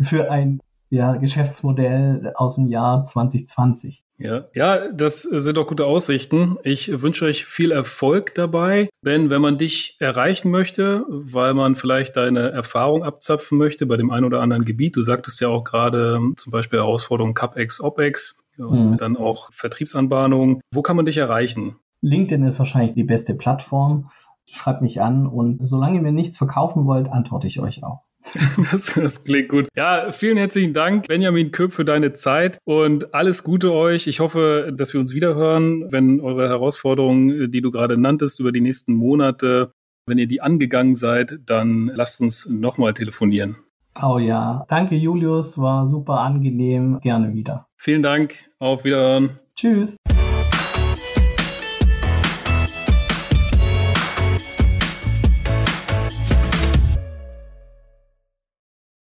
für 0.01 0.31
ein 0.31 0.61
ja, 0.91 1.17
Geschäftsmodell 1.17 2.33
aus 2.35 2.57
dem 2.57 2.69
Jahr 2.69 3.05
2020. 3.05 4.05
Ja, 4.19 4.47
ja, 4.53 4.89
das 4.89 5.23
sind 5.23 5.57
doch 5.57 5.69
gute 5.69 5.87
Aussichten. 5.87 6.57
Ich 6.65 7.01
wünsche 7.03 7.25
euch 7.25 7.45
viel 7.45 7.71
Erfolg 7.71 8.35
dabei. 8.35 8.89
Ben, 9.01 9.31
wenn 9.31 9.41
man 9.41 9.59
dich 9.59 9.97
erreichen 10.01 10.51
möchte, 10.51 11.05
weil 11.09 11.55
man 11.55 11.77
vielleicht 11.77 12.17
deine 12.17 12.51
Erfahrung 12.51 13.05
abzapfen 13.05 13.57
möchte 13.57 13.87
bei 13.87 13.97
dem 13.97 14.11
einen 14.11 14.27
oder 14.27 14.41
anderen 14.41 14.65
Gebiet, 14.65 14.97
du 14.97 15.03
sagtest 15.03 15.41
ja 15.41 15.49
auch 15.49 15.63
gerade 15.63 16.21
zum 16.37 16.51
Beispiel 16.51 16.81
Herausforderungen 16.81 17.35
CapEx, 17.35 17.81
OpEx 17.81 18.43
und 18.59 18.91
mhm. 18.91 18.97
dann 18.97 19.17
auch 19.17 19.53
Vertriebsanbahnungen. 19.53 20.61
Wo 20.73 20.83
kann 20.83 20.97
man 20.97 21.07
dich 21.07 21.19
erreichen? 21.19 21.77
LinkedIn 22.01 22.45
ist 22.45 22.59
wahrscheinlich 22.59 22.93
die 22.93 23.05
beste 23.05 23.35
Plattform. 23.35 24.11
Schreibt 24.47 24.83
mich 24.83 25.01
an 25.01 25.27
und 25.27 25.59
solange 25.65 25.97
ihr 25.97 26.03
mir 26.03 26.13
nichts 26.13 26.39
verkaufen 26.39 26.87
wollt, 26.87 27.13
antworte 27.13 27.47
ich 27.47 27.61
euch 27.61 27.85
auch. 27.85 28.08
Das, 28.71 28.95
das, 28.95 29.25
klingt 29.25 29.49
gut. 29.49 29.69
Ja, 29.77 30.11
vielen 30.13 30.37
herzlichen 30.37 30.75
Dank, 30.75 31.09
Benjamin 31.09 31.51
Köp, 31.51 31.73
für 31.73 31.85
deine 31.85 32.13
Zeit 32.13 32.59
und 32.65 33.15
alles 33.15 33.45
Gute 33.45 33.73
euch. 33.73 34.07
Ich 34.07 34.21
hoffe, 34.21 34.73
dass 34.75 34.93
wir 34.93 35.01
uns 35.01 35.15
wiederhören, 35.15 35.91
wenn 35.91 36.21
eure 36.21 36.49
Herausforderungen, 36.49 37.51
die 37.51 37.61
du 37.61 37.71
gerade 37.71 37.97
nanntest, 37.97 38.41
über 38.41 38.53
die 38.53 38.61
nächsten 38.61 38.93
Monate, 38.93 39.73
wenn 40.07 40.19
ihr 40.19 40.27
die 40.27 40.41
angegangen 40.41 40.95
seid, 40.95 41.39
dann 41.47 41.91
lasst 41.95 42.21
uns 42.21 42.49
nochmal 42.49 42.95
telefonieren. 42.95 43.57
Oh 44.01 44.19
ja, 44.19 44.65
danke 44.69 44.95
Julius, 44.95 45.59
war 45.59 45.87
super 45.89 46.21
angenehm, 46.21 47.01
gerne 47.01 47.35
wieder. 47.35 47.67
Vielen 47.77 48.03
Dank, 48.03 48.35
auf 48.59 48.85
Wiederhören. 48.85 49.39
Tschüss. 49.57 49.98